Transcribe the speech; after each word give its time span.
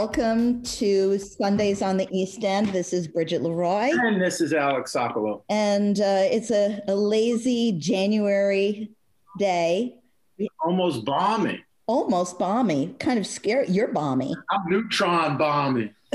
Welcome 0.00 0.62
to 0.62 1.18
Sundays 1.18 1.82
on 1.82 1.98
the 1.98 2.08
East 2.10 2.42
End. 2.42 2.68
This 2.68 2.94
is 2.94 3.06
Bridget 3.06 3.42
Leroy. 3.42 3.90
And 3.92 4.18
this 4.18 4.40
is 4.40 4.54
Alec 4.54 4.86
Sokolow. 4.86 5.42
And 5.50 6.00
uh, 6.00 6.24
it's 6.24 6.50
a, 6.50 6.80
a 6.88 6.94
lazy 6.94 7.72
January 7.72 8.92
day. 9.38 9.98
Almost 10.64 11.04
balmy. 11.04 11.62
Almost 11.86 12.38
balmy. 12.38 12.96
Kind 12.98 13.18
of 13.18 13.26
scary. 13.26 13.68
You're 13.68 13.92
balmy. 13.92 14.34
I'm 14.48 14.70
neutron 14.70 15.36
balmy. 15.36 15.92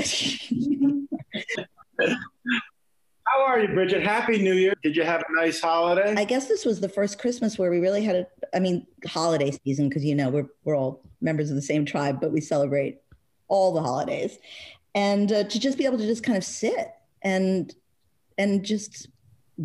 How 2.00 3.44
are 3.46 3.60
you, 3.60 3.68
Bridget? 3.68 4.02
Happy 4.02 4.42
New 4.42 4.54
Year. 4.54 4.74
Did 4.82 4.96
you 4.96 5.04
have 5.04 5.22
a 5.28 5.32
nice 5.40 5.60
holiday? 5.60 6.12
I 6.16 6.24
guess 6.24 6.48
this 6.48 6.64
was 6.64 6.80
the 6.80 6.88
first 6.88 7.20
Christmas 7.20 7.56
where 7.56 7.70
we 7.70 7.78
really 7.78 8.02
had 8.02 8.16
a, 8.16 8.26
I 8.52 8.58
mean, 8.58 8.84
holiday 9.06 9.52
season, 9.64 9.88
because, 9.88 10.04
you 10.04 10.16
know, 10.16 10.28
we're, 10.28 10.48
we're 10.64 10.76
all 10.76 11.04
members 11.20 11.50
of 11.50 11.56
the 11.56 11.62
same 11.62 11.84
tribe, 11.84 12.20
but 12.20 12.32
we 12.32 12.40
celebrate 12.40 12.98
all 13.48 13.72
the 13.72 13.82
holidays. 13.82 14.38
And 14.94 15.30
uh, 15.30 15.44
to 15.44 15.60
just 15.60 15.78
be 15.78 15.84
able 15.84 15.98
to 15.98 16.06
just 16.06 16.22
kind 16.22 16.38
of 16.38 16.44
sit 16.44 16.92
and, 17.22 17.74
and 18.38 18.64
just 18.64 19.08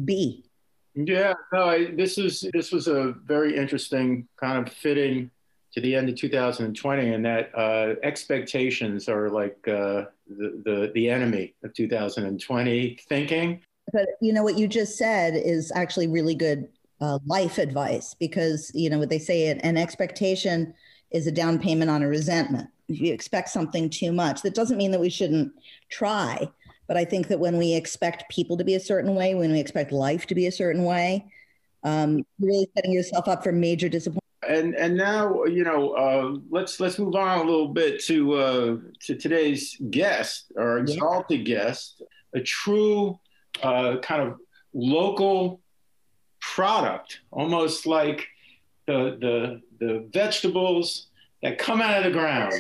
be. 0.06 0.46
Yeah, 0.94 1.34
no, 1.54 1.70
I, 1.70 1.92
this 1.96 2.18
is 2.18 2.46
this 2.54 2.72
was 2.72 2.88
a 2.88 3.16
very 3.26 3.56
interesting 3.56 4.28
kind 4.38 4.68
of 4.68 4.74
fitting 4.74 5.32
to 5.74 5.80
the 5.80 5.96
end 5.96 6.10
of 6.10 6.16
2020, 6.16 7.14
and 7.14 7.26
that 7.26 7.52
uh, 7.56 7.96
expectations 8.04 9.08
are 9.08 9.30
like 9.30 9.58
uh, 9.68 10.06
the, 10.28 10.62
the 10.66 10.92
the 10.94 11.10
enemy 11.10 11.56
of 11.64 11.74
2020 11.74 13.00
thinking. 13.08 13.62
But 13.94 14.08
you 14.22 14.34
know 14.34 14.44
what 14.44 14.58
you 14.58 14.68
just 14.68 14.98
said 14.98 15.36
is 15.36 15.72
actually 15.74 16.08
really 16.08 16.36
good 16.36 16.68
uh, 17.00 17.20
life 17.26 17.58
advice 17.58 18.14
because 18.14 18.70
you 18.74 18.90
know 18.90 19.00
what 19.00 19.10
they 19.10 19.20
say: 19.20 19.48
an 19.48 19.78
expectation 19.78 20.74
is 21.12 21.26
a 21.26 21.32
down 21.32 21.58
payment 21.58 21.90
on 21.90 22.04
a 22.04 22.08
resentment. 22.08 22.70
If 22.92 23.02
you 23.02 23.14
expect 23.14 23.50
something 23.50 23.90
too 23.90 24.12
much, 24.12 24.42
that 24.42 24.56
doesn't 24.56 24.78
mean 24.78 24.92
that 24.92 25.00
we 25.00 25.10
shouldn't 25.10 25.54
try 25.90 26.50
but 26.92 26.98
I 26.98 27.06
think 27.06 27.30
that 27.30 27.40
when 27.40 27.58
we 27.58 27.74
expect 27.74 28.30
people 28.30 28.58
to 28.58 28.66
be 28.66 28.76
a 28.76 28.80
certain 28.82 29.16
way, 29.16 29.34
when 29.34 29.50
we 29.54 29.62
expect 29.62 29.94
life 29.94 30.28
to 30.28 30.36
be 30.36 30.48
a 30.48 30.52
certain 30.52 30.84
way, 30.84 31.26
um, 31.86 32.26
really 32.38 32.68
setting 32.76 32.92
yourself 32.92 33.30
up 33.30 33.46
for 33.46 33.54
major 33.54 33.88
disappointment. 33.88 34.22
And 34.46 34.76
and 34.76 34.98
now 34.98 35.46
you 35.46 35.64
know 35.64 35.92
uh, 35.92 36.38
let's 36.50 36.82
let's 36.82 37.00
move 37.00 37.16
on 37.16 37.40
a 37.40 37.44
little 37.44 37.70
bit 37.70 38.04
to 38.08 38.34
uh, 38.34 38.78
to 39.04 39.16
today's 39.16 39.78
guest, 39.90 40.52
our 40.60 40.80
exalted 40.80 41.48
yeah. 41.48 41.56
guest, 41.56 42.02
a 42.36 42.42
true 42.42 43.18
uh, 43.64 43.96
kind 44.02 44.24
of 44.24 44.40
local 44.74 45.62
product, 46.42 47.22
almost 47.32 47.86
like 47.86 48.28
the 48.86 49.18
the 49.22 49.62
the 49.80 50.10
vegetables 50.12 51.08
that 51.42 51.58
come 51.58 51.82
out 51.82 52.00
of 52.00 52.04
the 52.04 52.12
ground 52.12 52.52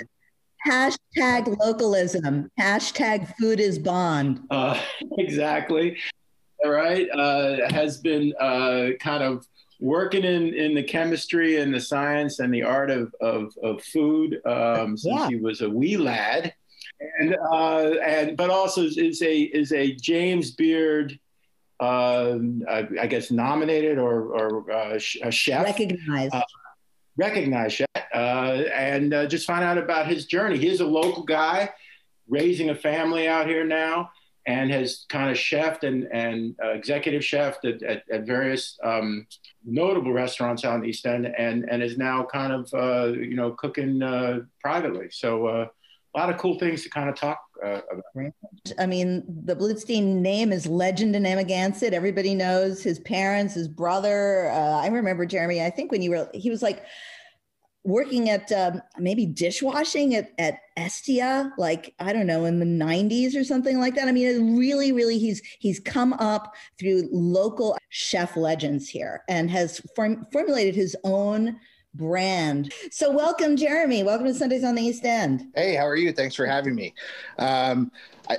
Hashtag 0.67 1.58
localism. 1.59 2.50
Hashtag 2.59 3.34
food 3.38 3.59
is 3.59 3.80
bond. 3.80 4.42
Uh, 4.50 4.80
exactly. 5.18 5.98
All 6.63 6.72
right. 6.72 7.08
Uh, 7.09 7.69
has 7.72 7.97
been 7.97 8.34
uh, 8.40 8.90
kind 9.00 9.24
of 9.24 9.46
working 9.80 10.24
in, 10.24 10.53
in 10.53 10.75
the 10.75 10.84
chemistry 10.84 11.58
and 11.58 11.74
the 11.74 11.81
science 11.81 12.40
and 12.40 12.53
the 12.53 12.62
art 12.62 12.91
of, 12.91 13.13
of, 13.19 13.52
of 13.63 13.84
food 13.84 14.40
um, 14.46 14.96
since 14.96 15.19
yeah. 15.19 15.28
he 15.28 15.38
was 15.38 15.62
a 15.62 15.69
wee 15.69 15.97
lad. 15.97 16.53
And, 17.19 17.35
uh, 17.52 17.94
and 18.06 18.38
but 18.38 18.52
also 18.52 18.84
is 18.84 19.24
a 19.24 19.40
is 19.41 19.72
a 19.72 19.96
James 19.96 20.52
Beard 20.52 21.19
um, 21.81 22.62
I, 22.69 22.88
I, 23.02 23.08
guess 23.08 23.31
nominated 23.31 23.97
or, 23.97 24.34
or 24.34 24.72
uh, 24.72 25.00
a 25.24 25.31
chef 25.31 25.66
recognized 25.66 26.35
uh, 26.35 26.44
recognize 27.17 27.77
that 27.77 28.07
uh, 28.13 28.63
and 28.73 29.13
uh, 29.13 29.25
just 29.25 29.47
find 29.47 29.63
out 29.63 29.77
about 29.77 30.07
his 30.07 30.25
journey. 30.25 30.57
He's 30.57 30.81
a 30.81 30.85
local 30.85 31.23
guy 31.23 31.69
raising 32.27 32.69
a 32.69 32.75
family 32.75 33.27
out 33.27 33.47
here 33.47 33.66
now 33.66 34.09
and 34.47 34.72
has 34.72 35.05
kind 35.09 35.29
of 35.29 35.38
chefed 35.38 35.83
and, 35.83 36.07
and 36.11 36.55
uh, 36.63 36.69
executive 36.69 37.22
chefed 37.22 37.63
at, 37.63 37.83
at, 37.83 38.03
at 38.11 38.25
various 38.25 38.77
um, 38.83 39.27
notable 39.63 40.11
restaurants 40.11 40.66
out 40.66 40.75
in 40.75 40.81
the 40.81 40.88
East 40.88 41.05
End 41.05 41.27
and, 41.38 41.69
and 41.69 41.83
is 41.83 41.97
now 41.97 42.25
kind 42.31 42.51
of, 42.51 42.73
uh, 42.73 43.11
you 43.13 43.35
know, 43.35 43.51
cooking 43.51 44.01
uh, 44.01 44.39
privately. 44.59 45.09
So 45.11 45.45
uh, 45.45 45.67
a 46.13 46.19
lot 46.19 46.29
of 46.29 46.38
cool 46.38 46.59
things 46.59 46.83
to 46.83 46.89
kind 46.89 47.09
of 47.09 47.16
talk 47.16 47.39
uh, 47.63 47.79
about. 47.91 48.33
I 48.77 48.85
mean, 48.85 49.23
the 49.45 49.55
Blutstein 49.55 50.16
name 50.16 50.51
is 50.51 50.67
legend 50.67 51.16
in 51.16 51.23
Amagansett. 51.23 51.94
Everybody 51.94 52.35
knows 52.35 52.83
his 52.83 52.99
parents, 52.99 53.53
his 53.53 53.67
brother. 53.67 54.49
Uh, 54.51 54.81
I 54.81 54.88
remember 54.88 55.25
Jeremy. 55.25 55.61
I 55.63 55.69
think 55.69 55.91
when 55.91 56.01
you 56.01 56.11
were, 56.11 56.29
he 56.33 56.49
was 56.49 56.61
like 56.61 56.83
working 57.83 58.29
at 58.29 58.51
um, 58.51 58.81
maybe 58.99 59.25
dishwashing 59.25 60.16
at, 60.16 60.31
at 60.38 60.59
Estia, 60.77 61.51
like 61.57 61.94
I 61.99 62.13
don't 62.13 62.28
know, 62.28 62.45
in 62.45 62.59
the 62.59 62.66
'90s 62.66 63.35
or 63.35 63.43
something 63.43 63.79
like 63.79 63.95
that. 63.95 64.07
I 64.07 64.11
mean, 64.11 64.57
really, 64.57 64.91
really, 64.91 65.17
he's 65.17 65.41
he's 65.59 65.79
come 65.79 66.13
up 66.13 66.53
through 66.79 67.07
local 67.11 67.78
chef 67.89 68.35
legends 68.35 68.89
here 68.89 69.23
and 69.29 69.49
has 69.49 69.79
form, 69.95 70.25
formulated 70.31 70.75
his 70.75 70.95
own 71.03 71.57
brand. 71.94 72.74
So, 72.91 73.12
welcome, 73.12 73.56
Jeremy. 73.57 74.03
Welcome 74.03 74.28
to 74.28 74.34
Sundays 74.34 74.63
on 74.63 74.75
the 74.75 74.81
East 74.81 75.06
End. 75.06 75.47
Hey, 75.56 75.75
how 75.75 75.88
are 75.88 75.96
you? 75.96 76.12
Thanks 76.12 76.35
for 76.35 76.46
having 76.46 76.75
me. 76.75 76.94
Um, 77.38 77.91
I, 78.29 78.38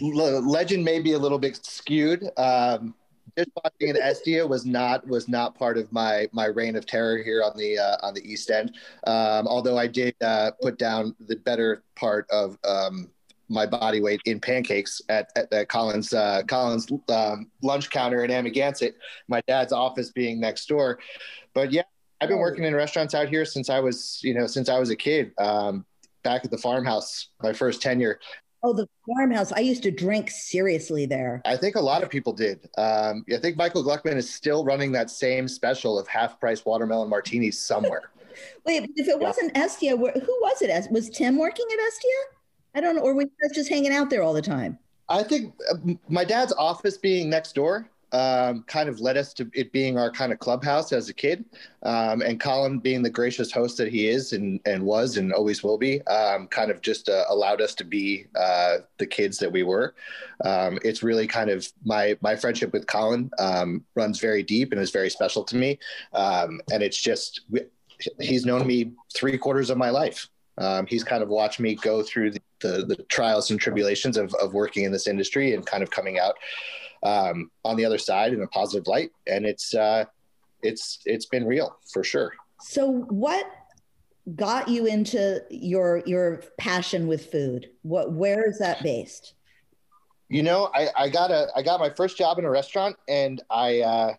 legend 0.00 0.84
may 0.84 1.00
be 1.00 1.12
a 1.12 1.18
little 1.18 1.38
bit 1.38 1.64
skewed. 1.64 2.28
Um, 2.36 2.94
dishwashing 3.36 3.88
in 3.88 3.96
Estia 3.96 4.46
was 4.46 4.66
not 4.66 5.06
was 5.06 5.28
not 5.28 5.54
part 5.54 5.78
of 5.78 5.90
my 5.92 6.28
my 6.32 6.46
reign 6.46 6.76
of 6.76 6.86
terror 6.86 7.18
here 7.22 7.42
on 7.42 7.56
the 7.56 7.78
uh, 7.78 7.96
on 8.02 8.14
the 8.14 8.20
East 8.20 8.50
End. 8.50 8.74
Um, 9.06 9.46
although 9.46 9.78
I 9.78 9.86
did 9.86 10.14
uh, 10.22 10.52
put 10.60 10.78
down 10.78 11.14
the 11.20 11.36
better 11.36 11.82
part 11.96 12.26
of 12.30 12.58
um, 12.64 13.10
my 13.48 13.66
body 13.66 14.00
weight 14.00 14.20
in 14.24 14.40
pancakes 14.40 15.00
at, 15.08 15.30
at, 15.36 15.52
at 15.52 15.68
Collins 15.68 16.12
uh, 16.12 16.42
Collins 16.46 16.90
um, 17.08 17.50
lunch 17.62 17.90
counter 17.90 18.24
in 18.24 18.30
Amagansett. 18.30 18.94
My 19.28 19.40
dad's 19.46 19.72
office 19.72 20.10
being 20.10 20.40
next 20.40 20.66
door, 20.66 20.98
but 21.54 21.72
yeah, 21.72 21.82
I've 22.22 22.28
been 22.28 22.38
working 22.38 22.62
in 22.62 22.72
restaurants 22.72 23.14
out 23.14 23.28
here 23.28 23.44
since 23.44 23.68
I 23.68 23.80
was, 23.80 24.20
you 24.22 24.32
know, 24.32 24.46
since 24.46 24.68
I 24.68 24.78
was 24.78 24.90
a 24.90 24.96
kid. 24.96 25.32
Um, 25.38 25.84
back 26.22 26.44
at 26.44 26.52
the 26.52 26.58
farmhouse, 26.58 27.30
my 27.42 27.52
first 27.52 27.82
tenure. 27.82 28.20
Oh, 28.62 28.72
the 28.72 28.88
farmhouse. 29.04 29.50
I 29.50 29.58
used 29.58 29.82
to 29.82 29.90
drink 29.90 30.30
seriously 30.30 31.04
there. 31.04 31.42
I 31.44 31.56
think 31.56 31.74
a 31.74 31.80
lot 31.80 32.04
of 32.04 32.10
people 32.10 32.32
did. 32.32 32.68
Um, 32.78 33.24
I 33.34 33.38
think 33.38 33.56
Michael 33.56 33.82
Gluckman 33.82 34.14
is 34.14 34.32
still 34.32 34.64
running 34.64 34.92
that 34.92 35.10
same 35.10 35.48
special 35.48 35.98
of 35.98 36.06
half 36.06 36.38
price 36.38 36.64
watermelon 36.64 37.08
martinis 37.08 37.58
somewhere. 37.58 38.12
Wait, 38.64 38.88
if 38.94 39.08
it 39.08 39.18
wasn't 39.18 39.52
Estia, 39.54 39.98
who 39.98 40.38
was 40.42 40.62
it? 40.62 40.92
Was 40.92 41.10
Tim 41.10 41.36
working 41.36 41.66
at 41.72 41.78
Estia? 41.80 42.76
I 42.76 42.80
don't 42.80 42.94
know. 42.94 43.02
Or 43.02 43.14
were 43.14 43.22
you 43.22 43.30
just 43.52 43.68
hanging 43.68 43.92
out 43.92 44.10
there 44.10 44.22
all 44.22 44.32
the 44.32 44.40
time? 44.40 44.78
I 45.08 45.24
think 45.24 45.54
uh, 45.68 45.94
my 46.08 46.24
dad's 46.24 46.52
office 46.52 46.96
being 46.96 47.28
next 47.28 47.56
door 47.56 47.90
um, 48.12 48.62
kind 48.64 48.88
of 48.88 49.00
led 49.00 49.16
us 49.16 49.32
to 49.34 49.50
it 49.54 49.72
being 49.72 49.98
our 49.98 50.10
kind 50.10 50.32
of 50.32 50.38
clubhouse 50.38 50.92
as 50.92 51.08
a 51.08 51.14
kid. 51.14 51.44
Um, 51.82 52.20
and 52.20 52.38
Colin, 52.38 52.78
being 52.78 53.02
the 53.02 53.10
gracious 53.10 53.50
host 53.50 53.78
that 53.78 53.90
he 53.90 54.06
is 54.06 54.34
and, 54.34 54.60
and 54.66 54.84
was 54.84 55.16
and 55.16 55.32
always 55.32 55.62
will 55.62 55.78
be, 55.78 56.02
um, 56.02 56.46
kind 56.48 56.70
of 56.70 56.82
just 56.82 57.08
uh, 57.08 57.24
allowed 57.28 57.60
us 57.60 57.74
to 57.76 57.84
be 57.84 58.26
uh, 58.38 58.78
the 58.98 59.06
kids 59.06 59.38
that 59.38 59.50
we 59.50 59.62
were. 59.62 59.94
Um, 60.44 60.78
it's 60.84 61.02
really 61.02 61.26
kind 61.26 61.50
of 61.50 61.66
my 61.84 62.16
my 62.20 62.36
friendship 62.36 62.72
with 62.72 62.86
Colin 62.86 63.30
um, 63.38 63.84
runs 63.94 64.20
very 64.20 64.42
deep 64.42 64.72
and 64.72 64.80
is 64.80 64.90
very 64.90 65.10
special 65.10 65.42
to 65.44 65.56
me. 65.56 65.78
Um, 66.12 66.60
and 66.70 66.82
it's 66.82 67.00
just 67.00 67.40
he's 68.20 68.44
known 68.44 68.66
me 68.66 68.92
three 69.14 69.38
quarters 69.38 69.70
of 69.70 69.78
my 69.78 69.90
life. 69.90 70.28
he's 70.86 71.04
kind 71.04 71.22
of 71.22 71.28
watched 71.28 71.60
me 71.60 71.74
go 71.76 72.02
through 72.02 72.32
the, 72.32 72.42
the, 72.60 72.84
the 72.86 72.96
trials 73.08 73.50
and 73.50 73.60
tribulations 73.60 74.16
of, 74.16 74.34
of 74.34 74.52
working 74.52 74.84
in 74.84 74.92
this 74.92 75.06
industry 75.06 75.54
and 75.54 75.64
kind 75.64 75.82
of 75.82 75.90
coming 75.90 76.18
out 76.18 76.34
um, 77.02 77.50
on 77.64 77.76
the 77.76 77.84
other 77.84 77.98
side 77.98 78.32
in 78.32 78.42
a 78.42 78.46
positive 78.48 78.86
light, 78.86 79.10
and 79.26 79.44
it's 79.44 79.74
uh, 79.74 80.04
it's 80.62 81.00
it's 81.04 81.26
been 81.26 81.46
real 81.46 81.76
for 81.92 82.04
sure. 82.04 82.32
So, 82.60 82.90
what 83.08 83.50
got 84.36 84.68
you 84.68 84.86
into 84.86 85.42
your 85.50 86.02
your 86.06 86.42
passion 86.58 87.06
with 87.06 87.30
food? 87.30 87.70
What 87.82 88.12
where 88.12 88.48
is 88.48 88.58
that 88.58 88.82
based? 88.82 89.34
You 90.28 90.42
know, 90.42 90.70
I, 90.74 90.88
I 90.96 91.08
got 91.08 91.30
a 91.30 91.48
I 91.56 91.62
got 91.62 91.80
my 91.80 91.90
first 91.90 92.16
job 92.16 92.38
in 92.38 92.44
a 92.44 92.50
restaurant, 92.50 92.96
and 93.08 93.42
I 93.50 93.80
uh, 93.80 94.14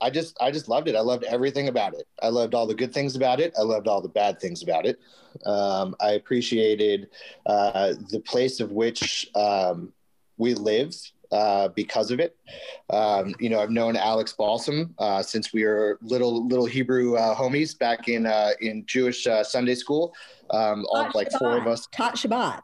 I 0.00 0.10
just 0.10 0.36
I 0.40 0.50
just 0.50 0.68
loved 0.68 0.88
it. 0.88 0.96
I 0.96 1.00
loved 1.00 1.24
everything 1.24 1.68
about 1.68 1.94
it. 1.94 2.06
I 2.20 2.28
loved 2.28 2.54
all 2.54 2.66
the 2.66 2.74
good 2.74 2.92
things 2.92 3.14
about 3.14 3.40
it. 3.40 3.54
I 3.58 3.62
loved 3.62 3.86
all 3.86 4.02
the 4.02 4.08
bad 4.08 4.40
things 4.40 4.62
about 4.62 4.84
it. 4.84 4.98
Um, 5.46 5.94
I 6.00 6.10
appreciated 6.10 7.08
uh, 7.46 7.94
the 8.10 8.20
place 8.20 8.60
of 8.60 8.72
which 8.72 9.30
um, 9.34 9.92
we 10.36 10.54
live 10.54 10.94
uh, 11.32 11.68
because 11.68 12.10
of 12.10 12.20
it. 12.20 12.36
Um, 12.90 13.34
you 13.40 13.48
know, 13.48 13.60
I've 13.60 13.70
known 13.70 13.96
Alex 13.96 14.34
Balsam 14.34 14.94
uh, 14.98 15.22
since 15.22 15.52
we 15.52 15.64
were 15.64 15.98
little 16.02 16.46
little 16.46 16.66
Hebrew 16.66 17.16
uh, 17.16 17.34
homies 17.34 17.76
back 17.76 18.08
in 18.08 18.26
uh, 18.26 18.50
in 18.60 18.84
Jewish 18.86 19.26
uh, 19.26 19.42
Sunday 19.42 19.74
school. 19.74 20.14
Um, 20.50 20.84
all 20.90 21.10
like 21.14 21.28
Shabbat. 21.28 21.38
four 21.38 21.56
of 21.56 21.66
us 21.66 21.88
taught 21.92 22.16
Shabbat. 22.16 22.60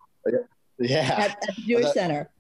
Yeah, 0.79 0.99
at, 0.99 1.31
at 1.31 1.57
the 1.57 1.63
Jewish 1.63 1.93
Center. 1.93 2.31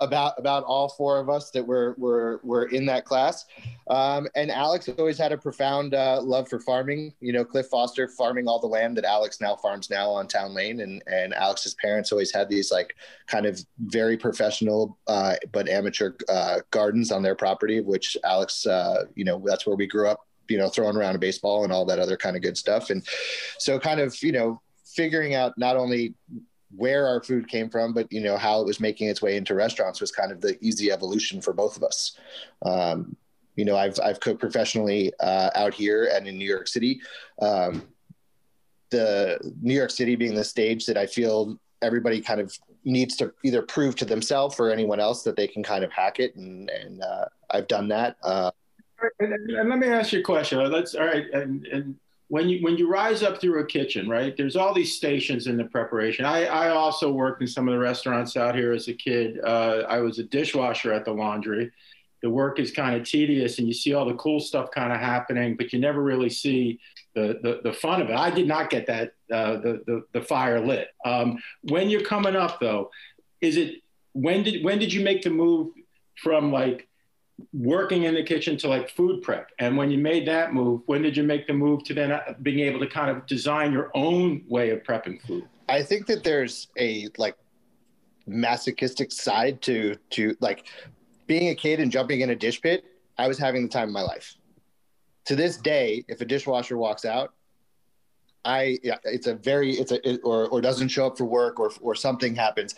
About 0.00 0.38
about 0.38 0.64
all 0.64 0.88
four 0.88 1.18
of 1.18 1.28
us 1.28 1.50
that 1.50 1.64
were 1.64 1.94
were 1.98 2.40
were 2.42 2.66
in 2.66 2.84
that 2.86 3.04
class. 3.04 3.44
Um, 3.88 4.26
and 4.34 4.50
Alex 4.50 4.88
always 4.98 5.18
had 5.18 5.32
a 5.32 5.38
profound 5.38 5.94
uh, 5.94 6.20
love 6.22 6.48
for 6.48 6.58
farming. 6.58 7.12
You 7.20 7.32
know, 7.32 7.44
Cliff 7.44 7.66
Foster 7.66 8.08
farming 8.08 8.48
all 8.48 8.58
the 8.58 8.66
land 8.66 8.96
that 8.96 9.04
Alex 9.04 9.40
now 9.40 9.56
farms 9.56 9.90
now 9.90 10.10
on 10.10 10.26
Town 10.26 10.54
Lane, 10.54 10.80
and 10.80 11.02
and 11.06 11.32
Alex's 11.34 11.74
parents 11.74 12.12
always 12.12 12.32
had 12.32 12.48
these 12.48 12.72
like 12.72 12.96
kind 13.26 13.46
of 13.46 13.60
very 13.78 14.16
professional 14.16 14.98
uh, 15.06 15.36
but 15.52 15.68
amateur 15.68 16.12
uh, 16.28 16.60
gardens 16.70 17.12
on 17.12 17.22
their 17.22 17.34
property, 17.34 17.80
which 17.80 18.16
Alex, 18.24 18.66
uh, 18.66 19.04
you 19.14 19.24
know, 19.24 19.42
that's 19.44 19.66
where 19.66 19.76
we 19.76 19.86
grew 19.86 20.08
up. 20.08 20.26
You 20.48 20.58
know, 20.58 20.68
throwing 20.68 20.96
around 20.96 21.14
a 21.14 21.18
baseball 21.18 21.64
and 21.64 21.72
all 21.72 21.86
that 21.86 21.98
other 21.98 22.18
kind 22.18 22.36
of 22.36 22.42
good 22.42 22.58
stuff, 22.58 22.90
and 22.90 23.06
so 23.58 23.78
kind 23.78 24.00
of 24.00 24.20
you 24.22 24.32
know 24.32 24.60
figuring 24.84 25.34
out 25.34 25.56
not 25.56 25.76
only 25.76 26.14
where 26.76 27.06
our 27.06 27.22
food 27.22 27.48
came 27.48 27.68
from, 27.68 27.92
but 27.92 28.10
you 28.12 28.20
know 28.20 28.36
how 28.36 28.60
it 28.60 28.66
was 28.66 28.80
making 28.80 29.08
its 29.08 29.22
way 29.22 29.36
into 29.36 29.54
restaurants 29.54 30.00
was 30.00 30.10
kind 30.10 30.32
of 30.32 30.40
the 30.40 30.58
easy 30.60 30.90
evolution 30.90 31.40
for 31.40 31.52
both 31.52 31.76
of 31.76 31.82
us. 31.82 32.16
Um, 32.64 33.16
you 33.56 33.64
know, 33.64 33.76
I've 33.76 33.98
I've 34.00 34.20
cooked 34.20 34.40
professionally 34.40 35.12
uh, 35.20 35.50
out 35.54 35.74
here 35.74 36.10
and 36.12 36.26
in 36.26 36.38
New 36.38 36.48
York 36.48 36.68
City. 36.68 37.00
Um, 37.40 37.82
the 38.90 39.38
New 39.60 39.74
York 39.74 39.90
City 39.90 40.16
being 40.16 40.34
the 40.34 40.44
stage 40.44 40.86
that 40.86 40.96
I 40.96 41.06
feel 41.06 41.58
everybody 41.82 42.20
kind 42.20 42.40
of 42.40 42.56
needs 42.84 43.16
to 43.16 43.32
either 43.44 43.62
prove 43.62 43.96
to 43.96 44.04
themselves 44.04 44.58
or 44.60 44.70
anyone 44.70 45.00
else 45.00 45.22
that 45.22 45.36
they 45.36 45.46
can 45.46 45.62
kind 45.62 45.84
of 45.84 45.92
hack 45.92 46.20
it, 46.20 46.34
and 46.36 46.70
and 46.70 47.02
uh, 47.02 47.26
I've 47.50 47.68
done 47.68 47.88
that. 47.88 48.16
Uh, 48.22 48.50
and, 49.20 49.32
and, 49.32 49.68
let 49.68 49.78
me 49.78 49.88
ask 49.88 50.12
you 50.12 50.20
a 50.20 50.22
question. 50.22 50.58
Let's 50.70 50.94
all 50.94 51.04
right, 51.04 51.26
and, 51.32 51.66
and 51.66 51.96
when 52.28 52.48
you 52.48 52.62
when 52.62 52.76
you 52.76 52.88
rise 52.88 53.22
up 53.22 53.40
through 53.40 53.60
a 53.60 53.66
kitchen, 53.66 54.08
right? 54.08 54.36
There's 54.36 54.56
all 54.56 54.72
these 54.72 54.96
stations 54.96 55.46
in 55.46 55.56
the 55.56 55.64
preparation. 55.64 56.24
I, 56.24 56.46
I 56.46 56.68
also 56.70 57.10
worked 57.10 57.42
in 57.42 57.48
some 57.48 57.68
of 57.68 57.72
the 57.72 57.78
restaurants 57.78 58.36
out 58.36 58.54
here 58.54 58.72
as 58.72 58.88
a 58.88 58.94
kid. 58.94 59.40
Uh, 59.44 59.82
I 59.88 59.98
was 59.98 60.18
a 60.18 60.24
dishwasher 60.24 60.92
at 60.92 61.04
the 61.04 61.12
laundry. 61.12 61.70
The 62.22 62.30
work 62.30 62.58
is 62.58 62.70
kind 62.70 62.96
of 62.96 63.06
tedious, 63.06 63.58
and 63.58 63.68
you 63.68 63.74
see 63.74 63.92
all 63.92 64.06
the 64.06 64.14
cool 64.14 64.40
stuff 64.40 64.70
kind 64.70 64.92
of 64.92 64.98
happening, 64.98 65.56
but 65.56 65.72
you 65.72 65.78
never 65.78 66.02
really 66.02 66.30
see 66.30 66.80
the 67.14 67.38
the, 67.42 67.60
the 67.62 67.72
fun 67.72 68.00
of 68.00 68.08
it. 68.08 68.16
I 68.16 68.30
did 68.30 68.48
not 68.48 68.70
get 68.70 68.86
that 68.86 69.12
uh, 69.30 69.56
the, 69.56 69.82
the 69.86 70.04
the 70.12 70.22
fire 70.22 70.60
lit. 70.60 70.88
Um, 71.04 71.38
when 71.62 71.90
you're 71.90 72.02
coming 72.02 72.36
up, 72.36 72.58
though, 72.60 72.90
is 73.42 73.58
it 73.58 73.82
when 74.14 74.42
did 74.42 74.64
when 74.64 74.78
did 74.78 74.92
you 74.92 75.04
make 75.04 75.22
the 75.22 75.30
move 75.30 75.72
from 76.16 76.50
like 76.50 76.88
working 77.52 78.04
in 78.04 78.14
the 78.14 78.22
kitchen 78.22 78.56
to 78.58 78.68
like 78.68 78.90
food 78.90 79.22
prep. 79.22 79.50
And 79.58 79.76
when 79.76 79.90
you 79.90 79.98
made 79.98 80.26
that 80.28 80.52
move, 80.52 80.82
when 80.86 81.02
did 81.02 81.16
you 81.16 81.22
make 81.22 81.46
the 81.46 81.52
move 81.52 81.84
to 81.84 81.94
then 81.94 82.12
uh, 82.12 82.34
being 82.42 82.60
able 82.60 82.80
to 82.80 82.86
kind 82.86 83.10
of 83.10 83.26
design 83.26 83.72
your 83.72 83.90
own 83.94 84.44
way 84.48 84.70
of 84.70 84.82
prepping 84.82 85.20
food? 85.26 85.44
I 85.68 85.82
think 85.82 86.06
that 86.06 86.22
there's 86.22 86.68
a 86.78 87.08
like 87.18 87.36
masochistic 88.26 89.12
side 89.12 89.60
to 89.62 89.96
to 90.10 90.36
like 90.40 90.66
being 91.26 91.48
a 91.48 91.54
kid 91.54 91.80
and 91.80 91.90
jumping 91.90 92.20
in 92.20 92.30
a 92.30 92.36
dish 92.36 92.60
pit. 92.60 92.84
I 93.18 93.28
was 93.28 93.38
having 93.38 93.62
the 93.62 93.68
time 93.68 93.88
of 93.88 93.94
my 93.94 94.02
life. 94.02 94.34
To 95.26 95.36
this 95.36 95.56
day, 95.56 96.04
if 96.08 96.20
a 96.20 96.24
dishwasher 96.24 96.76
walks 96.76 97.04
out, 97.04 97.32
I 98.44 98.78
it's 99.04 99.26
a 99.26 99.34
very 99.34 99.72
it's 99.72 99.92
a 99.92 100.08
it, 100.08 100.20
or 100.22 100.48
or 100.48 100.60
doesn't 100.60 100.88
show 100.88 101.06
up 101.06 101.18
for 101.18 101.24
work 101.24 101.58
or 101.58 101.72
or 101.80 101.94
something 101.94 102.34
happens. 102.34 102.74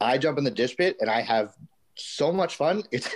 I 0.00 0.18
jump 0.18 0.38
in 0.38 0.44
the 0.44 0.50
dish 0.50 0.76
pit 0.76 0.96
and 1.00 1.10
I 1.10 1.20
have 1.22 1.54
so 2.00 2.32
much 2.32 2.56
fun. 2.56 2.82
It's, 2.92 3.08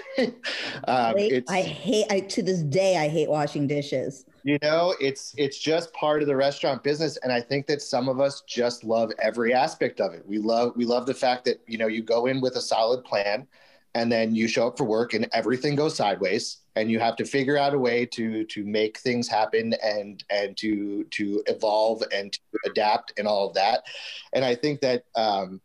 um, 0.87 1.15
it's 1.17 1.51
I 1.51 1.63
hate 1.63 2.07
I 2.11 2.21
to 2.21 2.43
this 2.43 2.63
day 2.63 2.97
I 2.97 3.09
hate 3.09 3.29
washing 3.29 3.67
dishes. 3.67 4.25
You 4.45 4.59
know, 4.63 4.95
it's 5.01 5.35
it's 5.37 5.59
just 5.59 5.93
part 5.93 6.23
of 6.23 6.29
the 6.29 6.37
restaurant 6.37 6.83
business, 6.83 7.17
and 7.19 7.33
I 7.33 7.41
think 7.41 7.67
that 7.67 7.83
some 7.83 8.09
of 8.09 8.21
us 8.21 8.43
just 8.47 8.85
love 8.85 9.11
every 9.21 9.55
aspect 9.55 10.01
of 10.01 10.13
it. 10.13 10.27
We 10.27 10.39
love 10.39 10.73
we 10.77 10.85
love 10.85 11.07
the 11.07 11.15
fact 11.15 11.45
that 11.47 11.61
you 11.67 11.79
know 11.79 11.87
you 11.87 12.03
go 12.03 12.27
in 12.27 12.41
with 12.41 12.57
a 12.57 12.61
solid 12.61 13.05
plan, 13.05 13.47
and 13.95 14.11
then 14.11 14.35
you 14.35 14.49
show 14.49 14.67
up 14.69 14.77
for 14.77 14.85
work 14.85 15.15
and 15.15 15.29
everything 15.33 15.77
goes 15.77 15.97
sideways, 15.97 16.59
and 16.77 16.91
you 16.91 16.99
have 17.01 17.17
to 17.17 17.25
figure 17.25 17.57
out 17.57 17.75
a 17.75 17.79
way 17.79 18.05
to 18.07 18.45
to 18.45 18.65
make 18.65 18.99
things 18.99 19.29
happen 19.29 19.75
and 19.83 20.25
and 20.31 20.57
to 20.59 21.05
to 21.05 21.43
evolve 21.47 22.03
and 22.13 22.33
to 22.33 22.41
adapt 22.67 23.13
and 23.19 23.27
all 23.27 23.49
of 23.49 23.55
that. 23.55 23.85
And 24.33 24.45
I 24.45 24.55
think 24.55 24.81
that 24.81 25.05
um, 25.15 25.61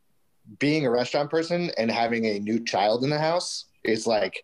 being 0.58 0.86
a 0.86 0.90
restaurant 0.90 1.30
person 1.30 1.72
and 1.78 1.92
having 1.92 2.26
a 2.26 2.40
new 2.40 2.64
child 2.64 3.04
in 3.04 3.10
the 3.10 3.20
house 3.20 3.66
is 3.84 4.08
like 4.08 4.42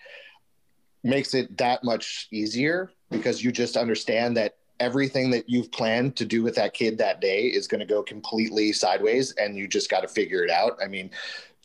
makes 1.03 1.33
it 1.33 1.57
that 1.57 1.83
much 1.83 2.27
easier 2.31 2.91
because 3.09 3.43
you 3.43 3.51
just 3.51 3.77
understand 3.77 4.37
that 4.37 4.55
everything 4.79 5.29
that 5.31 5.49
you've 5.49 5.71
planned 5.71 6.15
to 6.17 6.25
do 6.25 6.43
with 6.43 6.55
that 6.55 6.73
kid 6.73 6.97
that 6.97 7.21
day 7.21 7.43
is 7.43 7.67
going 7.67 7.79
to 7.79 7.85
go 7.85 8.03
completely 8.03 8.73
sideways 8.73 9.31
and 9.33 9.57
you 9.57 9.67
just 9.67 9.89
got 9.89 10.01
to 10.01 10.07
figure 10.07 10.43
it 10.43 10.49
out. 10.49 10.77
I 10.83 10.87
mean 10.87 11.09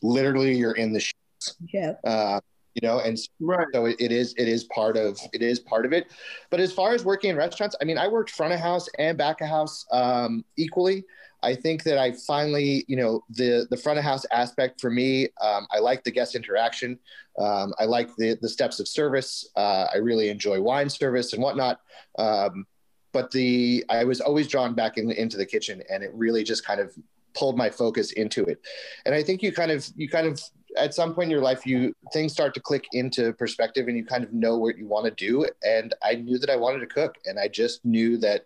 literally 0.03 0.55
you're 0.55 0.77
in 0.77 0.93
the 0.93 1.01
sheets, 1.01 1.57
yeah. 1.73 1.93
uh, 2.05 2.41
you 2.75 2.87
know 2.87 3.01
and 3.01 3.19
right. 3.41 3.67
so 3.75 3.87
it, 3.87 3.97
it 3.99 4.13
is 4.13 4.35
it 4.39 4.47
is 4.47 4.65
part 4.65 4.97
of 4.97 5.19
it 5.33 5.43
is 5.43 5.59
part 5.59 5.85
of 5.85 5.93
it. 5.93 6.11
But 6.51 6.61
as 6.61 6.73
far 6.73 6.95
as 6.95 7.05
working 7.05 7.31
in 7.31 7.37
restaurants 7.37 7.75
i 7.81 7.85
mean 7.85 7.99
i 7.99 8.07
worked 8.07 8.31
front 8.31 8.53
of 8.53 8.61
house 8.61 8.89
and 8.99 9.19
back 9.19 9.41
of 9.41 9.49
house 9.49 9.85
um, 9.91 10.45
equally 10.57 11.05
I 11.43 11.55
think 11.55 11.83
that 11.85 11.99
I 11.99 12.13
finally, 12.13 12.85
you 12.89 12.97
know, 12.97 13.23
the 13.31 13.67
the 13.71 13.77
front 13.77 13.99
of 13.99 14.05
house 14.05 14.27
aspect 14.33 14.81
for 14.81 14.91
me, 14.91 15.29
um, 15.41 15.67
I 15.71 15.79
like 15.79 16.05
the 16.05 16.11
guest 16.11 16.35
interaction. 16.35 16.99
Um, 17.39 17.73
I 17.79 17.85
like 17.85 18.15
the 18.17 18.39
the 18.41 18.49
steps 18.49 18.81
of 18.81 18.89
service. 18.89 19.49
Uh, 19.57 19.87
I 19.93 19.99
really 19.99 20.29
enjoy 20.29 20.61
wine 20.61 20.89
service 20.91 21.33
and 21.33 21.43
whatnot. 21.43 21.81
Um, 22.19 22.67
but 23.13 23.31
the 23.31 23.85
I 23.89 24.05
was 24.05 24.21
always 24.21 24.49
drawn 24.49 24.75
back 24.75 24.99
in, 24.99 25.11
into 25.11 25.37
the 25.37 25.47
kitchen, 25.47 25.83
and 25.91 26.03
it 26.03 26.11
really 26.15 26.45
just 26.45 26.65
kind 26.65 26.81
of 26.81 26.95
pulled 27.35 27.57
my 27.57 27.71
focus 27.71 28.13
into 28.13 28.45
it. 28.45 28.61
And 29.07 29.15
I 29.15 29.23
think 29.23 29.43
you 29.43 29.53
kind 29.53 29.71
of 29.71 29.89
you 29.97 30.09
kind 30.09 30.27
of 30.27 30.41
at 30.77 30.95
some 30.95 31.15
point 31.15 31.25
in 31.25 31.31
your 31.31 31.41
life 31.41 31.67
you 31.67 31.95
things 32.13 32.33
start 32.33 32.55
to 32.55 32.61
click 32.61 32.87
into 32.93 33.33
perspective 33.35 33.89
and 33.89 33.97
you 33.97 34.05
kind 34.05 34.23
of 34.23 34.33
know 34.33 34.57
what 34.57 34.79
you 34.79 34.87
want 34.87 35.05
to 35.05 35.11
do 35.11 35.45
and 35.65 35.95
i 36.03 36.15
knew 36.15 36.39
that 36.39 36.51
i 36.51 36.57
wanted 36.57 36.79
to 36.79 36.87
cook 36.87 37.17
and 37.27 37.39
i 37.39 37.49
just 37.49 37.85
knew 37.85 38.17
that 38.17 38.45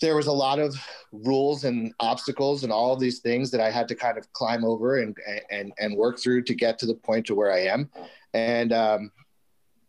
there 0.00 0.16
was 0.16 0.26
a 0.26 0.32
lot 0.32 0.58
of 0.58 0.74
rules 1.12 1.64
and 1.64 1.94
obstacles 2.00 2.64
and 2.64 2.72
all 2.72 2.92
of 2.92 3.00
these 3.00 3.20
things 3.20 3.50
that 3.50 3.60
I 3.60 3.70
had 3.70 3.88
to 3.88 3.94
kind 3.94 4.18
of 4.18 4.30
climb 4.32 4.64
over 4.64 4.98
and 4.98 5.16
and 5.50 5.72
and 5.78 5.96
work 5.96 6.18
through 6.18 6.42
to 6.44 6.54
get 6.54 6.78
to 6.80 6.86
the 6.86 6.94
point 6.94 7.26
to 7.26 7.34
where 7.34 7.52
I 7.52 7.60
am. 7.60 7.90
And 8.32 8.72
um, 8.72 9.12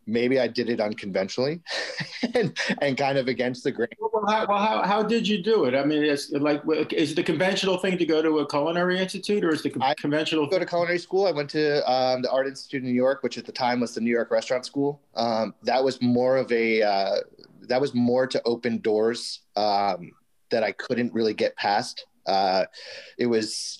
maybe 0.07 0.39
I 0.39 0.47
did 0.47 0.69
it 0.69 0.79
unconventionally 0.79 1.61
and, 2.33 2.57
and 2.81 2.97
kind 2.97 3.17
of 3.17 3.27
against 3.27 3.63
the 3.63 3.71
grain. 3.71 3.87
Well, 3.99 4.25
how, 4.27 4.45
well, 4.47 4.57
how, 4.57 4.83
how 4.83 5.03
did 5.03 5.27
you 5.27 5.41
do 5.41 5.65
it? 5.65 5.75
I 5.75 5.83
mean, 5.83 6.03
it's 6.03 6.31
like, 6.31 6.61
is 6.93 7.11
it 7.11 7.15
the 7.15 7.23
conventional 7.23 7.77
thing 7.77 7.97
to 7.97 8.05
go 8.05 8.21
to 8.21 8.39
a 8.39 8.47
culinary 8.47 8.99
institute 8.99 9.43
or 9.43 9.51
is 9.51 9.63
the 9.63 9.75
I 9.81 9.93
conventional? 9.95 10.47
go 10.47 10.59
to 10.59 10.65
culinary 10.65 10.99
school. 10.99 11.27
I 11.27 11.31
went 11.31 11.49
to 11.51 11.91
um, 11.91 12.21
the 12.21 12.31
Art 12.31 12.47
Institute 12.47 12.83
in 12.83 12.87
New 12.87 12.95
York, 12.95 13.23
which 13.23 13.37
at 13.37 13.45
the 13.45 13.51
time 13.51 13.79
was 13.79 13.93
the 13.95 14.01
New 14.01 14.11
York 14.11 14.31
Restaurant 14.31 14.65
School. 14.65 15.01
Um, 15.15 15.53
that 15.63 15.83
was 15.83 16.01
more 16.01 16.37
of 16.37 16.51
a, 16.51 16.81
uh, 16.81 17.15
that 17.67 17.81
was 17.81 17.93
more 17.93 18.27
to 18.27 18.41
open 18.45 18.79
doors 18.79 19.41
um, 19.55 20.11
that 20.49 20.63
I 20.63 20.71
couldn't 20.71 21.13
really 21.13 21.33
get 21.33 21.55
past. 21.55 22.05
Uh, 22.25 22.65
it 23.17 23.27
was 23.27 23.77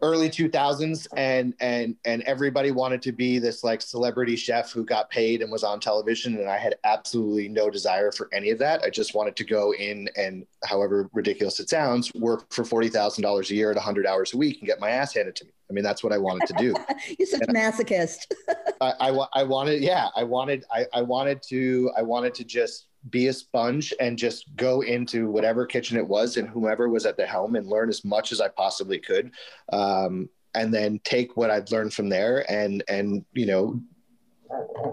early 0.00 0.28
2000s 0.28 1.06
and 1.16 1.54
and 1.60 1.96
and 2.04 2.22
everybody 2.22 2.70
wanted 2.70 3.02
to 3.02 3.10
be 3.10 3.38
this 3.38 3.64
like 3.64 3.82
celebrity 3.82 4.36
chef 4.36 4.70
who 4.70 4.84
got 4.84 5.10
paid 5.10 5.42
and 5.42 5.50
was 5.50 5.64
on 5.64 5.80
television 5.80 6.36
and 6.36 6.48
i 6.48 6.58
had 6.58 6.74
absolutely 6.84 7.48
no 7.48 7.70
desire 7.70 8.12
for 8.12 8.28
any 8.32 8.50
of 8.50 8.58
that. 8.58 8.82
I 8.82 8.90
just 8.90 9.14
wanted 9.14 9.34
to 9.36 9.44
go 9.44 9.72
in 9.74 10.08
and 10.16 10.46
however 10.64 11.08
ridiculous 11.12 11.58
it 11.58 11.68
sounds 11.68 12.12
work 12.14 12.52
for 12.52 12.64
$40000 12.64 13.50
a 13.50 13.54
year 13.54 13.70
at 13.70 13.76
100 13.76 14.06
hours 14.06 14.34
a 14.34 14.36
week 14.36 14.58
and 14.60 14.68
get 14.68 14.78
my 14.78 14.90
ass 14.90 15.14
handed 15.14 15.34
to 15.36 15.46
me. 15.46 15.50
I 15.68 15.72
mean 15.72 15.84
that's 15.84 16.04
what 16.04 16.12
i 16.12 16.18
wanted 16.18 16.46
to 16.48 16.54
do. 16.54 16.74
You're 17.18 17.26
such 17.26 17.42
a 17.48 17.52
masochist. 17.52 18.26
I, 18.80 18.92
I, 19.00 19.26
I 19.32 19.42
wanted 19.42 19.82
yeah 19.82 20.08
i 20.14 20.22
wanted 20.22 20.64
I, 20.70 20.86
I 20.92 21.02
wanted 21.02 21.42
to 21.48 21.90
i 21.96 22.02
wanted 22.02 22.34
to 22.34 22.44
just 22.44 22.88
be 23.10 23.28
a 23.28 23.32
sponge 23.32 23.92
and 24.00 24.18
just 24.18 24.54
go 24.56 24.80
into 24.82 25.30
whatever 25.30 25.66
kitchen 25.66 25.96
it 25.96 26.06
was 26.06 26.36
and 26.36 26.48
whomever 26.48 26.88
was 26.88 27.06
at 27.06 27.16
the 27.16 27.26
helm 27.26 27.56
and 27.56 27.66
learn 27.66 27.88
as 27.88 28.04
much 28.04 28.32
as 28.32 28.40
I 28.40 28.48
possibly 28.48 28.98
could. 28.98 29.30
Um, 29.72 30.28
and 30.54 30.72
then 30.72 31.00
take 31.04 31.36
what 31.36 31.50
I'd 31.50 31.70
learned 31.72 31.92
from 31.92 32.08
there 32.08 32.50
and, 32.50 32.82
and, 32.88 33.24
you 33.32 33.46
know, 33.46 33.80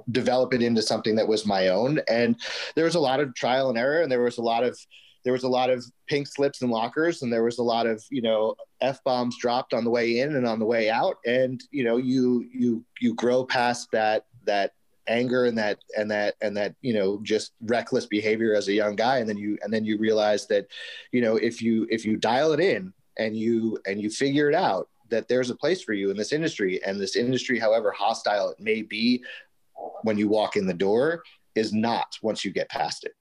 develop 0.10 0.54
it 0.54 0.64
into 0.64 0.82
something 0.82 1.16
that 1.16 1.28
was 1.28 1.46
my 1.46 1.68
own. 1.68 2.02
And 2.10 2.36
there 2.76 2.86
was 2.86 2.96
a 2.96 3.00
lot 3.00 3.20
of 3.20 3.36
trial 3.36 3.70
and 3.70 3.78
error 3.78 4.02
and 4.02 4.12
there 4.12 4.24
was 4.24 4.40
a 4.40 4.42
lot 4.42 4.64
of, 4.64 4.78
there 5.24 5.34
was 5.34 5.44
a 5.44 5.50
lot 5.50 5.70
of 5.70 5.86
pink 6.08 6.28
slips 6.28 6.64
and 6.64 6.72
lockers 6.72 7.22
and 7.22 7.32
there 7.32 7.44
was 7.44 7.60
a 7.60 7.64
lot 7.64 7.86
of, 7.86 8.04
you 8.10 8.24
know, 8.24 8.56
F 8.82 9.04
bombs 9.04 9.38
dropped 9.38 9.74
on 9.74 9.84
the 9.84 9.90
way 9.92 10.20
in 10.20 10.36
and 10.36 10.48
on 10.48 10.58
the 10.58 10.66
way 10.66 10.90
out. 10.90 11.18
And, 11.28 11.64
you 11.70 11.84
know, 11.84 11.98
you, 11.98 12.50
you, 12.52 12.84
you 13.00 13.14
grow 13.14 13.46
past 13.46 13.90
that, 13.92 14.26
that 14.46 14.74
anger 15.08 15.46
and 15.46 15.58
that 15.58 15.80
and 15.98 16.10
that 16.12 16.36
and 16.42 16.56
that 16.56 16.76
you 16.82 16.94
know 16.94 17.20
just 17.24 17.54
reckless 17.62 18.06
behavior 18.06 18.54
as 18.54 18.68
a 18.68 18.74
young 18.74 18.96
guy. 18.96 19.18
And 19.18 19.30
then 19.30 19.38
you 19.38 19.58
and 19.62 19.74
then 19.74 19.86
you 19.86 19.98
realize 19.98 20.48
that 20.48 20.68
you 21.12 21.22
know 21.22 21.36
if 21.36 21.62
you 21.62 21.88
if 21.90 22.06
you 22.06 22.18
dial 22.18 22.54
it 22.54 22.60
in 22.60 22.94
and 23.18 23.36
you 23.36 23.78
and 23.86 24.02
you 24.02 24.10
figure 24.10 24.50
it 24.50 24.56
out 24.56 24.88
that 25.10 25.28
there's 25.28 25.50
a 25.50 25.56
place 25.56 25.82
for 25.82 25.94
you 25.94 26.10
in 26.10 26.18
this 26.18 26.32
industry 26.32 26.82
and 26.86 27.00
this 27.00 27.18
industry 27.18 27.60
however 27.60 27.92
hostile 27.92 28.50
it 28.50 28.60
may 28.60 28.82
be 28.82 29.22
when 30.04 30.18
you 30.18 30.28
walk 30.28 30.56
in 30.56 30.66
the 30.66 30.74
door 30.74 31.22
is 31.56 31.74
not 31.74 32.18
once 32.22 32.46
you 32.46 32.52
get 32.52 32.70
past 32.70 33.04
it. 33.04 33.14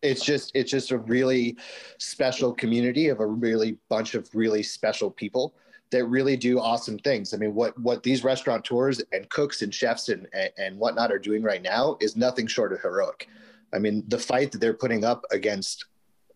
It's 0.00 0.24
just 0.24 0.52
it's 0.54 0.70
just 0.70 0.92
a 0.92 0.98
really 0.98 1.56
special 1.98 2.52
community 2.52 3.08
of 3.08 3.20
a 3.20 3.26
really 3.26 3.78
bunch 3.88 4.14
of 4.14 4.28
really 4.32 4.62
special 4.62 5.10
people 5.10 5.54
that 5.90 6.04
really 6.04 6.36
do 6.36 6.60
awesome 6.60 6.98
things. 6.98 7.32
I 7.32 7.36
mean, 7.38 7.54
what 7.54 7.78
what 7.78 8.02
these 8.02 8.24
restaurateurs 8.24 9.02
and 9.12 9.28
cooks 9.30 9.62
and 9.62 9.74
chefs 9.74 10.08
and 10.08 10.26
and 10.56 10.78
whatnot 10.78 11.12
are 11.12 11.18
doing 11.18 11.42
right 11.42 11.62
now 11.62 11.96
is 12.00 12.16
nothing 12.16 12.46
short 12.46 12.72
of 12.72 12.80
heroic. 12.80 13.28
I 13.72 13.78
mean, 13.78 14.04
the 14.08 14.18
fight 14.18 14.52
that 14.52 14.60
they're 14.60 14.74
putting 14.74 15.04
up 15.04 15.24
against 15.30 15.86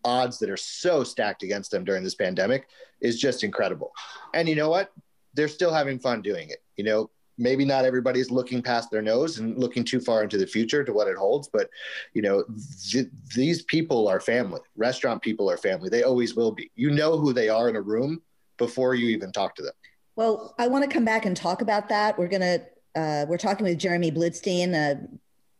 odds 0.05 0.37
that 0.39 0.49
are 0.49 0.57
so 0.57 1.03
stacked 1.03 1.43
against 1.43 1.71
them 1.71 1.83
during 1.83 2.03
this 2.03 2.15
pandemic 2.15 2.67
is 3.01 3.19
just 3.19 3.43
incredible. 3.43 3.91
And 4.33 4.47
you 4.47 4.55
know 4.55 4.69
what? 4.69 4.91
They're 5.33 5.47
still 5.47 5.73
having 5.73 5.99
fun 5.99 6.21
doing 6.21 6.49
it. 6.49 6.61
You 6.75 6.83
know, 6.83 7.09
maybe 7.37 7.65
not 7.65 7.85
everybody's 7.85 8.31
looking 8.31 8.61
past 8.61 8.91
their 8.91 9.01
nose 9.01 9.39
and 9.39 9.57
looking 9.57 9.83
too 9.83 9.99
far 9.99 10.23
into 10.23 10.37
the 10.37 10.45
future 10.45 10.83
to 10.83 10.93
what 10.93 11.07
it 11.07 11.17
holds 11.17 11.47
but 11.47 11.69
you 12.13 12.21
know 12.21 12.43
th- 12.89 13.07
these 13.35 13.63
people 13.63 14.07
are 14.07 14.19
family 14.19 14.61
restaurant 14.75 15.21
people 15.21 15.49
are 15.49 15.57
family 15.57 15.89
they 15.89 16.03
always 16.03 16.35
will 16.35 16.51
be 16.51 16.69
you 16.75 16.91
know 16.91 17.17
who 17.17 17.33
they 17.33 17.49
are 17.49 17.69
in 17.69 17.75
a 17.75 17.81
room 17.81 18.21
before 18.65 18.95
you 18.95 19.09
even 19.09 19.31
talk 19.31 19.55
to 19.55 19.61
them? 19.61 19.73
Well 20.15 20.53
i 20.57 20.67
want 20.67 20.83
to 20.83 20.89
come 20.89 21.05
back 21.05 21.25
and 21.25 21.35
talk 21.35 21.61
about 21.61 21.89
that. 21.89 22.17
We're 22.17 22.27
going 22.27 22.41
to 22.41 22.61
uh, 22.95 23.25
we're 23.27 23.37
talking 23.37 23.65
with 23.65 23.79
jeremy 23.79 24.11
blutstein 24.11 24.73
a 24.73 24.99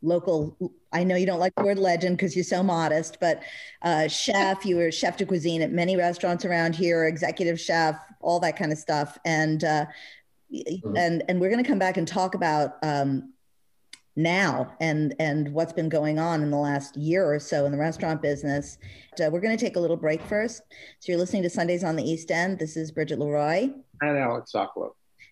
local 0.03 0.71
i 0.91 1.03
know 1.03 1.15
you 1.15 1.25
don't 1.25 1.39
like 1.39 1.55
the 1.55 1.63
word 1.63 1.79
legend 1.79 2.15
because 2.17 2.35
you're 2.35 2.43
so 2.43 2.61
modest 2.61 3.17
but 3.19 3.41
uh, 3.81 4.07
chef. 4.07 4.65
You 4.65 4.75
were 4.75 4.91
chef 4.91 5.17
de 5.17 5.25
cuisine 5.25 5.61
at 5.61 5.71
many 5.71 5.95
restaurants 5.97 6.45
around 6.45 6.75
here 6.75 7.05
executive 7.05 7.59
chef 7.59 7.97
all 8.23 8.39
that 8.39 8.57
kind 8.57 8.71
of 8.71 8.77
stuff. 8.77 9.17
And 9.25 9.63
uh, 9.63 9.85
mm-hmm. 10.51 10.97
and 10.97 11.23
and 11.27 11.39
we're 11.39 11.49
going 11.49 11.63
to 11.63 11.69
come 11.69 11.79
back 11.79 11.97
and 11.97 12.07
talk 12.07 12.33
about 12.33 12.77
um, 12.81 13.32
now 14.15 14.71
and 14.79 15.15
and 15.19 15.51
what's 15.53 15.73
been 15.73 15.89
going 15.89 16.19
on 16.19 16.43
in 16.43 16.51
the 16.51 16.57
last 16.57 16.95
year 16.95 17.25
or 17.25 17.39
so 17.39 17.65
in 17.65 17.71
the 17.71 17.77
restaurant 17.77 18.21
business. 18.21 18.77
Uh, 19.19 19.29
we're 19.31 19.41
going 19.41 19.55
to 19.55 19.63
take 19.63 19.75
a 19.75 19.79
little 19.79 19.97
break 19.97 20.21
first. 20.23 20.61
So 20.99 21.11
you're 21.11 21.19
listening 21.19 21.43
to 21.43 21.49
Sundays 21.49 21.83
on 21.83 21.95
the 21.95 22.03
East 22.03 22.31
End. 22.31 22.59
This 22.59 22.77
is 22.77 22.91
Bridget 22.91 23.19
Leroy 23.19 23.69
and 24.01 24.17
Alec 24.17 24.45
Sokolow. 24.45 24.91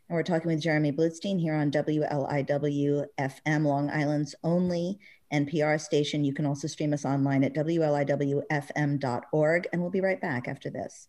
And 0.09 0.15
we're 0.17 0.23
talking 0.23 0.51
with 0.51 0.61
Jeremy 0.61 0.91
Blutstein 0.91 1.39
here 1.39 1.55
on 1.55 1.71
WLIW 1.71 3.05
FM, 3.17 3.65
Long 3.65 3.89
Island's 3.89 4.35
only 4.43 4.99
NPR 5.33 5.79
station. 5.79 6.25
You 6.25 6.33
can 6.33 6.45
also 6.45 6.67
stream 6.67 6.91
us 6.93 7.05
online 7.05 7.45
at 7.45 7.55
WLIWFM.org. 7.55 8.07
And 9.71 9.81
we'll 9.81 9.89
be 9.89 10.01
right 10.01 10.19
back 10.19 10.49
after 10.49 10.69
this. 10.69 11.07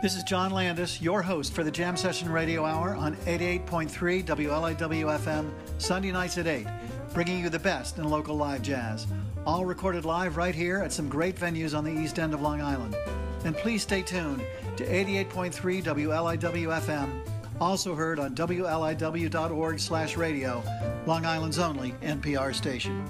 This 0.00 0.14
is 0.14 0.22
John 0.22 0.52
Landis, 0.52 1.02
your 1.02 1.22
host 1.22 1.52
for 1.52 1.64
the 1.64 1.72
Jam 1.72 1.96
Session 1.96 2.30
Radio 2.30 2.64
Hour 2.64 2.94
on 2.94 3.16
88.3 3.26 4.24
WLIW 4.24 5.18
FM, 5.18 5.50
Sunday 5.78 6.12
nights 6.12 6.38
at 6.38 6.46
8, 6.46 6.68
bringing 7.12 7.40
you 7.40 7.48
the 7.48 7.58
best 7.58 7.98
in 7.98 8.04
local 8.04 8.36
live 8.36 8.62
jazz. 8.62 9.08
All 9.44 9.64
recorded 9.64 10.04
live 10.04 10.36
right 10.36 10.54
here 10.54 10.78
at 10.78 10.92
some 10.92 11.08
great 11.08 11.34
venues 11.34 11.76
on 11.76 11.82
the 11.82 11.90
east 11.90 12.20
end 12.20 12.32
of 12.32 12.40
Long 12.40 12.60
Island. 12.60 12.94
And 13.44 13.56
please 13.56 13.82
stay 13.82 14.02
tuned 14.02 14.44
to 14.76 14.84
88.3 14.86 15.82
WLIW 15.82 16.80
FM, 16.80 17.20
also 17.60 17.96
heard 17.96 18.20
on 18.20 18.36
WLIW.org 18.36 19.80
slash 19.80 20.16
radio, 20.16 20.62
Long 21.06 21.26
Island's 21.26 21.58
only 21.58 21.90
NPR 22.02 22.54
station. 22.54 23.04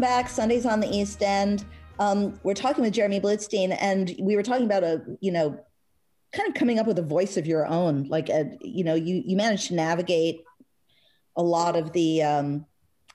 Welcome 0.00 0.16
back. 0.16 0.30
Sundays 0.30 0.64
on 0.64 0.80
the 0.80 0.88
East 0.88 1.22
End. 1.22 1.66
Um, 1.98 2.40
we're 2.42 2.54
talking 2.54 2.82
with 2.82 2.94
Jeremy 2.94 3.20
Blutstein, 3.20 3.76
and 3.78 4.14
we 4.18 4.34
were 4.34 4.42
talking 4.42 4.64
about 4.64 4.82
a, 4.82 5.02
you 5.20 5.30
know, 5.30 5.60
kind 6.32 6.48
of 6.48 6.54
coming 6.54 6.78
up 6.78 6.86
with 6.86 6.98
a 6.98 7.02
voice 7.02 7.36
of 7.36 7.46
your 7.46 7.66
own. 7.66 8.04
Like, 8.04 8.30
a, 8.30 8.56
you 8.62 8.82
know, 8.82 8.94
you 8.94 9.22
you 9.26 9.36
managed 9.36 9.68
to 9.68 9.74
navigate 9.74 10.42
a 11.36 11.42
lot 11.42 11.76
of 11.76 11.92
the. 11.92 12.22
Um, 12.22 12.64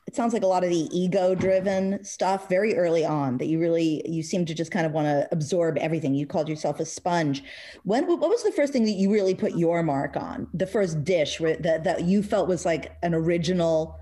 it 0.05 0.15
sounds 0.15 0.31
like 0.33 0.43
a 0.43 0.47
lot 0.47 0.63
of 0.63 0.69
the 0.69 0.87
ego-driven 0.95 2.03
stuff 2.03 2.47
very 2.49 2.77
early 2.77 3.03
on 3.03 3.39
that 3.39 3.47
you 3.47 3.59
really 3.59 4.07
you 4.07 4.21
seem 4.21 4.45
to 4.45 4.53
just 4.53 4.69
kind 4.69 4.85
of 4.85 4.91
want 4.91 5.07
to 5.07 5.27
absorb 5.31 5.79
everything. 5.79 6.13
You 6.13 6.27
called 6.27 6.47
yourself 6.47 6.79
a 6.79 6.85
sponge. 6.85 7.43
When 7.83 8.05
what 8.05 8.19
was 8.19 8.43
the 8.43 8.51
first 8.51 8.73
thing 8.73 8.85
that 8.85 8.91
you 8.91 9.11
really 9.11 9.33
put 9.33 9.57
your 9.57 9.81
mark 9.81 10.15
on? 10.15 10.47
The 10.53 10.67
first 10.67 11.03
dish 11.03 11.39
that 11.39 11.83
that 11.83 12.03
you 12.03 12.21
felt 12.21 12.47
was 12.47 12.63
like 12.63 12.95
an 13.01 13.15
original 13.15 13.99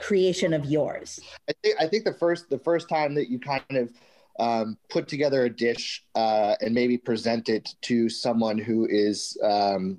creation 0.00 0.54
of 0.54 0.64
yours? 0.64 1.20
I 1.48 1.52
think 1.62 1.76
I 1.80 1.86
think 1.86 2.04
the 2.04 2.14
first 2.14 2.50
the 2.50 2.58
first 2.58 2.88
time 2.88 3.14
that 3.14 3.28
you 3.28 3.38
kind 3.38 3.64
of 3.70 3.92
um, 4.38 4.78
put 4.88 5.08
together 5.08 5.44
a 5.44 5.50
dish 5.50 6.04
uh, 6.14 6.54
and 6.60 6.74
maybe 6.74 6.96
present 6.96 7.48
it 7.48 7.74
to 7.82 8.08
someone 8.08 8.58
who 8.58 8.86
is 8.88 9.36
um, 9.42 9.98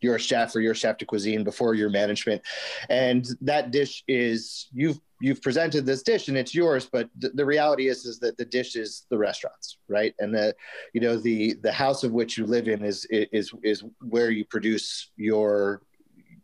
your 0.00 0.18
chef 0.18 0.54
or 0.54 0.60
your 0.60 0.74
chef 0.74 0.98
de 0.98 1.04
cuisine 1.04 1.44
before 1.44 1.74
your 1.74 1.90
management, 1.90 2.42
and 2.88 3.26
that 3.40 3.70
dish 3.70 4.04
is 4.08 4.68
you've 4.72 5.00
you've 5.22 5.40
presented 5.40 5.86
this 5.86 6.02
dish 6.02 6.26
and 6.26 6.36
it's 6.36 6.52
yours 6.52 6.88
but 6.92 7.08
th- 7.20 7.32
the 7.36 7.46
reality 7.46 7.86
is 7.86 8.04
is 8.04 8.18
that 8.18 8.36
the 8.36 8.44
dish 8.44 8.74
is 8.74 9.06
the 9.08 9.16
restaurants 9.16 9.78
right 9.86 10.14
and 10.18 10.34
the 10.34 10.54
you 10.94 11.00
know 11.00 11.16
the 11.16 11.54
the 11.62 11.70
house 11.70 12.02
of 12.02 12.10
which 12.10 12.36
you 12.36 12.44
live 12.44 12.66
in 12.66 12.84
is 12.84 13.06
is 13.10 13.52
is 13.62 13.84
where 14.00 14.30
you 14.30 14.44
produce 14.44 15.12
your 15.16 15.80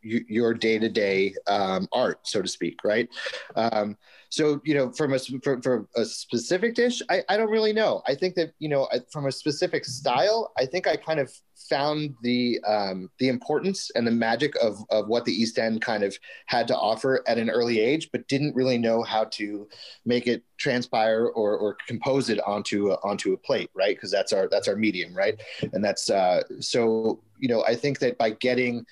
your 0.02 0.55
day 0.55 0.78
to 0.78 0.88
day 0.88 1.35
art, 1.47 2.21
so 2.25 2.43
to 2.43 2.49
speak, 2.49 2.81
right? 2.85 3.09
Um, 3.57 3.97
so 4.31 4.61
you 4.64 4.75
know, 4.75 4.90
from 4.93 5.14
a 5.14 5.19
for, 5.19 5.61
for 5.62 5.88
a 5.97 6.05
specific 6.05 6.75
dish, 6.75 7.00
I, 7.09 7.23
I 7.28 7.37
don't 7.37 7.50
really 7.50 7.73
know. 7.73 8.02
I 8.07 8.14
think 8.14 8.35
that 8.35 8.52
you 8.59 8.69
know, 8.69 8.88
from 9.11 9.26
a 9.26 9.33
specific 9.33 9.85
style, 9.85 10.52
I 10.59 10.67
think 10.67 10.87
I 10.87 10.97
kind 10.97 11.19
of 11.19 11.33
found 11.69 12.14
the 12.23 12.61
um, 12.67 13.11
the 13.19 13.28
importance 13.28 13.90
and 13.95 14.07
the 14.07 14.11
magic 14.12 14.55
of 14.62 14.78
of 14.90 15.09
what 15.09 15.25
the 15.25 15.33
East 15.33 15.59
End 15.59 15.81
kind 15.81 16.02
of 16.02 16.17
had 16.47 16.69
to 16.69 16.76
offer 16.76 17.23
at 17.26 17.38
an 17.38 17.49
early 17.49 17.81
age, 17.81 18.11
but 18.12 18.28
didn't 18.28 18.55
really 18.55 18.78
know 18.78 19.02
how 19.02 19.25
to 19.25 19.67
make 20.05 20.26
it 20.26 20.43
transpire 20.59 21.26
or, 21.26 21.57
or 21.57 21.76
compose 21.87 22.28
it 22.28 22.40
onto 22.47 22.90
a, 22.90 22.95
onto 22.97 23.33
a 23.33 23.37
plate, 23.37 23.71
right? 23.75 23.97
Because 23.97 24.11
that's 24.11 24.33
our 24.33 24.49
that's 24.49 24.69
our 24.69 24.76
medium, 24.76 25.14
right? 25.14 25.40
And 25.73 25.83
that's 25.83 26.11
uh, 26.11 26.43
so 26.61 27.21
you 27.38 27.49
know, 27.49 27.64
I 27.64 27.75
think 27.75 28.00
that 28.00 28.19
by 28.19 28.31
getting 28.31 28.85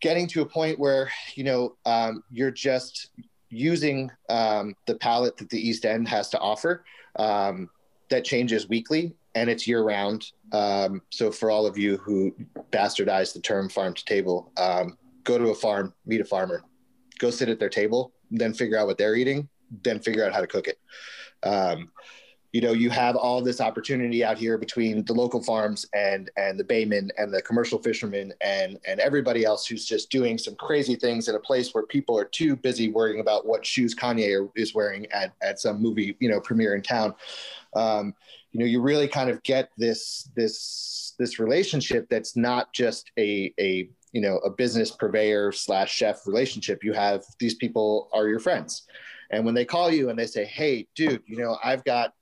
getting 0.00 0.26
to 0.28 0.42
a 0.42 0.46
point 0.46 0.78
where 0.78 1.10
you 1.34 1.44
know 1.44 1.76
um, 1.86 2.22
you're 2.30 2.50
just 2.50 3.10
using 3.48 4.10
um, 4.28 4.74
the 4.86 4.94
palette 4.94 5.36
that 5.36 5.50
the 5.50 5.58
East 5.58 5.84
End 5.84 6.08
has 6.08 6.28
to 6.30 6.38
offer. 6.38 6.84
Um, 7.16 7.68
that 8.10 8.24
changes 8.24 8.68
weekly 8.68 9.14
and 9.34 9.48
it's 9.48 9.66
year 9.66 9.82
round. 9.82 10.32
Um, 10.52 11.00
so 11.10 11.30
for 11.30 11.50
all 11.50 11.64
of 11.64 11.78
you 11.78 11.96
who 11.98 12.34
bastardize 12.72 13.32
the 13.32 13.40
term 13.40 13.68
farm 13.68 13.94
to 13.94 14.04
table, 14.04 14.52
um, 14.56 14.98
go 15.24 15.38
to 15.38 15.48
a 15.50 15.54
farm, 15.54 15.94
meet 16.04 16.20
a 16.20 16.24
farmer, 16.24 16.62
go 17.18 17.30
sit 17.30 17.48
at 17.48 17.58
their 17.58 17.68
table, 17.68 18.12
then 18.30 18.52
figure 18.52 18.76
out 18.76 18.86
what 18.86 18.98
they're 18.98 19.14
eating, 19.14 19.48
then 19.82 20.00
figure 20.00 20.24
out 20.24 20.32
how 20.32 20.40
to 20.40 20.46
cook 20.46 20.66
it. 20.66 20.78
You 22.52 22.60
know 22.60 22.72
you 22.72 22.90
have 22.90 23.16
all 23.16 23.42
this 23.42 23.60
opportunity 23.60 24.24
out 24.24 24.38
here 24.38 24.58
between 24.58 25.04
the 25.04 25.12
local 25.12 25.42
farms 25.42 25.86
and 25.94 26.30
and 26.36 26.58
the 26.58 26.64
baymen 26.64 27.10
and 27.16 27.32
the 27.32 27.42
commercial 27.42 27.78
fishermen 27.80 28.32
and 28.40 28.78
and 28.86 28.98
everybody 29.00 29.44
else 29.44 29.66
who's 29.66 29.84
just 29.84 30.10
doing 30.10 30.36
some 30.36 30.56
crazy 30.56 30.96
things 30.96 31.28
in 31.28 31.34
a 31.34 31.40
place 31.40 31.72
where 31.72 31.86
people 31.86 32.18
are 32.18 32.24
too 32.24 32.56
busy 32.56 32.90
worrying 32.90 33.20
about 33.20 33.46
what 33.46 33.64
shoes 33.64 33.94
Kanye 33.94 34.50
is 34.56 34.74
wearing 34.74 35.06
at 35.12 35.32
at 35.42 35.60
some 35.60 35.80
movie 35.80 36.16
you 36.20 36.28
know 36.28 36.40
premiere 36.40 36.74
in 36.74 36.82
town. 36.82 37.14
Um, 37.74 38.14
you 38.52 38.58
know, 38.58 38.66
you 38.66 38.80
really 38.80 39.06
kind 39.06 39.30
of 39.30 39.42
get 39.42 39.70
this 39.76 40.28
this 40.34 41.14
this 41.18 41.38
relationship 41.38 42.08
that's 42.08 42.36
not 42.36 42.72
just 42.72 43.12
a 43.18 43.52
a 43.60 43.88
you 44.12 44.20
know 44.20 44.38
a 44.38 44.50
business 44.50 44.90
purveyor 44.90 45.52
slash 45.52 45.94
chef 45.94 46.26
relationship 46.26 46.82
you 46.82 46.92
have 46.92 47.22
these 47.38 47.54
people 47.54 48.08
are 48.12 48.26
your 48.26 48.40
friends 48.40 48.82
and 49.30 49.44
when 49.44 49.54
they 49.54 49.64
call 49.64 49.90
you 49.90 50.08
and 50.10 50.18
they 50.18 50.26
say 50.26 50.44
hey 50.44 50.86
dude 50.96 51.22
you 51.26 51.36
know 51.36 51.56
i've 51.62 51.84
got 51.84 52.14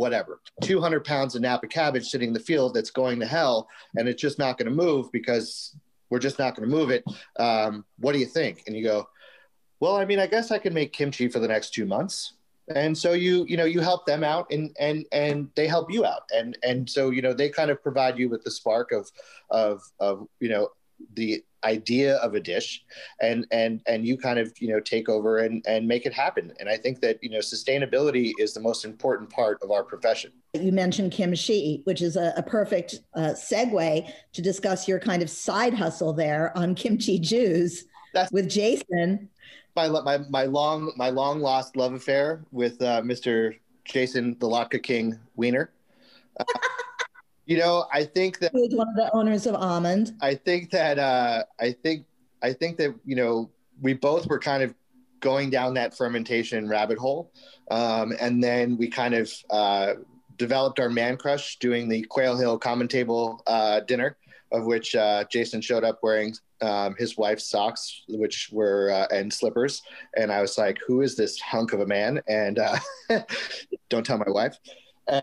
whatever. 0.00 0.40
200 0.62 1.04
pounds 1.04 1.34
of 1.34 1.42
napa 1.42 1.66
cabbage 1.66 2.06
sitting 2.06 2.28
in 2.28 2.34
the 2.34 2.40
field 2.40 2.72
that's 2.72 2.90
going 2.90 3.20
to 3.20 3.26
hell 3.26 3.68
and 3.96 4.08
it's 4.08 4.20
just 4.20 4.38
not 4.38 4.56
going 4.56 4.68
to 4.68 4.74
move 4.74 5.12
because 5.12 5.76
we're 6.08 6.18
just 6.18 6.38
not 6.38 6.56
going 6.56 6.68
to 6.68 6.74
move 6.74 6.90
it. 6.90 7.04
Um, 7.38 7.84
what 7.98 8.12
do 8.12 8.18
you 8.18 8.24
think? 8.24 8.64
And 8.66 8.74
you 8.74 8.82
go 8.82 9.08
well 9.78 9.96
i 9.96 10.04
mean 10.04 10.18
i 10.18 10.26
guess 10.26 10.50
i 10.50 10.58
can 10.58 10.74
make 10.74 10.92
kimchi 10.92 11.28
for 11.28 11.38
the 11.38 11.48
next 11.48 11.74
two 11.74 11.84
months. 11.84 12.34
And 12.74 12.96
so 12.96 13.12
you 13.12 13.44
you 13.46 13.56
know 13.58 13.64
you 13.64 13.80
help 13.80 14.06
them 14.06 14.24
out 14.24 14.46
and 14.50 14.74
and 14.80 15.04
and 15.12 15.50
they 15.54 15.66
help 15.66 15.92
you 15.92 16.06
out. 16.06 16.22
And 16.34 16.56
and 16.62 16.88
so 16.88 17.10
you 17.10 17.20
know 17.20 17.34
they 17.34 17.50
kind 17.50 17.70
of 17.70 17.82
provide 17.82 18.18
you 18.18 18.30
with 18.30 18.42
the 18.42 18.50
spark 18.50 18.92
of 18.92 19.10
of 19.50 19.82
of 19.98 20.26
you 20.40 20.48
know 20.48 20.68
the 21.14 21.44
idea 21.64 22.16
of 22.16 22.34
a 22.34 22.40
dish 22.40 22.84
and 23.20 23.46
and 23.50 23.82
and 23.86 24.06
you 24.06 24.16
kind 24.16 24.38
of 24.38 24.52
you 24.58 24.68
know 24.68 24.80
take 24.80 25.08
over 25.08 25.38
and 25.38 25.64
and 25.66 25.86
make 25.86 26.06
it 26.06 26.12
happen 26.12 26.52
and 26.58 26.68
i 26.68 26.76
think 26.76 27.00
that 27.00 27.18
you 27.22 27.30
know 27.30 27.38
sustainability 27.38 28.32
is 28.38 28.54
the 28.54 28.60
most 28.60 28.84
important 28.84 29.28
part 29.28 29.58
of 29.62 29.70
our 29.70 29.84
profession 29.84 30.32
you 30.54 30.72
mentioned 30.72 31.12
kimchi 31.12 31.82
which 31.84 32.02
is 32.02 32.16
a, 32.16 32.32
a 32.36 32.42
perfect 32.42 33.00
uh, 33.14 33.34
segue 33.34 34.10
to 34.32 34.42
discuss 34.42 34.88
your 34.88 34.98
kind 34.98 35.22
of 35.22 35.30
side 35.30 35.74
hustle 35.74 36.12
there 36.12 36.56
on 36.56 36.74
kimchi 36.74 37.18
jews 37.18 37.84
That's- 38.14 38.32
with 38.32 38.48
jason 38.48 39.28
my 39.76 39.88
my 39.88 40.18
my 40.28 40.44
long 40.44 40.92
my 40.96 41.10
long 41.10 41.40
lost 41.40 41.76
love 41.76 41.92
affair 41.94 42.44
with 42.50 42.80
uh, 42.82 43.00
Mr. 43.02 43.56
Jason 43.84 44.36
the 44.38 44.46
Latke 44.46 44.82
King 44.82 45.18
Weiner. 45.36 45.70
Uh, 46.38 46.44
you 47.50 47.58
know, 47.58 47.86
I 47.92 48.04
think 48.04 48.38
that 48.38 48.52
he 48.52 48.60
was 48.60 48.74
one 48.76 48.88
of 48.88 48.94
the 48.94 49.12
owners 49.12 49.44
of 49.44 49.56
Almond. 49.56 50.12
I 50.20 50.36
think 50.36 50.70
that 50.70 51.00
uh, 51.00 51.42
I 51.58 51.72
think 51.72 52.06
I 52.44 52.52
think 52.52 52.76
that 52.76 52.94
you 53.04 53.16
know 53.16 53.50
we 53.82 53.92
both 53.92 54.28
were 54.28 54.38
kind 54.38 54.62
of 54.62 54.72
going 55.18 55.50
down 55.50 55.74
that 55.74 55.96
fermentation 55.96 56.68
rabbit 56.68 56.96
hole, 56.96 57.32
um, 57.72 58.12
and 58.20 58.40
then 58.42 58.76
we 58.76 58.86
kind 58.86 59.14
of 59.14 59.32
uh, 59.50 59.94
developed 60.36 60.78
our 60.78 60.88
man 60.88 61.16
crush 61.16 61.58
doing 61.58 61.88
the 61.88 62.02
Quail 62.02 62.36
Hill 62.36 62.56
Common 62.56 62.86
Table 62.86 63.42
uh, 63.48 63.80
dinner, 63.80 64.16
of 64.52 64.66
which 64.66 64.94
uh, 64.94 65.24
Jason 65.24 65.60
showed 65.60 65.82
up 65.82 65.98
wearing 66.04 66.32
um, 66.60 66.94
his 67.00 67.16
wife's 67.16 67.50
socks, 67.50 68.04
which 68.10 68.50
were 68.52 68.92
uh, 68.92 69.12
and 69.12 69.32
slippers, 69.32 69.82
and 70.16 70.30
I 70.30 70.40
was 70.40 70.56
like, 70.56 70.78
"Who 70.86 71.00
is 71.00 71.16
this 71.16 71.40
hunk 71.40 71.72
of 71.72 71.80
a 71.80 71.86
man?" 71.86 72.22
And 72.28 72.60
uh, 72.60 72.78
don't 73.88 74.06
tell 74.06 74.18
my 74.18 74.30
wife. 74.30 74.56
Uh, 75.10 75.20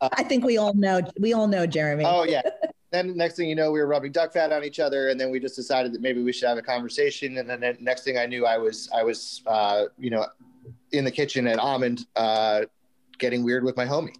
I 0.12 0.22
think 0.22 0.44
we 0.44 0.58
all 0.58 0.74
know. 0.74 1.00
We 1.20 1.32
all 1.32 1.46
know 1.46 1.66
Jeremy. 1.66 2.04
Oh 2.04 2.24
yeah. 2.24 2.42
then 2.90 3.16
next 3.16 3.36
thing 3.36 3.48
you 3.48 3.54
know, 3.54 3.70
we 3.70 3.78
were 3.80 3.86
rubbing 3.86 4.12
duck 4.12 4.32
fat 4.32 4.52
on 4.52 4.64
each 4.64 4.80
other, 4.80 5.08
and 5.08 5.20
then 5.20 5.30
we 5.30 5.38
just 5.40 5.56
decided 5.56 5.92
that 5.92 6.00
maybe 6.00 6.22
we 6.22 6.32
should 6.32 6.48
have 6.48 6.58
a 6.58 6.62
conversation. 6.62 7.38
And 7.38 7.48
then 7.48 7.76
next 7.80 8.04
thing 8.04 8.18
I 8.18 8.26
knew, 8.26 8.46
I 8.46 8.58
was 8.58 8.88
I 8.94 9.02
was 9.02 9.42
uh, 9.46 9.84
you 9.98 10.10
know 10.10 10.26
in 10.92 11.04
the 11.04 11.10
kitchen 11.10 11.46
at 11.46 11.58
Almond, 11.58 12.06
uh, 12.16 12.62
getting 13.18 13.44
weird 13.44 13.64
with 13.64 13.76
my 13.76 13.84
homie, 13.84 14.16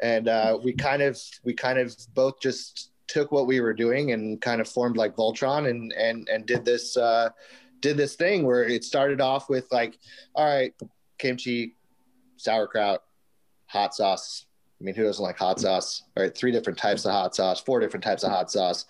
and 0.00 0.28
uh, 0.28 0.58
we 0.62 0.72
kind 0.72 1.02
of 1.02 1.20
we 1.44 1.52
kind 1.54 1.78
of 1.78 1.94
both 2.14 2.40
just 2.40 2.90
took 3.08 3.30
what 3.30 3.46
we 3.46 3.60
were 3.60 3.74
doing 3.74 4.12
and 4.12 4.40
kind 4.40 4.60
of 4.60 4.68
formed 4.68 4.96
like 4.96 5.16
Voltron 5.16 5.68
and 5.68 5.92
and 5.92 6.28
and 6.28 6.46
did 6.46 6.64
this 6.64 6.96
uh, 6.96 7.28
did 7.82 7.96
this 7.96 8.14
thing 8.14 8.46
where 8.46 8.64
it 8.64 8.84
started 8.84 9.20
off 9.20 9.50
with 9.50 9.66
like, 9.70 9.98
all 10.34 10.46
right, 10.46 10.72
kimchi, 11.18 11.76
sauerkraut, 12.36 13.02
hot 13.66 13.94
sauce. 13.94 14.46
I 14.82 14.84
mean, 14.84 14.96
who 14.96 15.04
doesn't 15.04 15.22
like 15.22 15.38
hot 15.38 15.60
sauce? 15.60 16.02
All 16.16 16.24
right, 16.24 16.36
three 16.36 16.50
different 16.50 16.76
types 16.76 17.04
of 17.04 17.12
hot 17.12 17.36
sauce, 17.36 17.60
four 17.60 17.78
different 17.78 18.02
types 18.02 18.24
of 18.24 18.32
hot 18.32 18.50
sauce, 18.50 18.84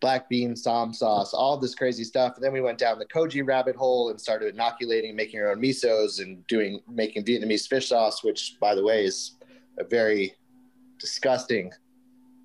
black 0.00 0.28
bean, 0.28 0.56
som 0.56 0.92
sauce, 0.92 1.32
all 1.32 1.56
this 1.56 1.76
crazy 1.76 2.02
stuff. 2.02 2.34
And 2.34 2.44
then 2.44 2.52
we 2.52 2.60
went 2.60 2.78
down 2.78 2.98
the 2.98 3.06
koji 3.06 3.46
rabbit 3.46 3.76
hole 3.76 4.10
and 4.10 4.20
started 4.20 4.52
inoculating, 4.52 5.14
making 5.14 5.38
our 5.38 5.52
own 5.52 5.62
misos 5.62 6.20
and 6.20 6.44
doing 6.48 6.80
making 6.88 7.24
Vietnamese 7.24 7.68
fish 7.68 7.90
sauce, 7.90 8.24
which, 8.24 8.56
by 8.60 8.74
the 8.74 8.82
way, 8.82 9.04
is 9.04 9.36
a 9.78 9.84
very 9.84 10.34
disgusting 10.98 11.70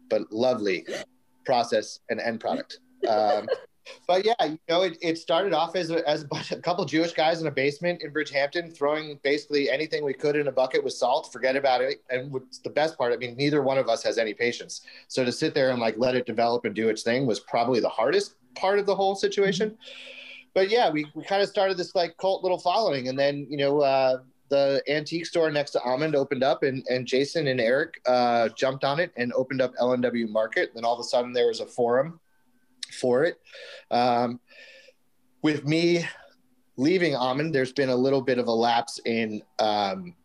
but 0.08 0.32
lovely 0.32 0.86
process 1.44 2.02
and 2.10 2.20
end 2.20 2.40
product. 2.40 2.80
Um, 3.10 3.48
but 4.08 4.26
yeah, 4.26 4.34
you 4.44 4.60
know, 4.70 4.82
it, 4.84 4.98
it 5.02 5.18
started 5.18 5.54
off 5.54 5.76
as 5.76 5.90
a, 5.90 6.08
as 6.08 6.26
a, 6.52 6.56
couple 6.62 6.84
Jewish 6.86 7.14
guys 7.14 7.42
in 7.42 7.48
a 7.48 7.52
basement 7.52 8.02
in 8.02 8.12
Bridgehampton 8.12 8.76
throwing 8.76 9.20
basically 9.24 9.70
anything 9.70 10.04
we 10.04 10.14
could 10.14 10.36
in 10.36 10.48
a 10.48 10.52
bucket 10.52 10.84
with 10.84 10.94
salt, 10.94 11.32
forget 11.32 11.56
about 11.56 11.82
it. 11.82 12.04
And 12.10 12.32
what's 12.32 12.60
the 12.60 12.70
best 12.70 12.98
part, 12.98 13.14
I 13.14 13.18
mean, 13.18 13.36
neither 13.36 13.62
one 13.62 13.78
of 13.78 13.90
us 13.90 14.04
has 14.04 14.18
any 14.18 14.34
patience. 14.34 14.82
So 15.08 15.24
to 15.26 15.32
sit 15.32 15.54
there 15.54 15.72
and 15.72 15.80
like 15.80 15.96
let 15.98 16.16
it 16.16 16.26
develop 16.26 16.66
and 16.66 16.76
do 16.76 16.90
its 16.90 17.04
thing 17.04 17.26
was 17.26 17.40
probably 17.40 17.80
the 17.80 17.90
hardest 17.90 18.36
part 18.56 18.80
of 18.80 18.86
the 18.86 18.96
whole 18.96 19.16
situation. 19.16 19.78
But 20.54 20.70
yeah, 20.70 20.90
we, 20.90 21.06
we 21.16 21.24
kind 21.24 21.42
of 21.42 21.50
started 21.50 21.78
this 21.78 21.96
like 21.96 22.18
cult 22.18 22.44
little 22.44 22.60
following. 22.60 23.08
And 23.08 23.18
then, 23.18 23.48
you 23.50 23.58
know, 23.58 23.82
uh, 23.82 24.20
the 24.50 24.84
antique 24.90 25.26
store 25.26 25.50
next 25.50 25.72
to 25.72 25.82
Almond 25.82 26.14
opened 26.14 26.44
up, 26.44 26.64
and, 26.64 26.86
and 26.90 27.08
Jason 27.08 27.48
and 27.48 27.62
Eric 27.62 28.02
uh, 28.06 28.50
jumped 28.50 28.84
on 28.84 29.00
it 29.00 29.12
and 29.16 29.32
opened 29.34 29.62
up 29.62 29.74
L&W 29.80 30.28
Market. 30.28 30.70
And 30.70 30.76
then 30.76 30.86
all 30.86 30.94
of 30.94 31.00
a 31.00 31.04
sudden, 31.04 31.32
there 31.32 31.48
was 31.48 31.62
a 31.62 31.66
forum 31.66 32.20
for 32.92 33.24
it. 33.24 33.40
Um, 33.90 34.40
with 35.42 35.66
me 35.66 36.06
leaving 36.78 37.16
Almond, 37.16 37.54
there's 37.54 37.74
been 37.74 37.90
a 37.90 37.96
little 37.96 38.22
bit 38.22 38.38
of 38.38 38.48
a 38.48 38.52
lapse 38.52 39.00
in 39.06 39.42
um, 39.60 40.16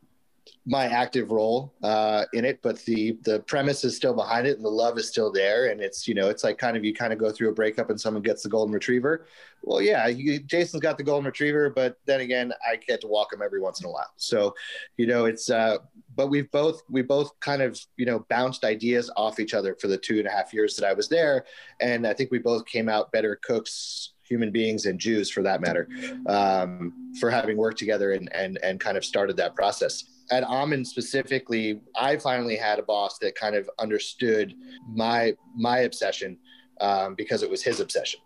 my 0.64 0.86
active 0.86 1.30
role 1.30 1.72
uh, 1.82 2.24
in 2.32 2.44
it, 2.44 2.60
but 2.60 2.84
the 2.84 3.16
the 3.22 3.40
premise 3.40 3.84
is 3.84 3.94
still 3.94 4.14
behind 4.14 4.46
it, 4.46 4.56
and 4.56 4.64
the 4.64 4.70
love 4.70 4.98
is 4.98 5.08
still 5.08 5.30
there. 5.30 5.70
And 5.70 5.80
it's 5.80 6.08
you 6.08 6.14
know 6.14 6.28
it's 6.28 6.42
like 6.42 6.58
kind 6.58 6.76
of 6.76 6.84
you 6.84 6.92
kind 6.92 7.12
of 7.12 7.18
go 7.18 7.30
through 7.30 7.50
a 7.50 7.54
breakup, 7.54 7.88
and 7.88 8.00
someone 8.00 8.22
gets 8.22 8.42
the 8.42 8.48
golden 8.48 8.74
retriever. 8.74 9.26
Well, 9.62 9.80
yeah, 9.80 10.06
you, 10.08 10.40
Jason's 10.40 10.82
got 10.82 10.98
the 10.98 11.04
golden 11.04 11.26
retriever, 11.26 11.70
but 11.70 11.98
then 12.04 12.20
again, 12.20 12.52
I 12.68 12.76
get 12.76 13.00
to 13.02 13.06
walk 13.06 13.32
him 13.32 13.42
every 13.42 13.60
once 13.60 13.80
in 13.80 13.86
a 13.86 13.90
while. 13.90 14.12
So, 14.16 14.54
you 14.96 15.06
know, 15.06 15.24
it's 15.24 15.50
uh, 15.50 15.78
but 16.16 16.28
we've 16.28 16.50
both 16.50 16.82
we 16.88 17.02
both 17.02 17.38
kind 17.40 17.62
of 17.62 17.78
you 17.96 18.06
know 18.06 18.26
bounced 18.28 18.64
ideas 18.64 19.10
off 19.16 19.38
each 19.38 19.54
other 19.54 19.76
for 19.80 19.88
the 19.88 19.98
two 19.98 20.18
and 20.18 20.26
a 20.26 20.30
half 20.30 20.52
years 20.52 20.74
that 20.76 20.86
I 20.86 20.94
was 20.94 21.08
there, 21.08 21.44
and 21.80 22.06
I 22.06 22.14
think 22.14 22.30
we 22.30 22.38
both 22.38 22.66
came 22.66 22.88
out 22.88 23.12
better 23.12 23.38
cooks 23.42 24.14
human 24.28 24.50
beings 24.50 24.86
and 24.86 24.98
Jews 24.98 25.30
for 25.30 25.42
that 25.42 25.60
matter, 25.60 25.88
um, 26.26 27.12
for 27.20 27.30
having 27.30 27.56
worked 27.56 27.78
together 27.78 28.12
and, 28.12 28.28
and, 28.34 28.58
and 28.62 28.80
kind 28.80 28.96
of 28.96 29.04
started 29.04 29.36
that 29.36 29.54
process. 29.54 30.04
At 30.30 30.42
Almond 30.42 30.86
specifically, 30.86 31.80
I 31.94 32.16
finally 32.16 32.56
had 32.56 32.78
a 32.78 32.82
boss 32.82 33.18
that 33.18 33.36
kind 33.36 33.54
of 33.54 33.70
understood 33.78 34.54
my 34.92 35.34
my 35.54 35.80
obsession 35.80 36.36
um, 36.80 37.14
because 37.14 37.44
it 37.44 37.50
was 37.50 37.62
his 37.62 37.78
obsession, 37.78 38.18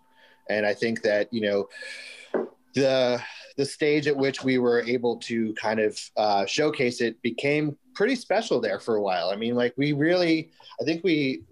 and 0.49 0.65
I 0.65 0.73
think 0.73 1.03
that 1.03 1.31
you 1.31 1.41
know 1.41 1.67
the 2.73 3.21
the 3.57 3.65
stage 3.65 4.07
at 4.07 4.15
which 4.15 4.43
we 4.43 4.57
were 4.57 4.81
able 4.81 5.17
to 5.17 5.53
kind 5.53 5.79
of 5.79 5.99
uh, 6.17 6.45
showcase 6.45 7.01
it 7.01 7.21
became 7.21 7.77
pretty 7.93 8.15
special 8.15 8.59
there 8.59 8.79
for 8.79 8.95
a 8.95 9.01
while. 9.01 9.29
I 9.29 9.35
mean, 9.35 9.55
like 9.55 9.73
we 9.77 9.93
really, 9.93 10.51
I 10.79 10.83
think 10.83 11.03
we 11.03 11.43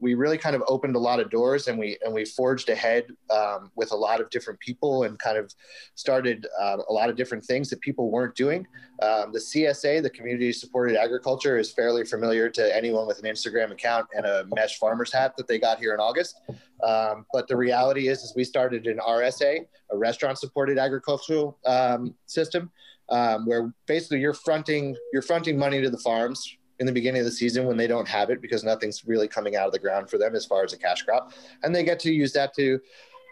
we, 0.00 0.14
really 0.14 0.38
kind 0.38 0.56
of 0.56 0.62
opened 0.66 0.96
a 0.96 0.98
lot 0.98 1.20
of 1.20 1.30
doors 1.30 1.68
and 1.68 1.78
we 1.78 1.96
and 2.04 2.12
we 2.12 2.24
forged 2.24 2.68
ahead 2.68 3.06
um, 3.30 3.70
with 3.76 3.92
a 3.92 3.96
lot 3.96 4.20
of 4.20 4.28
different 4.30 4.58
people 4.60 5.04
and 5.04 5.18
kind 5.18 5.38
of 5.38 5.54
started 5.94 6.46
uh, 6.60 6.78
a 6.88 6.92
lot 6.92 7.08
of 7.08 7.16
different 7.16 7.44
things 7.44 7.70
that 7.70 7.80
people 7.80 8.10
weren't 8.10 8.34
doing. 8.34 8.66
Um, 9.00 9.32
the 9.32 9.38
CSA, 9.38 10.02
the 10.02 10.10
Community 10.10 10.52
Supported 10.52 10.96
Agriculture, 10.96 11.58
is 11.58 11.70
fairly 11.70 12.04
familiar 12.04 12.48
to 12.50 12.76
anyone 12.76 13.06
with 13.06 13.18
an 13.20 13.24
Instagram 13.24 13.70
account 13.70 14.06
and 14.14 14.26
a 14.26 14.46
mesh 14.54 14.78
farmer's 14.78 15.12
hat 15.12 15.36
that 15.36 15.46
they 15.46 15.58
got 15.58 15.78
here 15.78 15.94
in 15.94 16.00
August. 16.00 16.40
Um, 16.82 17.26
but 17.32 17.46
the 17.46 17.56
reality 17.56 18.08
is, 18.08 18.22
is 18.22 18.34
we 18.34 18.44
started 18.44 18.86
an 18.86 18.98
RSA, 18.98 19.66
a 19.90 19.96
restaurant 19.96 20.38
supported 20.38 20.78
agricultural 20.78 21.58
um, 21.64 22.14
system. 22.26 22.70
Um, 23.10 23.46
where 23.46 23.72
basically 23.86 24.20
you're 24.20 24.34
fronting 24.34 24.94
you're 25.14 25.22
fronting 25.22 25.58
money 25.58 25.80
to 25.80 25.88
the 25.88 25.96
farms 25.96 26.57
in 26.80 26.86
the 26.86 26.92
beginning 26.92 27.20
of 27.20 27.24
the 27.24 27.32
season 27.32 27.66
when 27.66 27.76
they 27.76 27.86
don't 27.86 28.08
have 28.08 28.30
it 28.30 28.40
because 28.40 28.64
nothing's 28.64 29.06
really 29.06 29.28
coming 29.28 29.56
out 29.56 29.66
of 29.66 29.72
the 29.72 29.78
ground 29.78 30.08
for 30.08 30.18
them 30.18 30.34
as 30.34 30.44
far 30.46 30.64
as 30.64 30.72
a 30.72 30.78
cash 30.78 31.02
crop, 31.02 31.32
and 31.62 31.74
they 31.74 31.84
get 31.84 31.98
to 32.00 32.12
use 32.12 32.32
that 32.32 32.54
to 32.54 32.80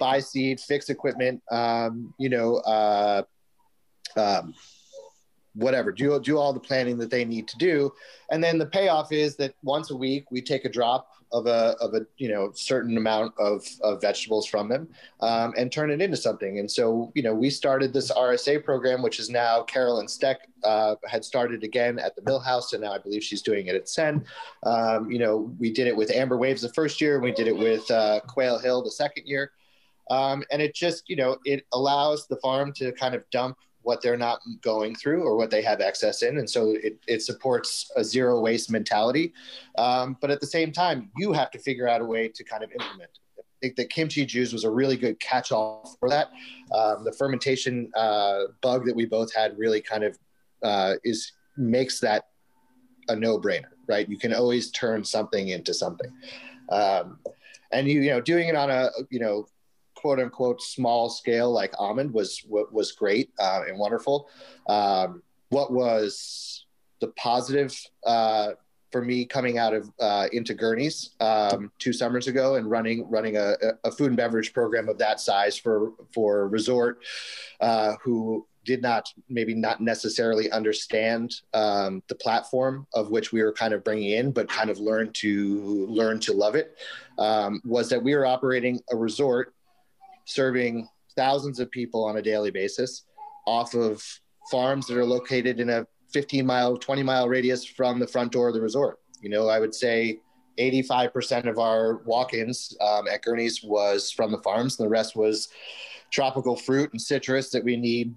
buy 0.00 0.20
seed, 0.20 0.61
fix 0.61 0.90
equipment, 0.90 1.42
um, 1.50 2.12
you 2.18 2.28
know, 2.28 2.56
uh, 2.56 3.22
um, 4.16 4.54
whatever, 5.57 5.90
do 5.90 6.21
do 6.21 6.38
all 6.38 6.53
the 6.53 6.61
planning 6.61 6.99
that 6.99 7.11
they 7.11 7.25
need 7.25 7.49
to 7.49 7.59
do, 7.59 7.92
and 8.31 8.42
then 8.42 8.59
the 8.59 8.66
payoff 8.66 9.12
is 9.12 9.37
that 9.37 9.55
once 9.62 9.90
a 9.90 9.97
week 9.97 10.31
we 10.31 10.40
take 10.40 10.64
a 10.64 10.69
drop 10.69 11.09
of 11.33 11.47
a 11.47 11.77
of 11.81 11.95
a 11.95 12.07
you 12.19 12.29
know 12.29 12.53
certain 12.55 12.97
amount 12.97 13.35
of, 13.38 13.66
of 13.83 14.01
vegetables 14.01 14.47
from 14.47 14.69
them 14.69 14.88
um, 15.21 15.53
and 15.57 15.73
turn 15.73 15.90
it 15.90 16.01
into 16.01 16.16
something. 16.16 16.59
And 16.59 16.71
so 16.71 17.12
you 17.14 17.23
know 17.23 17.35
we 17.35 17.51
started 17.51 17.92
this 17.92 18.12
RSA 18.12 18.64
program, 18.64 19.03
which 19.03 19.19
is 19.19 19.29
now 19.29 19.62
Carolyn 19.62 20.09
Steck 20.09 20.49
uh, 20.62 20.95
had 21.05 21.25
started 21.25 21.64
again 21.64 21.99
at 21.99 22.14
the 22.16 22.23
Mill 22.23 22.40
House, 22.40 22.73
and 22.73 22.83
now 22.83 22.92
I 22.92 22.99
believe 22.99 23.25
she's 23.25 23.42
doing 23.42 23.66
it 23.66 23.75
at 23.75 23.88
Sen. 23.88 24.25
Um, 24.62 25.11
you 25.11 25.19
know 25.19 25.53
we 25.59 25.73
did 25.73 25.87
it 25.87 25.97
with 25.97 26.11
Amber 26.11 26.37
Waves 26.37 26.62
the 26.62 26.73
first 26.73 27.01
year, 27.01 27.16
and 27.16 27.25
we 27.25 27.33
did 27.33 27.49
it 27.49 27.57
with 27.57 27.90
uh, 27.90 28.21
Quail 28.29 28.59
Hill 28.59 28.83
the 28.83 28.90
second 28.90 29.27
year. 29.27 29.53
Um, 30.09 30.45
and 30.53 30.62
it 30.62 30.75
just 30.75 31.09
you 31.09 31.16
know 31.16 31.38
it 31.45 31.66
allows 31.73 32.27
the 32.29 32.37
farm 32.37 32.73
to 32.77 32.92
kind 32.92 33.14
of 33.14 33.29
dump 33.31 33.59
what 33.87 34.03
they're 34.03 34.16
not 34.16 34.40
going 34.62 34.96
through 34.96 35.22
or 35.22 35.37
what 35.37 35.49
they 35.49 35.62
have 35.62 35.81
excess 35.81 36.22
in. 36.22 36.38
And 36.38 36.51
so 36.51 36.70
it, 36.70 36.99
it 37.07 37.22
supports 37.22 37.88
a 37.94 38.03
zero 38.03 38.40
waste 38.40 38.68
mentality. 38.68 39.33
Um, 39.79 40.16
but 40.20 40.29
at 40.33 40.40
the 40.40 40.46
same 40.49 40.72
time, 40.72 41.09
you 41.16 41.33
have 41.33 41.53
to 41.53 41.61
figure 41.61 41.87
out 41.87 42.01
a 42.01 42.05
way 42.05 42.27
to 42.27 42.42
kind 42.42 42.64
of 42.64 42.72
implement 42.72 43.11
it. 43.38 43.44
think 43.62 43.77
that 43.77 43.88
kimchi 43.88 44.27
juice 44.27 44.53
was 44.53 44.64
a 44.64 44.70
really 44.70 44.96
good 44.96 45.20
catch-all 45.20 45.96
for 46.01 46.09
that. 46.11 46.33
Um, 46.75 47.05
the 47.05 47.12
fermentation 47.12 47.88
uh, 47.94 48.46
bug 48.61 48.87
that 48.87 48.96
we 48.96 49.07
both 49.07 49.33
had 49.33 49.57
really 49.57 49.81
kind 49.81 50.03
of 50.03 50.18
uh, 50.64 50.94
is 51.05 51.31
makes 51.57 52.01
that 52.01 52.25
a 53.09 53.14
no-brainer, 53.14 53.70
right? 53.87 54.09
You 54.09 54.18
can 54.18 54.35
always 54.35 54.72
turn 54.72 55.05
something 55.05 55.49
into 55.49 55.72
something, 55.72 56.11
um, 56.70 57.20
and 57.70 57.87
you 57.87 58.01
you 58.01 58.11
know 58.11 58.20
doing 58.20 58.49
it 58.49 58.57
on 58.57 58.68
a 58.68 58.90
you 59.11 59.20
know 59.20 59.46
quote 60.07 60.21
unquote 60.21 60.62
small 60.62 61.11
scale 61.11 61.51
like 61.51 61.75
almond 61.81 62.12
was 62.12 62.45
was 62.49 62.92
great 62.92 63.33
uh, 63.40 63.62
and 63.66 63.77
wonderful. 63.77 64.31
Um, 64.69 65.21
what 65.49 65.73
was 65.73 66.64
the 67.01 67.09
positive 67.09 67.77
uh, 68.07 68.51
for 68.92 69.03
me 69.03 69.25
coming 69.25 69.59
out 69.59 69.75
of 69.75 69.90
uh, 69.99 70.29
into 70.31 70.55
Gurney's 70.55 71.11
um, 71.19 71.73
two 71.81 71.92
summers 71.92 72.29
ago 72.29 72.55
and 72.55 72.71
running 72.71 73.11
running 73.11 73.37
a, 73.37 73.57
a, 73.83 73.90
food 73.90 74.09
and 74.09 74.16
beverage 74.16 74.53
program 74.53 74.88
of 74.88 74.97
that 74.99 75.19
size 75.19 75.59
for 75.59 75.90
for 76.14 76.42
a 76.42 76.47
resort 76.47 77.01
uh, 77.61 77.95
who 78.01 78.47
did 78.66 78.83
not 78.83 79.12
maybe 79.29 79.55
not 79.55 79.81
necessarily 79.81 80.51
understand 80.53 81.40
um, 81.53 82.01
the 82.09 82.14
platform 82.14 82.87
of 82.95 83.11
which 83.11 83.33
we 83.33 83.42
were 83.42 83.53
kind 83.53 83.73
of 83.73 83.83
bringing 83.83 84.11
in, 84.11 84.31
but 84.31 84.49
kind 84.49 84.69
of 84.69 84.79
learn 84.79 85.11
to 85.14 85.87
learn 85.88 86.21
to 86.21 86.33
love 86.33 86.55
it. 86.55 86.77
Um, 87.19 87.62
was 87.64 87.88
that 87.88 88.03
we 88.03 88.14
were 88.14 88.27
operating 88.27 88.81
a 88.90 88.97
resort 88.97 89.55
serving 90.27 90.89
thousands 91.17 91.59
of 91.59 91.71
people 91.71 92.05
on 92.05 92.19
a 92.19 92.23
daily 92.23 92.51
basis 92.51 93.05
off 93.47 93.75
of 93.75 94.05
farms 94.51 94.87
that 94.87 94.99
are 94.99 95.05
located 95.05 95.61
in 95.61 95.71
a 95.71 95.87
15 96.12 96.45
mile, 96.45 96.77
20 96.77 97.03
mile 97.03 97.29
radius 97.29 97.65
from 97.65 97.99
the 97.99 98.07
front 98.07 98.33
door 98.33 98.49
of 98.49 98.55
the 98.55 98.61
resort. 98.61 98.99
You 99.21 99.31
know, 99.31 99.49
I 99.49 99.59
would 99.59 99.75
say 99.75 100.21
85% 100.59 101.49
of 101.49 101.59
our 101.59 101.99
walk 102.05 102.35
ins 102.35 102.77
um, 102.81 103.09
at 103.09 103.23
Gurney's 103.23 103.62
was 103.62 104.11
from 104.11 104.31
the 104.31 104.39
farms, 104.39 104.79
and 104.79 104.87
the 104.87 104.91
rest 104.91 105.17
was 105.17 105.49
tropical 106.11 106.57
fruit 106.57 106.93
and 106.93 107.01
citrus 107.01 107.51
that 107.51 107.65
we 107.65 107.77
need 107.77 108.15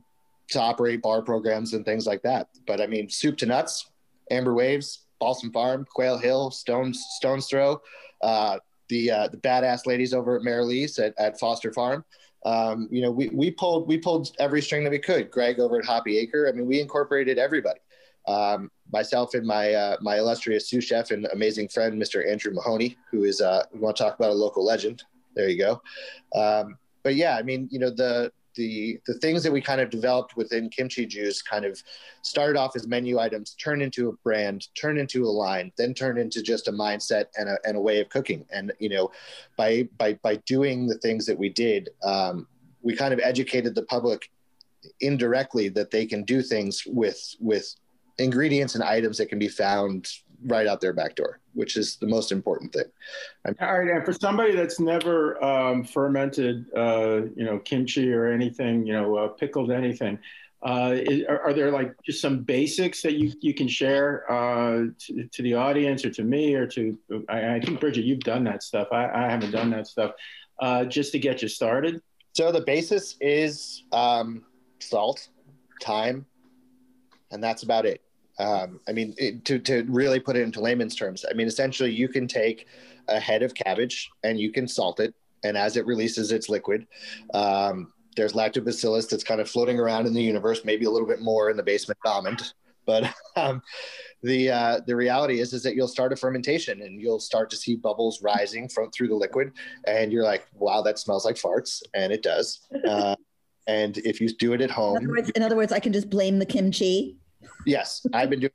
to 0.49 0.59
operate 0.59 1.01
bar 1.01 1.21
programs 1.21 1.73
and 1.73 1.85
things 1.85 2.05
like 2.05 2.21
that. 2.23 2.49
But 2.65 2.81
I 2.81 2.87
mean, 2.87 3.09
soup 3.09 3.37
to 3.37 3.45
nuts, 3.45 3.89
Amber 4.31 4.53
Waves, 4.53 5.05
Balsam 5.19 5.51
Farm, 5.51 5.85
Quail 5.93 6.17
Hill, 6.17 6.51
Stones, 6.51 7.03
Stones 7.17 7.47
Throw, 7.47 7.81
uh, 8.21 8.57
the 8.89 9.11
uh, 9.11 9.27
the 9.27 9.37
badass 9.37 9.85
ladies 9.85 10.13
over 10.13 10.35
at 10.35 10.41
Marilee's 10.41 10.99
at, 10.99 11.13
at 11.17 11.39
Foster 11.39 11.71
Farm 11.71 12.03
um, 12.45 12.87
you 12.91 13.01
know, 13.01 13.11
we, 13.11 13.29
we 13.29 13.51
pulled 13.51 13.87
we 13.87 13.97
pulled 13.97 14.31
every 14.39 14.61
string 14.61 14.83
that 14.83 14.91
we 14.91 14.99
could. 14.99 15.29
Greg 15.29 15.59
over 15.59 15.79
at 15.79 15.85
Hoppy 15.85 16.17
Acre. 16.17 16.47
I 16.47 16.51
mean, 16.51 16.65
we 16.65 16.79
incorporated 16.79 17.37
everybody. 17.37 17.79
Um, 18.27 18.71
myself 18.91 19.33
and 19.33 19.45
my 19.45 19.73
uh, 19.73 19.97
my 20.01 20.17
illustrious 20.17 20.69
sous 20.69 20.83
chef 20.83 21.11
and 21.11 21.25
amazing 21.33 21.67
friend, 21.67 22.01
Mr. 22.01 22.29
Andrew 22.29 22.53
Mahoney, 22.53 22.97
who 23.11 23.23
is 23.25 23.41
uh, 23.41 23.63
we 23.73 23.79
want 23.79 23.97
to 23.97 24.03
talk 24.03 24.15
about 24.15 24.31
a 24.31 24.33
local 24.33 24.63
legend. 24.63 25.03
There 25.35 25.49
you 25.49 25.57
go. 25.57 25.81
Um, 26.39 26.77
but 27.03 27.15
yeah, 27.15 27.37
I 27.37 27.43
mean, 27.43 27.67
you 27.71 27.79
know, 27.79 27.89
the 27.89 28.31
the 28.59 28.99
the 29.07 29.13
things 29.15 29.41
that 29.41 29.51
we 29.51 29.61
kind 29.61 29.79
of 29.79 29.89
developed 29.89 30.35
within 30.35 30.69
kimchi 30.69 31.05
juice 31.05 31.41
kind 31.41 31.63
of 31.63 31.81
started 32.23 32.57
off 32.59 32.75
as 32.75 32.85
menu 32.85 33.17
items 33.17 33.55
turned 33.55 33.81
into 33.81 34.09
a 34.09 34.11
brand 34.23 34.67
turned 34.75 34.99
into 34.99 35.23
a 35.23 35.33
line 35.45 35.71
then 35.77 35.93
turned 35.93 36.19
into 36.19 36.43
just 36.43 36.67
a 36.67 36.71
mindset 36.71 37.25
and 37.37 37.47
a, 37.47 37.57
and 37.65 37.77
a 37.77 37.79
way 37.79 38.01
of 38.01 38.09
cooking. 38.09 38.45
And 38.51 38.73
you 38.79 38.89
know 38.89 39.11
by 39.55 39.87
by 39.97 40.13
by 40.15 40.35
doing 40.45 40.87
the 40.87 40.97
things 40.97 41.25
that 41.25 41.39
we 41.39 41.49
did 41.49 41.89
um, 42.03 42.47
we 42.81 42.95
kind 42.95 43.13
of 43.13 43.19
educated 43.23 43.75
the 43.75 43.83
public 43.83 44.29
indirectly 44.99 45.69
that 45.69 45.89
they 45.89 46.05
can 46.05 46.23
do 46.23 46.41
things 46.41 46.83
with 46.85 47.35
with 47.39 47.73
ingredients 48.17 48.75
and 48.75 48.83
items 48.83 49.17
that 49.17 49.29
can 49.29 49.39
be 49.39 49.47
found 49.47 50.09
right 50.45 50.67
out 50.67 50.81
their 50.81 50.93
back 50.93 51.15
door, 51.15 51.39
which 51.53 51.77
is 51.77 51.97
the 51.97 52.07
most 52.07 52.31
important 52.31 52.73
thing. 52.73 52.85
I'm- 53.45 53.55
All 53.61 53.79
right, 53.79 53.89
and 53.89 54.05
for 54.05 54.13
somebody 54.13 54.55
that's 54.55 54.79
never 54.79 55.43
um, 55.43 55.83
fermented, 55.83 56.65
uh, 56.75 57.21
you 57.35 57.45
know, 57.45 57.59
kimchi 57.59 58.11
or 58.13 58.27
anything, 58.27 58.85
you 58.85 58.93
know, 58.93 59.15
uh, 59.15 59.27
pickled 59.29 59.71
anything, 59.71 60.19
uh, 60.61 60.93
is, 60.95 61.25
are, 61.27 61.41
are, 61.41 61.53
there 61.53 61.71
like 61.71 61.95
just 62.03 62.21
some 62.21 62.39
basics 62.39 63.01
that 63.01 63.13
you, 63.13 63.31
you 63.39 63.53
can 63.53 63.67
share 63.67 64.29
uh, 64.29 64.87
to, 64.97 65.23
to, 65.31 65.41
the 65.41 65.53
audience 65.53 66.03
or 66.03 66.09
to 66.09 66.23
me 66.23 66.53
or 66.53 66.67
to, 66.67 66.97
I, 67.29 67.55
I, 67.55 67.59
think 67.61 67.79
Bridget, 67.79 68.03
you've 68.03 68.19
done 68.19 68.43
that 68.43 68.61
stuff. 68.61 68.89
I, 68.91 69.07
I 69.09 69.29
haven't 69.29 69.51
done 69.51 69.69
that 69.69 69.87
stuff 69.87 70.11
uh, 70.59 70.83
just 70.83 71.13
to 71.13 71.19
get 71.19 71.41
you 71.41 71.47
started. 71.47 72.01
So 72.33 72.51
the 72.51 72.61
basis 72.61 73.15
is 73.21 73.83
um, 73.93 74.43
salt, 74.79 75.29
time, 75.81 76.25
and 77.31 77.41
that's 77.41 77.63
about 77.63 77.85
it. 77.85 78.01
Um, 78.39 78.79
I 78.87 78.93
mean, 78.93 79.13
it, 79.17 79.45
to, 79.45 79.59
to 79.59 79.83
really 79.89 80.19
put 80.19 80.35
it 80.35 80.41
into 80.41 80.61
layman's 80.61 80.95
terms, 80.95 81.25
I 81.29 81.33
mean, 81.33 81.47
essentially, 81.47 81.91
you 81.91 82.07
can 82.07 82.27
take 82.27 82.67
a 83.07 83.19
head 83.19 83.43
of 83.43 83.53
cabbage 83.53 84.09
and 84.23 84.39
you 84.39 84.51
can 84.51 84.67
salt 84.67 84.99
it. 84.99 85.13
And 85.43 85.57
as 85.57 85.77
it 85.77 85.85
releases 85.85 86.31
its 86.31 86.49
liquid, 86.49 86.87
um, 87.33 87.93
there's 88.15 88.33
lactobacillus 88.33 89.09
that's 89.09 89.23
kind 89.23 89.39
of 89.39 89.49
floating 89.49 89.79
around 89.79 90.05
in 90.05 90.13
the 90.13 90.21
universe, 90.21 90.65
maybe 90.65 90.85
a 90.85 90.89
little 90.89 91.07
bit 91.07 91.21
more 91.21 91.49
in 91.49 91.57
the 91.57 91.63
basement 91.63 91.99
almond. 92.05 92.53
But 92.85 93.13
um, 93.35 93.61
the 94.23 94.49
uh, 94.49 94.79
the 94.85 94.95
reality 94.95 95.39
is 95.39 95.53
is 95.53 95.63
that 95.63 95.75
you'll 95.75 95.87
start 95.87 96.11
a 96.11 96.15
fermentation 96.15 96.81
and 96.81 96.99
you'll 96.99 97.19
start 97.19 97.49
to 97.51 97.55
see 97.55 97.75
bubbles 97.75 98.21
rising 98.21 98.67
from 98.67 98.89
through 98.91 99.09
the 99.09 99.15
liquid, 99.15 99.51
and 99.85 100.11
you're 100.11 100.23
like, 100.23 100.47
wow, 100.53 100.81
that 100.81 100.99
smells 100.99 101.23
like 101.23 101.35
farts, 101.35 101.81
and 101.93 102.11
it 102.11 102.23
does. 102.23 102.67
Uh, 102.89 103.15
and 103.67 103.99
if 103.99 104.19
you 104.19 104.27
do 104.29 104.53
it 104.53 104.61
at 104.61 104.71
home, 104.71 104.97
in 104.97 105.03
other, 105.03 105.13
words, 105.13 105.29
in 105.29 105.43
other 105.43 105.55
words, 105.55 105.71
I 105.71 105.79
can 105.79 105.93
just 105.93 106.09
blame 106.09 106.39
the 106.39 106.45
kimchi. 106.45 107.18
Yes, 107.65 108.05
I've 108.13 108.29
been 108.29 108.39
doing. 108.39 108.51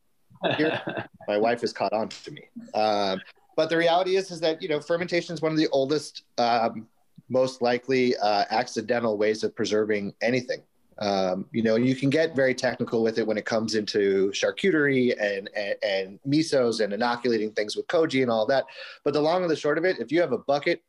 Here. 0.56 0.80
My 1.28 1.38
wife 1.38 1.62
has 1.62 1.72
caught 1.72 1.92
on 1.92 2.08
to 2.08 2.30
me. 2.30 2.42
Um, 2.74 3.20
but 3.56 3.70
the 3.70 3.76
reality 3.76 4.16
is, 4.16 4.30
is 4.30 4.40
that 4.40 4.60
you 4.60 4.68
know, 4.68 4.80
fermentation 4.80 5.34
is 5.34 5.40
one 5.40 5.52
of 5.52 5.58
the 5.58 5.68
oldest, 5.68 6.24
um, 6.38 6.86
most 7.28 7.62
likely 7.62 8.16
uh, 8.16 8.44
accidental 8.50 9.16
ways 9.16 9.44
of 9.44 9.54
preserving 9.54 10.12
anything. 10.20 10.62
Um, 10.98 11.46
you 11.52 11.62
know, 11.62 11.76
you 11.76 11.96
can 11.96 12.10
get 12.10 12.36
very 12.36 12.54
technical 12.54 13.02
with 13.02 13.18
it 13.18 13.26
when 13.26 13.36
it 13.36 13.44
comes 13.44 13.74
into 13.74 14.30
charcuterie 14.30 15.14
and, 15.20 15.50
and, 15.56 15.74
and 15.82 16.18
misos 16.26 16.84
and 16.84 16.92
inoculating 16.92 17.50
things 17.52 17.76
with 17.76 17.86
koji 17.88 18.22
and 18.22 18.30
all 18.30 18.46
that. 18.46 18.64
But 19.02 19.14
the 19.14 19.20
long 19.20 19.42
and 19.42 19.50
the 19.50 19.56
short 19.56 19.78
of 19.78 19.84
it, 19.84 19.98
if 19.98 20.12
you 20.12 20.20
have 20.20 20.32
a 20.32 20.38
bucket, 20.38 20.82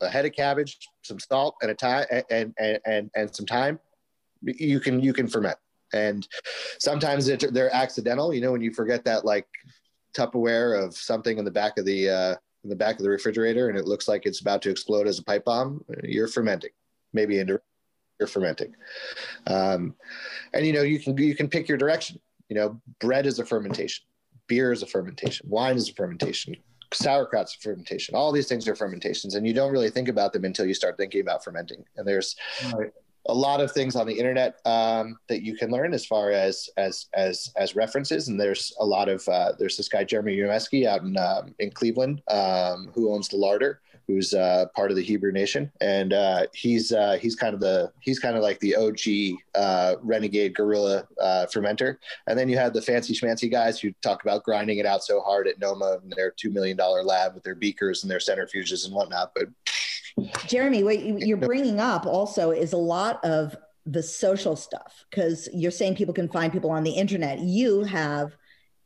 a 0.00 0.08
head 0.08 0.26
of 0.26 0.32
cabbage, 0.32 0.78
some 1.02 1.18
salt, 1.18 1.56
and 1.62 1.70
a 1.70 1.74
time 1.74 2.06
and, 2.30 2.54
and 2.58 2.78
and 2.84 3.10
and 3.14 3.34
some 3.34 3.46
time, 3.46 3.80
you 4.42 4.78
can 4.78 5.00
you 5.00 5.12
can 5.12 5.26
ferment 5.26 5.58
and 5.92 6.26
sometimes 6.78 7.28
it, 7.28 7.52
they're 7.52 7.74
accidental. 7.74 8.32
You 8.32 8.40
know, 8.40 8.52
when 8.52 8.60
you 8.60 8.72
forget 8.72 9.04
that 9.04 9.24
like 9.24 9.46
Tupperware 10.16 10.82
of 10.82 10.94
something 10.94 11.38
in 11.38 11.44
the 11.44 11.50
back 11.50 11.78
of 11.78 11.84
the 11.84 12.08
uh, 12.08 12.34
in 12.64 12.70
the 12.70 12.76
back 12.76 12.96
of 12.96 13.02
the 13.02 13.10
refrigerator, 13.10 13.68
and 13.68 13.78
it 13.78 13.86
looks 13.86 14.08
like 14.08 14.26
it's 14.26 14.40
about 14.40 14.62
to 14.62 14.70
explode 14.70 15.06
as 15.06 15.18
a 15.18 15.24
pipe 15.24 15.44
bomb, 15.44 15.84
you're 16.02 16.28
fermenting. 16.28 16.70
Maybe 17.12 17.38
into 17.38 17.60
you're 18.18 18.26
fermenting, 18.26 18.74
um, 19.46 19.94
and 20.52 20.66
you 20.66 20.72
know 20.72 20.82
you 20.82 20.98
can 20.98 21.16
you 21.16 21.34
can 21.34 21.48
pick 21.48 21.68
your 21.68 21.78
direction. 21.78 22.20
You 22.48 22.56
know, 22.56 22.80
bread 23.00 23.26
is 23.26 23.38
a 23.38 23.44
fermentation, 23.44 24.04
beer 24.46 24.72
is 24.72 24.82
a 24.82 24.86
fermentation, 24.86 25.48
wine 25.48 25.76
is 25.76 25.90
a 25.90 25.94
fermentation, 25.94 26.56
sauerkraut's 26.92 27.56
a 27.56 27.58
fermentation. 27.60 28.14
All 28.14 28.32
these 28.32 28.48
things 28.48 28.66
are 28.66 28.74
fermentations, 28.74 29.34
and 29.34 29.46
you 29.46 29.54
don't 29.54 29.72
really 29.72 29.90
think 29.90 30.08
about 30.08 30.32
them 30.32 30.44
until 30.44 30.66
you 30.66 30.74
start 30.74 30.96
thinking 30.96 31.20
about 31.20 31.44
fermenting. 31.44 31.84
And 31.96 32.06
there's 32.06 32.34
right 32.74 32.92
a 33.28 33.34
lot 33.34 33.60
of 33.60 33.70
things 33.72 33.94
on 33.94 34.06
the 34.06 34.18
internet 34.18 34.58
um, 34.64 35.18
that 35.28 35.42
you 35.42 35.54
can 35.54 35.70
learn 35.70 35.92
as 35.92 36.06
far 36.06 36.30
as 36.30 36.68
as 36.76 37.06
as 37.14 37.52
as 37.56 37.76
references. 37.76 38.28
And 38.28 38.40
there's 38.40 38.72
a 38.80 38.84
lot 38.84 39.08
of 39.08 39.26
uh, 39.28 39.52
there's 39.58 39.76
this 39.76 39.88
guy 39.88 40.04
Jeremy 40.04 40.36
Umansky 40.38 40.86
out 40.86 41.02
in 41.02 41.16
um, 41.18 41.54
in 41.58 41.70
Cleveland 41.70 42.22
um, 42.28 42.90
who 42.94 43.12
owns 43.12 43.28
the 43.28 43.36
larder, 43.36 43.80
who's 44.06 44.32
uh, 44.32 44.64
part 44.74 44.90
of 44.90 44.96
the 44.96 45.02
Hebrew 45.02 45.30
Nation, 45.30 45.70
and 45.82 46.14
uh, 46.14 46.46
he's 46.54 46.90
uh, 46.90 47.18
he's 47.20 47.36
kind 47.36 47.52
of 47.52 47.60
the 47.60 47.92
he's 48.00 48.18
kind 48.18 48.36
of 48.36 48.42
like 48.42 48.58
the 48.60 48.74
OG 48.74 49.38
uh, 49.54 49.96
renegade 50.02 50.54
guerrilla 50.54 51.06
uh, 51.20 51.46
fermenter. 51.52 51.98
And 52.26 52.38
then 52.38 52.48
you 52.48 52.56
have 52.56 52.72
the 52.72 52.82
fancy 52.82 53.14
schmancy 53.14 53.50
guys 53.50 53.78
who 53.78 53.92
talk 54.00 54.22
about 54.22 54.42
grinding 54.44 54.78
it 54.78 54.86
out 54.86 55.04
so 55.04 55.20
hard 55.20 55.46
at 55.46 55.58
Noma 55.58 55.98
and 56.02 56.10
their 56.16 56.30
two 56.30 56.50
million 56.50 56.78
dollar 56.78 57.04
lab 57.04 57.34
with 57.34 57.44
their 57.44 57.54
beakers 57.54 58.02
and 58.02 58.10
their 58.10 58.18
centrifuges 58.18 58.86
and 58.86 58.94
whatnot, 58.94 59.32
but 59.34 59.48
Jeremy, 60.46 60.82
what 60.82 61.00
you're 61.00 61.36
bringing 61.36 61.80
up 61.80 62.06
also 62.06 62.50
is 62.50 62.72
a 62.72 62.78
lot 62.78 63.24
of 63.24 63.56
the 63.86 64.02
social 64.02 64.54
stuff 64.54 65.04
because 65.10 65.48
you're 65.52 65.70
saying 65.70 65.96
people 65.96 66.14
can 66.14 66.28
find 66.28 66.52
people 66.52 66.70
on 66.70 66.82
the 66.82 66.90
internet. 66.90 67.38
You 67.40 67.84
have 67.84 68.36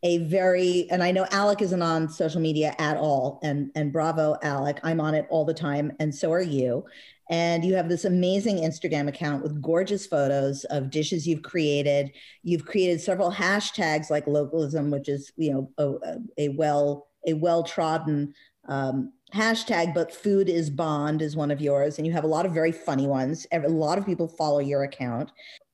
a 0.04 0.18
very, 0.18 0.88
and 0.90 1.02
I 1.02 1.12
know 1.12 1.26
Alec 1.30 1.62
isn't 1.62 1.82
on 1.82 2.08
social 2.08 2.40
media 2.40 2.74
at 2.78 2.96
all, 2.96 3.38
and 3.42 3.70
and 3.74 3.92
bravo, 3.92 4.36
Alec. 4.42 4.80
I'm 4.82 5.00
on 5.00 5.14
it 5.14 5.26
all 5.30 5.44
the 5.44 5.54
time, 5.54 5.92
and 6.00 6.14
so 6.14 6.32
are 6.32 6.42
you. 6.42 6.84
And 7.30 7.64
you 7.64 7.74
have 7.74 7.88
this 7.88 8.04
amazing 8.04 8.58
Instagram 8.58 9.08
account 9.08 9.42
with 9.42 9.62
gorgeous 9.62 10.06
photos 10.06 10.64
of 10.64 10.90
dishes 10.90 11.26
you've 11.26 11.42
created. 11.42 12.12
You've 12.42 12.66
created 12.66 13.00
several 13.00 13.30
hashtags 13.30 14.10
like 14.10 14.26
localism, 14.26 14.90
which 14.90 15.08
is 15.08 15.32
you 15.36 15.52
know 15.52 15.70
a, 15.78 16.18
a 16.36 16.48
well 16.50 17.08
a 17.26 17.34
well 17.34 17.62
trodden 17.62 18.34
um, 18.68 19.12
hashtag 19.34 19.94
but 19.94 20.14
food 20.14 20.48
is 20.48 20.70
bond 20.70 21.22
is 21.22 21.36
one 21.36 21.50
of 21.50 21.60
yours 21.60 21.98
and 21.98 22.06
you 22.06 22.12
have 22.12 22.24
a 22.24 22.28
lot 22.28 22.46
of 22.46 22.52
very 22.52 22.72
funny 22.72 23.06
ones. 23.06 23.46
A 23.52 23.60
lot 23.60 23.98
of 23.98 24.06
people 24.06 24.28
follow 24.28 24.58
your 24.58 24.84
account. 24.84 25.32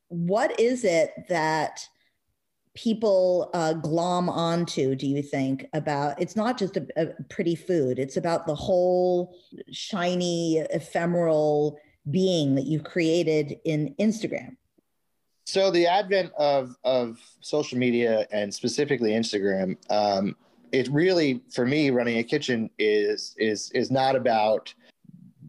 What 0.09 0.59
is 0.59 0.85
it 0.85 1.13
that 1.29 1.87
people 2.75 3.51
uh, 3.55 3.73
glom 3.73 4.29
onto 4.29 4.95
do 4.95 5.07
you 5.07 5.21
think 5.21 5.67
about 5.73 6.21
it's 6.21 6.37
not 6.37 6.57
just 6.57 6.77
a, 6.77 6.87
a, 6.97 7.07
pretty 7.29 7.57
food 7.57 7.99
it's 7.99 8.17
about 8.17 8.47
the 8.47 8.55
whole 8.55 9.35
shiny 9.73 10.59
ephemeral 10.71 11.77
being 12.13 12.55
that 12.55 12.67
you've 12.67 12.85
created 12.85 13.57
in 13.65 13.95
instagram? 13.99 14.57
So 15.45 15.73
the 15.73 15.89
advent 15.89 16.31
of 16.39 16.77
of 16.85 17.19
social 17.41 17.79
media 17.79 18.29
and 18.31 18.55
specifically 18.55 19.11
instagram 19.11 19.77
um, 19.91 20.37
it 20.73 20.89
really 20.89 21.43
for 21.53 21.67
me 21.67 21.91
running 21.91 22.19
a 22.19 22.25
kitchen 22.25 22.71
is 22.79 23.35
is 23.39 23.71
is 23.73 23.91
not 23.91 24.17
about 24.17 24.73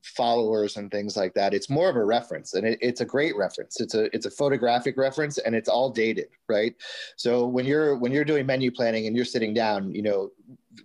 followers 0.03 0.77
and 0.77 0.91
things 0.91 1.17
like 1.17 1.33
that. 1.33 1.53
It's 1.53 1.69
more 1.69 1.89
of 1.89 1.95
a 1.95 2.03
reference, 2.03 2.53
and 2.53 2.65
it, 2.65 2.79
it's 2.81 3.01
a 3.01 3.05
great 3.05 3.35
reference. 3.35 3.79
It's 3.79 3.93
a 3.93 4.13
it's 4.15 4.25
a 4.25 4.31
photographic 4.31 4.97
reference, 4.97 5.37
and 5.37 5.55
it's 5.55 5.69
all 5.69 5.89
dated, 5.89 6.29
right? 6.47 6.75
So 7.15 7.45
when 7.47 7.65
you're 7.65 7.97
when 7.97 8.11
you're 8.11 8.25
doing 8.25 8.45
menu 8.45 8.71
planning 8.71 9.07
and 9.07 9.15
you're 9.15 9.25
sitting 9.25 9.53
down, 9.53 9.93
you 9.93 10.01
know, 10.01 10.31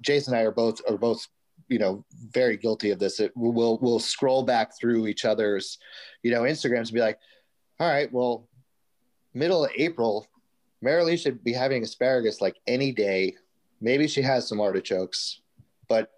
Jason 0.01 0.35
and 0.35 0.41
I 0.41 0.45
are 0.45 0.53
both 0.53 0.81
are 0.89 0.99
both 0.99 1.27
you 1.69 1.79
know 1.79 2.05
very 2.31 2.57
guilty 2.57 2.91
of 2.91 2.99
this. 2.99 3.21
It, 3.21 3.33
we'll 3.35 3.79
we'll 3.79 4.01
scroll 4.01 4.43
back 4.43 4.79
through 4.79 5.07
each 5.07 5.25
other's 5.25 5.79
you 6.23 6.31
know 6.31 6.43
Instagrams 6.43 6.89
and 6.89 6.93
be 6.93 7.01
like, 7.01 7.19
all 7.81 7.89
right, 7.89 8.13
well, 8.13 8.49
middle 9.33 9.65
of 9.65 9.71
April, 9.77 10.27
Marilee 10.85 11.19
should 11.19 11.43
be 11.43 11.53
having 11.53 11.83
asparagus 11.83 12.41
like 12.41 12.57
any 12.67 12.93
day. 12.93 13.37
Maybe 13.85 14.09
she 14.09 14.23
has 14.23 14.49
some 14.49 14.63
artichokes, 14.63 15.41
but 15.89 16.11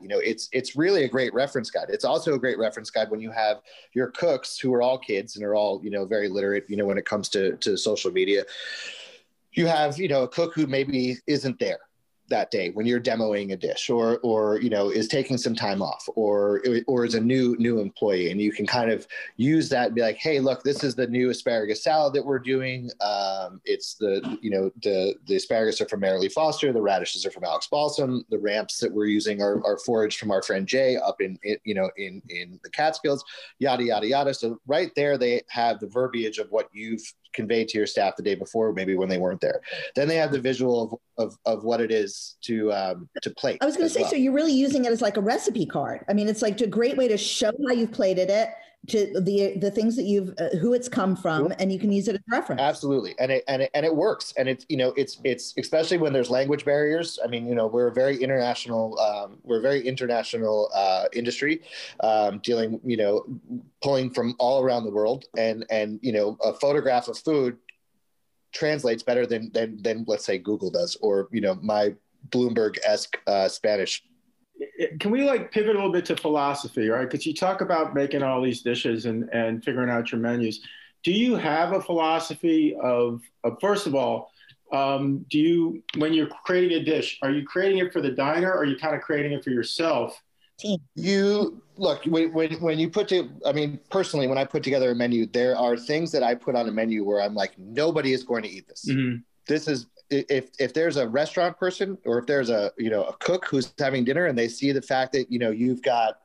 you 0.00 0.08
know 0.08 0.18
it's 0.18 0.48
it's 0.52 0.74
really 0.74 1.04
a 1.04 1.08
great 1.08 1.34
reference 1.34 1.70
guide. 1.70 1.88
It's 1.90 2.04
also 2.04 2.32
a 2.34 2.38
great 2.38 2.58
reference 2.58 2.90
guide 2.90 3.10
when 3.10 3.20
you 3.20 3.30
have 3.30 3.60
your 3.92 4.06
cooks 4.12 4.58
who 4.58 4.72
are 4.72 4.80
all 4.80 4.96
kids 4.98 5.36
and 5.36 5.44
are 5.44 5.54
all 5.54 5.80
you 5.84 5.90
know 5.90 6.06
very 6.06 6.28
literate 6.28 6.64
you 6.68 6.78
know 6.78 6.86
when 6.86 6.96
it 6.96 7.04
comes 7.04 7.28
to 7.30 7.56
to 7.58 7.76
social 7.76 8.10
media. 8.10 8.44
You 9.52 9.66
have 9.66 9.98
you 9.98 10.08
know 10.08 10.22
a 10.22 10.28
cook 10.28 10.54
who 10.54 10.66
maybe 10.66 11.18
isn't 11.26 11.58
there 11.58 11.80
that 12.30 12.50
day 12.50 12.70
when 12.70 12.86
you're 12.86 13.00
demoing 13.00 13.52
a 13.52 13.56
dish 13.56 13.90
or 13.90 14.18
or 14.22 14.60
you 14.60 14.70
know 14.70 14.88
is 14.88 15.08
taking 15.08 15.36
some 15.36 15.54
time 15.54 15.82
off 15.82 16.08
or 16.14 16.62
or 16.86 17.04
is 17.04 17.14
a 17.14 17.20
new 17.20 17.56
new 17.58 17.80
employee 17.80 18.30
and 18.30 18.40
you 18.40 18.52
can 18.52 18.66
kind 18.66 18.90
of 18.90 19.06
use 19.36 19.68
that 19.68 19.86
and 19.86 19.94
be 19.94 20.00
like 20.00 20.16
hey 20.16 20.40
look 20.40 20.62
this 20.62 20.82
is 20.82 20.94
the 20.94 21.06
new 21.06 21.30
asparagus 21.30 21.82
salad 21.82 22.14
that 22.14 22.24
we're 22.24 22.38
doing. 22.38 22.90
Um, 23.00 23.60
it's 23.64 23.94
the 23.94 24.38
you 24.40 24.50
know 24.50 24.70
the 24.82 25.14
the 25.26 25.36
asparagus 25.36 25.80
are 25.80 25.88
from 25.88 26.00
Marilee 26.00 26.32
Foster 26.32 26.72
the 26.72 26.80
radishes 26.80 27.26
are 27.26 27.30
from 27.30 27.44
Alex 27.44 27.68
Balsam 27.70 28.24
the 28.30 28.38
ramps 28.38 28.78
that 28.78 28.92
we're 28.92 29.06
using 29.06 29.42
are, 29.42 29.64
are 29.66 29.78
foraged 29.78 30.18
from 30.18 30.30
our 30.30 30.42
friend 30.42 30.66
Jay 30.66 30.96
up 30.96 31.20
in, 31.20 31.38
in 31.42 31.56
you 31.64 31.74
know 31.74 31.90
in 31.96 32.22
in 32.28 32.58
the 32.62 32.70
Catskills 32.70 33.24
yada 33.58 33.84
yada 33.84 34.06
yada. 34.06 34.34
So 34.34 34.60
right 34.66 34.90
there 34.94 35.18
they 35.18 35.42
have 35.48 35.80
the 35.80 35.86
verbiage 35.86 36.38
of 36.38 36.50
what 36.50 36.68
you've 36.72 37.02
conveyed 37.32 37.68
to 37.68 37.78
your 37.78 37.86
staff 37.86 38.16
the 38.16 38.22
day 38.22 38.34
before, 38.34 38.72
maybe 38.72 38.96
when 38.96 39.08
they 39.08 39.18
weren't 39.18 39.40
there. 39.40 39.60
Then 39.94 40.08
they 40.08 40.16
have 40.16 40.32
the 40.32 40.40
visual 40.40 41.00
of, 41.18 41.26
of, 41.26 41.38
of 41.46 41.64
what 41.64 41.80
it 41.80 41.90
is 41.90 42.36
to 42.42 42.72
um, 42.72 43.08
to 43.22 43.30
plate. 43.30 43.58
I 43.60 43.66
was 43.66 43.76
going 43.76 43.88
to 43.88 43.94
say, 43.94 44.02
well. 44.02 44.10
so 44.10 44.16
you're 44.16 44.32
really 44.32 44.52
using 44.52 44.84
it 44.84 44.92
as 44.92 45.02
like 45.02 45.16
a 45.16 45.20
recipe 45.20 45.66
card. 45.66 46.04
I 46.08 46.12
mean, 46.12 46.28
it's 46.28 46.42
like 46.42 46.60
a 46.60 46.66
great 46.66 46.96
way 46.96 47.08
to 47.08 47.16
show 47.16 47.52
how 47.66 47.72
you've 47.72 47.92
plated 47.92 48.30
it, 48.30 48.50
to 48.88 49.20
the 49.20 49.58
the 49.58 49.70
things 49.70 49.94
that 49.96 50.04
you've 50.04 50.34
uh, 50.38 50.56
who 50.58 50.72
it's 50.72 50.88
come 50.88 51.14
from 51.14 51.52
and 51.58 51.70
you 51.70 51.78
can 51.78 51.92
use 51.92 52.08
it 52.08 52.14
as 52.14 52.20
reference. 52.30 52.60
Absolutely. 52.60 53.14
And 53.18 53.30
it 53.30 53.44
and 53.46 53.62
it, 53.62 53.70
and 53.74 53.84
it 53.84 53.94
works. 53.94 54.32
And 54.38 54.48
it's 54.48 54.64
you 54.68 54.76
know 54.76 54.94
it's 54.96 55.20
it's 55.22 55.54
especially 55.58 55.98
when 55.98 56.12
there's 56.12 56.30
language 56.30 56.64
barriers. 56.64 57.18
I 57.22 57.28
mean 57.28 57.46
you 57.46 57.54
know 57.54 57.66
we're 57.66 57.88
a 57.88 57.92
very 57.92 58.16
international 58.16 58.98
um, 58.98 59.38
we're 59.42 59.58
a 59.58 59.62
very 59.62 59.86
international 59.86 60.70
uh, 60.74 61.04
industry 61.12 61.62
um, 62.00 62.38
dealing 62.38 62.80
you 62.82 62.96
know 62.96 63.26
pulling 63.82 64.10
from 64.10 64.34
all 64.38 64.62
around 64.62 64.84
the 64.84 64.90
world. 64.90 65.26
And 65.36 65.66
and 65.70 66.00
you 66.02 66.12
know 66.12 66.38
a 66.42 66.54
photograph 66.54 67.08
of 67.08 67.18
food 67.18 67.58
translates 68.52 69.02
better 69.02 69.26
than 69.26 69.52
than 69.52 69.80
than 69.82 70.04
let's 70.08 70.24
say 70.24 70.36
google 70.36 70.70
does 70.70 70.96
or 71.02 71.28
you 71.30 71.40
know 71.40 71.54
my 71.62 71.94
bloomberg-esque 72.30 73.16
uh, 73.28 73.48
spanish 73.48 74.02
can 74.98 75.10
we 75.10 75.24
like 75.24 75.50
pivot 75.52 75.74
a 75.74 75.78
little 75.78 75.92
bit 75.92 76.04
to 76.06 76.16
philosophy, 76.16 76.88
right? 76.88 77.08
Because 77.08 77.26
you 77.26 77.34
talk 77.34 77.60
about 77.60 77.94
making 77.94 78.22
all 78.22 78.42
these 78.42 78.62
dishes 78.62 79.06
and, 79.06 79.28
and 79.32 79.64
figuring 79.64 79.90
out 79.90 80.12
your 80.12 80.20
menus. 80.20 80.60
Do 81.02 81.12
you 81.12 81.36
have 81.36 81.72
a 81.72 81.80
philosophy 81.80 82.76
of, 82.82 83.22
of 83.44 83.56
first 83.60 83.86
of 83.86 83.94
all, 83.94 84.30
um, 84.72 85.24
do 85.30 85.38
you, 85.38 85.82
when 85.96 86.12
you're 86.12 86.28
creating 86.44 86.78
a 86.78 86.84
dish, 86.84 87.18
are 87.22 87.30
you 87.30 87.44
creating 87.44 87.78
it 87.78 87.92
for 87.92 88.00
the 88.00 88.10
diner 88.10 88.50
or 88.50 88.58
are 88.58 88.64
you 88.64 88.76
kind 88.76 88.94
of 88.94 89.02
creating 89.02 89.32
it 89.32 89.42
for 89.42 89.50
yourself? 89.50 90.22
You 90.94 91.62
look 91.76 92.04
when, 92.04 92.32
when, 92.34 92.52
when 92.60 92.78
you 92.78 92.90
put 92.90 93.08
to, 93.08 93.30
I 93.46 93.52
mean, 93.52 93.80
personally, 93.90 94.26
when 94.26 94.36
I 94.36 94.44
put 94.44 94.62
together 94.62 94.90
a 94.90 94.94
menu, 94.94 95.26
there 95.26 95.56
are 95.56 95.76
things 95.76 96.12
that 96.12 96.22
I 96.22 96.34
put 96.34 96.54
on 96.54 96.68
a 96.68 96.72
menu 96.72 97.02
where 97.02 97.22
I'm 97.22 97.34
like, 97.34 97.58
nobody 97.58 98.12
is 98.12 98.22
going 98.22 98.42
to 98.42 98.48
eat 98.48 98.68
this. 98.68 98.84
Mm-hmm. 98.88 99.22
This 99.46 99.66
is 99.66 99.86
if 100.10 100.50
if 100.58 100.74
there's 100.74 100.96
a 100.96 101.08
restaurant 101.08 101.56
person 101.58 101.96
or 102.04 102.18
if 102.18 102.26
there's 102.26 102.50
a 102.50 102.72
you 102.76 102.90
know 102.90 103.04
a 103.04 103.12
cook 103.14 103.46
who's 103.46 103.72
having 103.78 104.04
dinner 104.04 104.26
and 104.26 104.36
they 104.36 104.48
see 104.48 104.72
the 104.72 104.82
fact 104.82 105.12
that 105.12 105.30
you 105.30 105.38
know 105.38 105.50
you've 105.50 105.82
got 105.82 106.18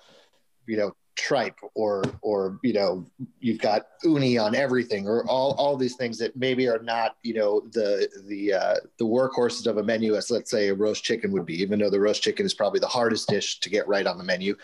you 0.67 0.77
know 0.77 0.91
tripe 1.15 1.57
or 1.75 2.03
or 2.21 2.59
you 2.61 2.73
know 2.73 3.05
you've 3.39 3.59
got 3.59 3.83
uni 4.03 4.37
on 4.37 4.53
everything 4.53 5.07
or 5.07 5.25
all 5.27 5.53
all 5.53 5.77
these 5.77 5.95
things 5.95 6.17
that 6.17 6.35
maybe 6.35 6.67
are 6.67 6.79
not 6.79 7.15
you 7.23 7.33
know 7.33 7.61
the 7.71 8.09
the 8.27 8.53
uh, 8.53 8.75
the 8.99 9.05
workhorses 9.05 9.65
of 9.65 9.77
a 9.77 9.83
menu 9.83 10.15
as 10.15 10.29
let's 10.29 10.51
say 10.51 10.67
a 10.67 10.73
roast 10.73 11.03
chicken 11.03 11.31
would 11.31 11.45
be 11.45 11.61
even 11.61 11.79
though 11.79 11.89
the 11.89 11.99
roast 11.99 12.21
chicken 12.21 12.45
is 12.45 12.53
probably 12.53 12.79
the 12.79 12.87
hardest 12.87 13.29
dish 13.29 13.59
to 13.59 13.69
get 13.69 13.87
right 13.87 14.07
on 14.07 14.17
the 14.17 14.23
menu. 14.23 14.55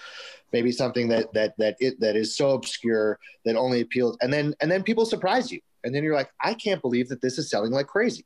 Maybe 0.52 0.74
something 0.74 1.08
that 1.08 1.32
that 1.34 1.58
that 1.58 1.78
it 1.80 2.00
that 2.02 2.18
is 2.18 2.36
so 2.36 2.52
obscure 2.52 3.18
that 3.46 3.56
only 3.56 3.82
appeals 3.82 4.18
and 4.22 4.34
then 4.34 4.54
and 4.60 4.70
then 4.70 4.84
people 4.84 5.06
surprise 5.06 5.52
you. 5.52 5.62
And 5.84 5.96
then 5.96 6.04
you're 6.04 6.16
like 6.16 6.32
I 6.42 6.54
can't 6.54 6.82
believe 6.82 7.08
that 7.10 7.22
this 7.22 7.38
is 7.38 7.50
selling 7.50 7.72
like 7.72 7.88
crazy 7.88 8.26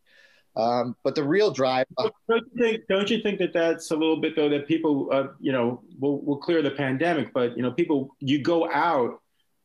um, 0.56 0.96
but 1.04 1.15
the 1.15 1.24
real 1.24 1.52
drive. 1.52 1.86
Uh, 1.98 2.10
don't, 2.30 2.46
you 2.54 2.63
think, 2.63 2.84
don't 2.88 3.10
you 3.10 3.22
think 3.22 3.39
that 3.39 3.54
that's 3.54 3.91
a 3.91 3.96
little 3.96 4.22
bit 4.22 4.36
though 4.36 4.50
that 4.50 4.68
people, 4.68 5.10
uh, 5.12 5.28
you 5.39 5.52
know, 5.52 5.82
will 6.00 6.22
will 6.22 6.38
clear 6.38 6.62
the 6.62 6.72
pandemic, 6.72 7.34
but 7.34 7.56
you 7.58 7.63
know, 7.63 7.72
people 7.72 8.15
you 8.20 8.41
go 8.41 8.72
out 8.72 9.22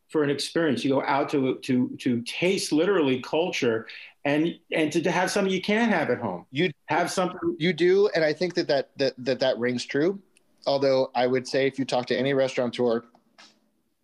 for 0.09 0.25
an 0.25 0.31
experience, 0.31 0.85
you 0.85 0.91
go 0.91 1.03
out 1.03 1.29
to 1.31 1.59
to 1.61 1.97
to 2.01 2.23
taste 2.23 2.73
literally 2.73 3.21
culture, 3.21 3.87
and 4.25 4.55
and 4.73 4.91
to, 4.93 5.01
to 5.01 5.11
have 5.11 5.31
something 5.31 5.53
you 5.53 5.63
can't 5.63 5.93
have 5.93 6.11
at 6.11 6.19
home. 6.19 6.47
You 6.51 6.71
have 6.87 7.11
something 7.11 7.57
you 7.59 7.73
do, 7.73 8.09
and 8.15 8.25
I 8.25 8.33
think 8.33 8.55
that 8.55 8.67
that 8.69 8.91
that 8.97 9.15
that, 9.19 9.41
that 9.41 9.59
rings 9.59 9.85
true. 9.85 10.21
Although 10.67 11.11
I 11.15 11.27
would 11.27 11.47
say 11.47 11.67
if 11.67 11.79
you 11.79 11.85
talk 11.85 12.07
to 12.07 12.17
any 12.17 12.35
restaurateur, 12.35 13.05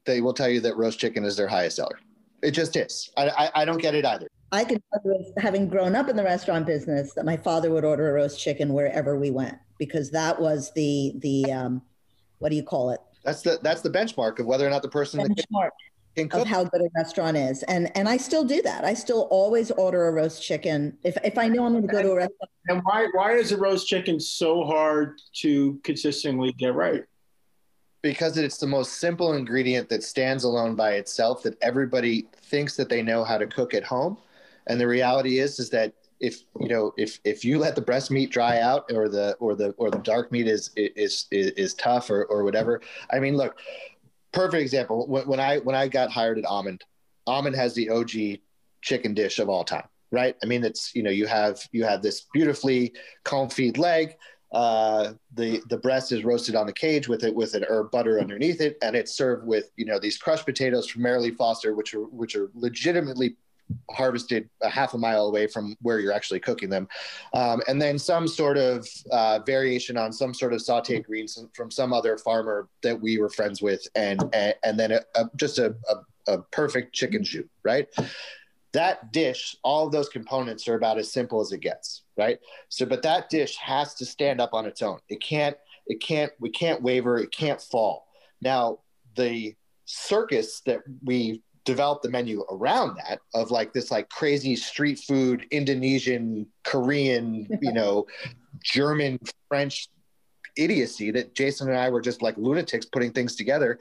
they 0.05 0.20
will 0.20 0.33
tell 0.33 0.49
you 0.49 0.61
that 0.61 0.77
roast 0.77 0.99
chicken 0.99 1.25
is 1.25 1.37
their 1.37 1.49
highest 1.49 1.77
seller. 1.77 1.99
It 2.42 2.53
just 2.53 2.77
is. 2.77 3.11
I, 3.16 3.29
I, 3.29 3.51
I 3.62 3.64
don't 3.64 3.81
get 3.83 3.94
it 3.94 4.05
either. 4.05 4.29
I 4.52 4.64
could, 4.64 4.82
having 5.38 5.68
grown 5.68 5.94
up 5.96 6.09
in 6.09 6.16
the 6.16 6.22
restaurant 6.22 6.66
business, 6.66 7.14
that 7.14 7.24
my 7.24 7.37
father 7.37 7.70
would 7.70 7.85
order 7.85 8.11
a 8.11 8.12
roast 8.12 8.40
chicken 8.40 8.72
wherever 8.72 9.18
we 9.18 9.30
went 9.30 9.59
because 9.78 10.11
that 10.11 10.40
was 10.40 10.72
the 10.74 11.14
the 11.18 11.52
um, 11.52 11.82
what 12.38 12.50
do 12.50 12.56
you 12.56 12.62
call 12.62 12.90
it? 12.90 13.00
That's 13.24 13.42
the 13.42 13.59
that's 13.62 13.80
the 13.80 13.90
benchmark 13.90 14.38
of 14.38 14.46
whether 14.46 14.66
or 14.66 14.70
not 14.70 14.82
the 14.82 14.88
person 14.88 15.20
benchmark 15.20 15.70
can 16.14 16.28
cook. 16.28 16.42
of 16.42 16.46
how 16.46 16.64
good 16.64 16.80
a 16.80 16.88
restaurant 16.94 17.37
is, 17.37 17.64
and 17.64 17.90
and 17.96 18.09
I 18.09 18.16
still 18.18 18.44
do 18.44 18.62
that. 18.62 18.85
I 18.85 18.94
still 18.94 19.22
always 19.30 19.72
order 19.72 20.06
a 20.06 20.12
roast 20.12 20.42
chicken 20.42 20.96
if 21.02 21.16
if 21.24 21.37
I 21.38 21.48
know 21.48 21.66
I'm 21.66 21.72
going 21.72 21.87
to 21.87 21.92
go 21.92 22.02
to 22.02 22.12
a 22.12 22.16
restaurant. 22.16 22.50
And 22.68 22.82
why 22.85 23.09
why 23.12 23.32
is 23.32 23.50
a 23.50 23.56
roast 23.56 23.88
chicken 23.88 24.20
so 24.20 24.64
hard 24.64 25.20
to 25.40 25.80
consistently 25.82 26.52
get 26.52 26.74
right? 26.74 27.02
because 28.02 28.37
it's 28.37 28.59
the 28.59 28.66
most 28.66 29.00
simple 29.00 29.32
ingredient 29.32 29.88
that 29.88 30.04
stands 30.04 30.44
alone 30.44 30.76
by 30.76 30.92
itself 30.92 31.42
that 31.42 31.61
everybody 31.61 32.28
thinks 32.37 32.76
that 32.76 32.88
they 32.88 33.02
know 33.02 33.24
how 33.24 33.37
to 33.37 33.48
cook 33.48 33.74
at 33.74 33.82
home 33.82 34.16
and 34.66 34.81
the 34.81 34.87
reality 34.87 35.38
is, 35.38 35.59
is 35.59 35.70
that 35.70 35.94
if 36.20 36.42
you 36.61 36.68
know 36.68 36.92
if 36.96 37.20
if 37.24 37.44
you 37.44 37.59
let 37.59 37.74
the 37.74 37.81
breast 37.81 38.11
meat 38.11 38.31
dry 38.31 38.61
out 38.61 38.90
or 38.92 39.09
the 39.09 39.35
or 39.38 39.55
the 39.55 39.70
or 39.72 39.90
the 39.90 39.98
dark 39.98 40.33
meat 40.33 40.46
is 40.46 40.70
is 40.76 41.26
is, 41.31 41.50
is 41.52 41.74
tough 41.74 42.11
or 42.11 42.24
or 42.24 42.44
whatever. 42.44 42.81
I 43.11 43.18
mean, 43.18 43.37
look, 43.37 43.57
perfect 44.33 44.62
example. 44.62 45.07
When, 45.07 45.26
when 45.26 45.40
I 45.40 45.59
when 45.59 45.76
I 45.76 45.88
got 45.88 46.11
hired 46.11 46.38
at 46.38 46.44
Almond, 46.44 46.85
Almond 47.26 47.57
has 47.57 47.74
the 47.74 47.90
OG 47.90 48.40
chicken 48.83 49.14
dish 49.14 49.38
of 49.38 49.48
all 49.48 49.64
time, 49.64 49.87
right? 50.11 50.37
I 50.42 50.46
mean, 50.46 50.64
it's 50.64 50.94
you 50.94 51.02
know 51.02 51.11
you 51.11 51.26
have 51.26 51.61
you 51.72 51.85
have 51.85 52.02
this 52.02 52.26
beautifully 52.33 52.94
confit 53.24 53.79
leg. 53.79 54.16
Uh, 54.52 55.12
the 55.35 55.61
the 55.68 55.76
breast 55.76 56.12
is 56.12 56.24
roasted 56.24 56.55
on 56.55 56.66
the 56.66 56.72
cage 56.72 57.09
with 57.09 57.24
it 57.24 57.35
with 57.35 57.55
an 57.55 57.64
herb 57.68 57.90
butter 57.90 58.20
underneath 58.20 58.61
it, 58.61 58.79
and 58.81 58.96
it's 58.96 59.12
served 59.12 59.46
with 59.46 59.70
you 59.76 59.85
know 59.85 59.98
these 59.98 60.16
crushed 60.16 60.46
potatoes 60.46 60.88
from 60.88 61.02
Marilee 61.02 61.37
Foster, 61.37 61.74
which 61.74 61.92
are 61.94 62.05
which 62.05 62.37
are 62.37 62.50
legitimately 62.55 63.37
harvested 63.90 64.48
a 64.62 64.68
half 64.68 64.94
a 64.94 64.98
mile 64.98 65.26
away 65.26 65.46
from 65.46 65.76
where 65.83 65.98
you're 65.98 66.12
actually 66.12 66.40
cooking 66.40 66.70
them. 66.70 66.88
Um, 67.35 67.62
and 67.68 67.81
then 67.81 67.98
some 67.98 68.29
sort 68.29 68.59
of 68.59 68.87
uh, 69.11 69.40
variation 69.40 69.96
on 69.96 70.12
some 70.12 70.33
sort 70.35 70.52
of 70.52 70.61
sauteed 70.61 71.05
greens 71.05 71.42
from 71.55 71.70
some 71.70 71.92
other 71.92 72.16
farmer 72.18 72.68
that 72.83 73.00
we 73.00 73.18
were 73.18 73.29
friends 73.29 73.62
with. 73.62 73.87
And, 73.94 74.22
and, 74.33 74.55
and 74.64 74.79
then 74.79 74.92
a, 74.92 75.00
a, 75.14 75.31
just 75.37 75.59
a, 75.59 75.74
a, 75.88 76.33
a 76.35 76.42
perfect 76.42 76.94
chicken 76.94 77.24
shoot, 77.24 77.48
right? 77.64 77.88
That 78.72 79.12
dish, 79.12 79.57
all 79.62 79.87
of 79.87 79.92
those 79.92 80.09
components 80.09 80.68
are 80.68 80.74
about 80.74 80.98
as 80.98 81.11
simple 81.11 81.40
as 81.40 81.52
it 81.52 81.61
gets, 81.61 82.02
right? 82.16 82.38
So, 82.68 82.87
but 82.87 83.02
that 83.02 83.31
dish 83.31 83.57
has 83.57 83.94
to 83.94 84.05
stand 84.05 84.40
up 84.40 84.52
on 84.52 84.66
its 84.66 84.83
own. 84.83 84.98
It 85.09 85.20
can't, 85.20 85.57
it 85.87 86.00
can't, 86.00 86.33
we 86.40 86.50
can't 86.50 86.83
waver, 86.83 87.18
it 87.18 87.31
can't 87.31 87.61
fall. 87.61 88.07
Now, 88.42 88.81
the 89.16 89.57
circus 89.87 90.61
that 90.66 90.81
we 91.05 91.42
develop 91.66 92.00
the 92.00 92.09
menu 92.09 92.44
around 92.50 92.96
that 92.96 93.20
of 93.35 93.50
like 93.50 93.72
this 93.74 93.90
like 93.90 94.09
crazy 94.09 94.57
street 94.57 94.98
food 94.98 95.46
indonesian 95.50 96.46
korean 96.64 97.46
you 97.61 97.72
know 97.72 98.07
german 98.62 99.18
french 99.48 99.88
idiocy 100.57 101.11
that 101.11 101.35
jason 101.35 101.68
and 101.68 101.76
i 101.76 101.90
were 101.90 102.00
just 102.00 102.22
like 102.22 102.37
lunatics 102.38 102.87
putting 102.87 103.12
things 103.12 103.37
together 103.37 103.79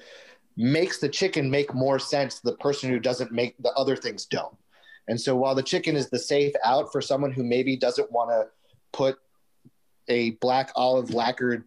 makes 0.57 0.99
the 0.99 1.09
chicken 1.09 1.49
make 1.49 1.73
more 1.73 1.99
sense 1.99 2.39
the 2.39 2.55
person 2.57 2.89
who 2.89 2.99
doesn't 2.99 3.31
make 3.31 3.55
the 3.59 3.71
other 3.73 3.95
things 3.95 4.25
don't. 4.25 4.55
And 5.07 5.19
so 5.19 5.35
while 5.35 5.55
the 5.55 5.63
chicken 5.63 5.95
is 5.95 6.09
the 6.09 6.19
safe 6.19 6.53
out 6.63 6.91
for 6.91 7.01
someone 7.01 7.31
who 7.31 7.43
maybe 7.43 7.75
doesn't 7.75 8.11
want 8.11 8.31
to 8.31 8.47
put 8.91 9.17
a 10.07 10.31
black 10.31 10.71
olive 10.75 11.13
lacquered 11.13 11.65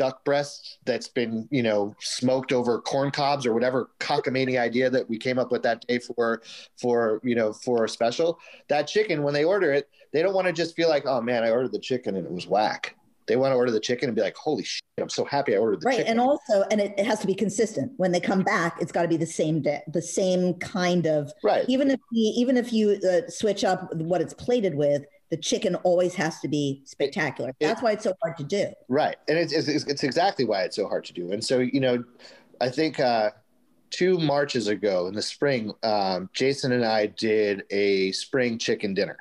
duck 0.00 0.24
breast 0.24 0.78
that's 0.86 1.08
been 1.08 1.46
you 1.50 1.62
know 1.62 1.94
smoked 2.00 2.52
over 2.52 2.80
corn 2.80 3.10
cobs 3.10 3.44
or 3.44 3.52
whatever 3.52 3.90
cockamamie 4.00 4.58
idea 4.58 4.88
that 4.88 5.06
we 5.10 5.18
came 5.18 5.38
up 5.38 5.52
with 5.52 5.62
that 5.62 5.86
day 5.86 5.98
for 5.98 6.40
for 6.80 7.20
you 7.22 7.34
know 7.34 7.52
for 7.52 7.84
a 7.84 7.88
special 7.88 8.40
that 8.68 8.88
chicken 8.88 9.22
when 9.22 9.34
they 9.34 9.44
order 9.44 9.74
it 9.74 9.90
they 10.14 10.22
don't 10.22 10.32
want 10.32 10.46
to 10.46 10.54
just 10.54 10.74
feel 10.74 10.88
like 10.88 11.04
oh 11.04 11.20
man 11.20 11.44
i 11.44 11.50
ordered 11.50 11.70
the 11.70 11.78
chicken 11.78 12.16
and 12.16 12.24
it 12.24 12.32
was 12.32 12.46
whack. 12.46 12.96
They 13.28 13.36
want 13.36 13.52
to 13.52 13.56
order 13.56 13.70
the 13.70 13.78
chicken 13.78 14.08
and 14.08 14.16
be 14.16 14.22
like 14.22 14.34
holy 14.36 14.64
shit 14.64 14.82
i'm 14.98 15.10
so 15.10 15.22
happy 15.26 15.54
i 15.54 15.58
ordered 15.58 15.82
the 15.82 15.84
right 15.84 15.98
chicken. 15.98 16.12
and 16.12 16.20
also 16.20 16.64
and 16.70 16.80
it, 16.80 16.94
it 16.96 17.04
has 17.04 17.20
to 17.20 17.26
be 17.26 17.34
consistent. 17.34 17.92
When 17.98 18.10
they 18.10 18.20
come 18.20 18.42
back 18.42 18.78
it's 18.80 18.92
got 18.92 19.02
to 19.02 19.08
be 19.08 19.18
the 19.18 19.26
same 19.26 19.60
day 19.60 19.82
the 19.86 20.00
same 20.00 20.54
kind 20.54 21.06
of 21.06 21.30
right. 21.44 21.66
even 21.68 21.90
if 21.90 22.00
you 22.10 22.32
even 22.36 22.56
if 22.56 22.72
you 22.72 22.98
uh, 23.06 23.28
switch 23.28 23.64
up 23.64 23.94
what 23.96 24.22
it's 24.22 24.32
plated 24.32 24.74
with 24.74 25.04
the 25.30 25.36
chicken 25.36 25.76
always 25.76 26.14
has 26.14 26.40
to 26.40 26.48
be 26.48 26.82
spectacular. 26.84 27.52
That's 27.60 27.82
why 27.82 27.92
it's 27.92 28.04
so 28.04 28.14
hard 28.22 28.36
to 28.38 28.44
do. 28.44 28.66
Right, 28.88 29.16
and 29.28 29.38
it's, 29.38 29.52
it's, 29.52 29.68
it's 29.68 30.02
exactly 30.02 30.44
why 30.44 30.62
it's 30.62 30.76
so 30.76 30.88
hard 30.88 31.04
to 31.04 31.12
do. 31.12 31.32
And 31.32 31.44
so 31.44 31.58
you 31.58 31.80
know, 31.80 32.04
I 32.60 32.68
think 32.68 33.00
uh, 33.00 33.30
two 33.90 34.18
marches 34.18 34.68
ago 34.68 35.06
in 35.06 35.14
the 35.14 35.22
spring, 35.22 35.72
um, 35.82 36.30
Jason 36.32 36.72
and 36.72 36.84
I 36.84 37.06
did 37.06 37.64
a 37.70 38.12
spring 38.12 38.58
chicken 38.58 38.92
dinner, 38.92 39.18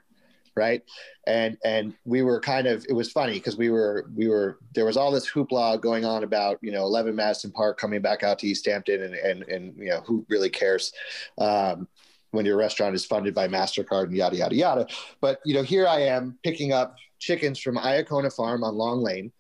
right? 0.56 0.84
And 1.28 1.58
and 1.64 1.94
we 2.06 2.24
were 2.24 2.40
kind 2.40 2.66
of 2.66 2.86
it 2.90 2.94
was 2.94 3.12
funny 3.12 3.34
because 3.34 3.56
we 3.56 3.70
were 3.70 4.10
we 4.16 4.28
were 4.28 4.58
there 4.74 4.86
was 4.86 4.98
all 4.98 5.12
this 5.12 5.30
hoopla 5.30 5.80
going 5.80 6.06
on 6.06 6.24
about 6.24 6.58
you 6.62 6.72
know 6.72 6.84
11 6.84 7.16
Madison 7.16 7.52
Park 7.52 7.78
coming 7.78 8.02
back 8.02 8.24
out 8.24 8.40
to 8.40 8.48
East 8.48 8.66
Hampton 8.66 9.04
and 9.04 9.14
and 9.14 9.44
and 9.44 9.78
you 9.78 9.90
know 9.90 10.02
who 10.02 10.26
really 10.28 10.50
cares. 10.50 10.92
Um, 11.38 11.88
when 12.32 12.46
your 12.46 12.58
restaurant 12.58 12.96
is 12.96 13.06
funded 13.06 13.34
by 13.34 13.48
MasterCard 13.48 14.06
and 14.06 14.16
yada, 14.16 14.38
yada, 14.38 14.56
yada. 14.56 14.88
But, 15.22 15.40
you 15.46 15.54
know, 15.54 15.64
here 15.64 15.88
I 15.88 16.02
am 16.02 16.38
picking 16.44 16.72
up 16.72 16.96
chickens 17.20 17.60
from 17.60 17.78
Iacona 17.78 18.34
Farm 18.34 18.64
on 18.64 18.76
Long 18.76 19.02
Lane, 19.02 19.32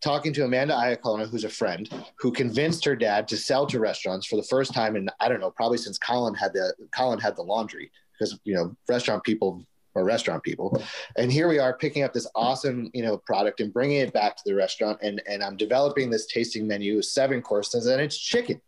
talking 0.00 0.32
to 0.32 0.44
Amanda 0.44 0.74
Iacona, 0.74 1.28
who's 1.28 1.44
a 1.44 1.48
friend, 1.48 1.88
who 2.18 2.32
convinced 2.32 2.84
her 2.84 2.96
dad 2.96 3.28
to 3.28 3.36
sell 3.36 3.66
to 3.66 3.80
restaurants 3.80 4.26
for 4.26 4.36
the 4.36 4.42
first 4.42 4.72
time 4.72 4.96
in, 4.96 5.08
I 5.20 5.28
don't 5.28 5.40
know, 5.40 5.50
probably 5.50 5.78
since 5.78 5.98
Colin 5.98 6.34
had 6.34 6.52
the, 6.52 6.74
Colin 6.94 7.18
had 7.18 7.36
the 7.36 7.42
laundry 7.42 7.90
because, 8.12 8.38
you 8.44 8.54
know, 8.54 8.76
restaurant 8.88 9.24
people 9.24 9.62
are 9.94 10.04
restaurant 10.04 10.42
people. 10.42 10.82
And 11.16 11.30
here 11.30 11.48
we 11.48 11.58
are 11.58 11.76
picking 11.76 12.02
up 12.02 12.12
this 12.12 12.28
awesome, 12.34 12.90
you 12.94 13.02
know, 13.02 13.18
product 13.18 13.60
and 13.60 13.72
bringing 13.72 13.98
it 13.98 14.12
back 14.12 14.36
to 14.36 14.42
the 14.46 14.54
restaurant. 14.54 14.98
And, 15.02 15.20
and 15.28 15.42
I'm 15.42 15.56
developing 15.56 16.10
this 16.10 16.26
tasting 16.26 16.66
menu, 16.66 17.02
seven 17.02 17.42
courses, 17.42 17.86
and 17.86 18.00
it's 18.00 18.16
chicken. 18.16 18.60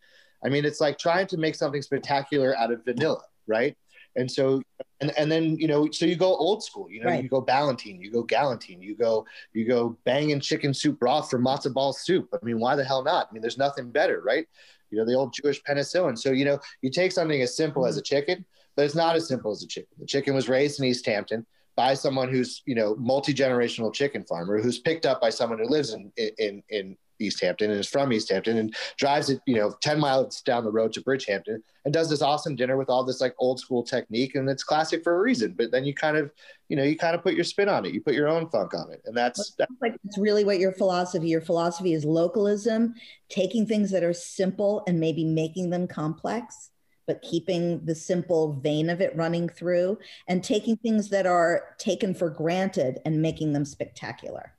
I 0.45 0.49
mean, 0.49 0.65
it's 0.65 0.81
like 0.81 0.99
trying 0.99 1.27
to 1.29 1.37
make 1.37 1.55
something 1.55 1.83
spectacular 1.83 2.57
out 2.57 2.73
of 2.73 2.85
vanilla 2.85 3.23
right? 3.47 3.77
And 4.17 4.31
so, 4.31 4.63
and, 5.01 5.17
and 5.17 5.31
then, 5.31 5.57
you 5.57 5.69
know, 5.69 5.89
so 5.91 6.05
you 6.05 6.17
go 6.17 6.35
old 6.35 6.65
school, 6.65 6.91
you 6.91 7.01
know, 7.01 7.07
right. 7.07 7.23
you 7.23 7.29
go 7.29 7.41
ballotine, 7.43 8.03
you 8.03 8.11
go 8.11 8.25
Galantine, 8.25 8.83
you 8.83 8.97
go, 8.97 9.25
you 9.53 9.67
go 9.67 9.97
banging 10.05 10.41
chicken 10.41 10.75
soup 10.75 10.99
broth 10.99 11.31
for 11.31 11.39
matzo 11.39 11.73
ball 11.73 11.93
soup. 11.93 12.29
I 12.35 12.45
mean, 12.45 12.59
why 12.59 12.75
the 12.75 12.85
hell 12.85 13.05
not? 13.05 13.29
I 13.31 13.33
mean, 13.33 13.41
there's 13.41 13.59
nothing 13.59 13.91
better, 13.91 14.21
right? 14.21 14.47
You 14.91 14.99
know, 14.99 15.07
the 15.07 15.15
old 15.15 15.33
Jewish 15.33 15.63
penicillin. 15.63 16.19
So, 16.19 16.33
you 16.33 16.45
know, 16.45 16.59
you 16.83 16.91
take 16.91 17.13
something 17.13 17.41
as 17.41 17.57
simple 17.57 17.87
as 17.87 17.97
a 17.97 18.01
mm-hmm. 18.01 18.17
chicken, 18.17 18.45
but 18.75 18.85
it's 18.85 18.97
not 18.97 19.15
as 19.15 19.29
simple 19.29 19.53
as 19.53 19.63
a 19.63 19.69
chicken. 19.69 19.91
The 19.99 20.07
chicken 20.07 20.35
was 20.35 20.49
raised 20.49 20.81
in 20.81 20.87
East 20.87 21.07
Hampton 21.07 21.47
by 21.77 21.95
someone 21.95 22.29
who's, 22.29 22.63
you 22.67 22.75
know, 22.75 22.97
multi-generational 22.97 23.95
chicken 23.95 24.25
farmer 24.25 24.61
who's 24.61 24.81
picked 24.81 25.07
up 25.07 25.21
by 25.21 25.31
someone 25.31 25.61
who 25.61 25.69
lives 25.69 25.95
in, 25.95 26.11
in, 26.17 26.63
in 26.69 26.97
East 27.21 27.41
Hampton 27.41 27.71
and 27.71 27.81
is 27.81 27.89
from 27.89 28.13
East 28.13 28.31
Hampton 28.31 28.59
and 28.59 28.75
drives 28.97 29.31
it, 29.31 29.41
you 29.47 29.57
know, 29.57 29.75
10 29.81 30.01
miles 30.01 30.41
down 30.43 30.65
the 30.65 30.71
road 30.71 30.93
to 30.95 31.03
Bridgehampton 31.03 31.63
and 31.85 31.95
does 31.95 32.09
this 32.11 32.23
awesome 32.23 32.57
dinner 32.57 32.77
with 32.77 32.89
all 32.89 33.05
this 33.05 33.21
like 33.21 33.35
old 33.39 33.61
school 33.61 33.83
technique. 33.83 34.35
And 34.35 34.49
it's 34.49 34.65
classic 34.65 35.03
for 35.03 35.17
a 35.17 35.21
reason. 35.21 35.55
But 35.57 35.71
then 35.71 35.85
you 35.85 35.95
kind 35.95 36.17
of, 36.17 36.31
you 36.69 36.77
know, 36.77 36.83
you 36.83 36.97
kind 36.97 37.15
of 37.15 37.23
put 37.23 37.35
your 37.35 37.45
spin 37.45 37.69
on 37.69 37.85
it. 37.85 37.93
You 37.95 38.01
put 38.01 38.15
your 38.15 38.29
own 38.29 38.49
funk 38.51 38.75
on 38.75 38.91
it. 38.93 39.03
And 39.05 39.17
that's, 39.17 39.55
that's 39.59 39.73
like 39.81 39.97
it's 40.05 40.19
really 40.19 40.45
what 40.45 40.59
your 40.59 40.73
philosophy, 40.73 41.29
your 41.29 41.41
philosophy 41.41 41.93
is 41.93 42.05
localism, 42.05 42.95
taking 43.29 43.67
things 43.67 43.91
that 43.91 44.03
are 44.03 44.15
simple 44.15 44.83
and 44.87 44.99
maybe 44.99 45.25
making 45.25 45.71
them 45.71 45.87
complex 45.87 46.71
but 47.11 47.23
keeping 47.23 47.85
the 47.87 47.95
simple 47.95 48.53
vein 48.63 48.89
of 48.89 49.01
it 49.01 49.17
running 49.17 49.49
through 49.49 49.99
and 50.29 50.45
taking 50.45 50.77
things 50.77 51.09
that 51.09 51.27
are 51.27 51.75
taken 51.77 52.15
for 52.15 52.31
granted 52.31 53.01
and 53.05 53.21
making 53.21 53.53
them 53.53 53.65
spectacular. 53.65 54.53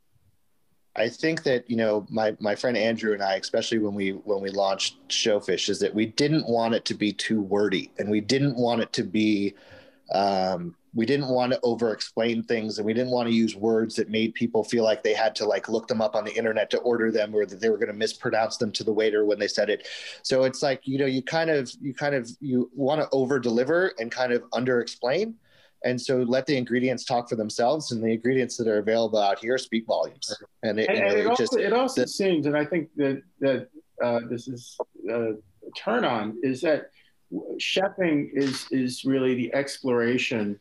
I 0.95 1.07
think 1.07 1.43
that 1.43 1.69
you 1.69 1.77
know 1.77 2.05
my 2.09 2.35
my 2.39 2.55
friend 2.55 2.75
Andrew 2.75 3.13
and 3.13 3.23
I, 3.23 3.35
especially 3.35 3.79
when 3.79 3.93
we 3.93 4.11
when 4.11 4.41
we 4.41 4.49
launched 4.49 5.07
Showfish, 5.07 5.69
is 5.69 5.79
that 5.79 5.95
we 5.95 6.05
didn't 6.05 6.47
want 6.47 6.75
it 6.75 6.83
to 6.85 6.93
be 6.93 7.13
too 7.13 7.41
wordy, 7.41 7.91
and 7.97 8.09
we 8.09 8.19
didn't 8.19 8.57
want 8.57 8.81
it 8.81 8.91
to 8.93 9.03
be, 9.03 9.53
um, 10.13 10.75
we 10.93 11.05
didn't 11.05 11.29
want 11.29 11.53
to 11.53 11.59
over 11.63 11.93
explain 11.93 12.43
things, 12.43 12.77
and 12.77 12.85
we 12.85 12.93
didn't 12.93 13.11
want 13.11 13.29
to 13.29 13.33
use 13.33 13.55
words 13.55 13.95
that 13.95 14.09
made 14.09 14.33
people 14.33 14.65
feel 14.65 14.83
like 14.83 15.01
they 15.01 15.13
had 15.13 15.33
to 15.35 15.45
like 15.45 15.69
look 15.69 15.87
them 15.87 16.01
up 16.01 16.13
on 16.13 16.25
the 16.25 16.35
internet 16.35 16.69
to 16.71 16.77
order 16.79 17.09
them, 17.09 17.33
or 17.33 17.45
that 17.45 17.61
they 17.61 17.69
were 17.69 17.77
going 17.77 17.87
to 17.87 17.93
mispronounce 17.93 18.57
them 18.57 18.71
to 18.73 18.83
the 18.83 18.91
waiter 18.91 19.23
when 19.23 19.39
they 19.39 19.47
said 19.47 19.69
it. 19.69 19.87
So 20.23 20.43
it's 20.43 20.61
like 20.61 20.85
you 20.85 20.97
know 20.97 21.05
you 21.05 21.21
kind 21.21 21.49
of 21.49 21.71
you 21.79 21.93
kind 21.93 22.15
of 22.15 22.29
you 22.41 22.69
want 22.75 22.99
to 22.99 23.07
over 23.13 23.39
deliver 23.39 23.93
and 23.97 24.11
kind 24.11 24.33
of 24.33 24.43
under 24.51 24.81
explain 24.81 25.35
and 25.83 25.99
so 25.99 26.17
let 26.17 26.45
the 26.45 26.55
ingredients 26.55 27.03
talk 27.03 27.27
for 27.27 27.35
themselves 27.35 27.91
and 27.91 28.03
the 28.03 28.07
ingredients 28.07 28.57
that 28.57 28.67
are 28.67 28.77
available 28.77 29.19
out 29.19 29.39
here 29.39 29.57
speak 29.57 29.85
volumes. 29.85 30.33
And 30.63 30.79
it, 30.79 30.89
and, 30.89 30.97
and 30.99 31.07
it, 31.07 31.17
it 31.19 31.27
also, 31.27 31.43
just, 31.43 31.57
it 31.57 31.73
also 31.73 32.01
the, 32.01 32.07
seems 32.07 32.45
and 32.45 32.55
i 32.55 32.65
think 32.65 32.89
that 32.97 33.21
that 33.39 33.69
uh, 34.03 34.19
this 34.29 34.47
is 34.47 34.77
a 35.09 35.33
turn 35.75 36.03
on 36.05 36.37
is 36.43 36.61
that 36.61 36.91
chefing 37.59 38.29
is 38.33 38.67
is 38.71 39.05
really 39.05 39.35
the 39.35 39.53
exploration 39.53 40.59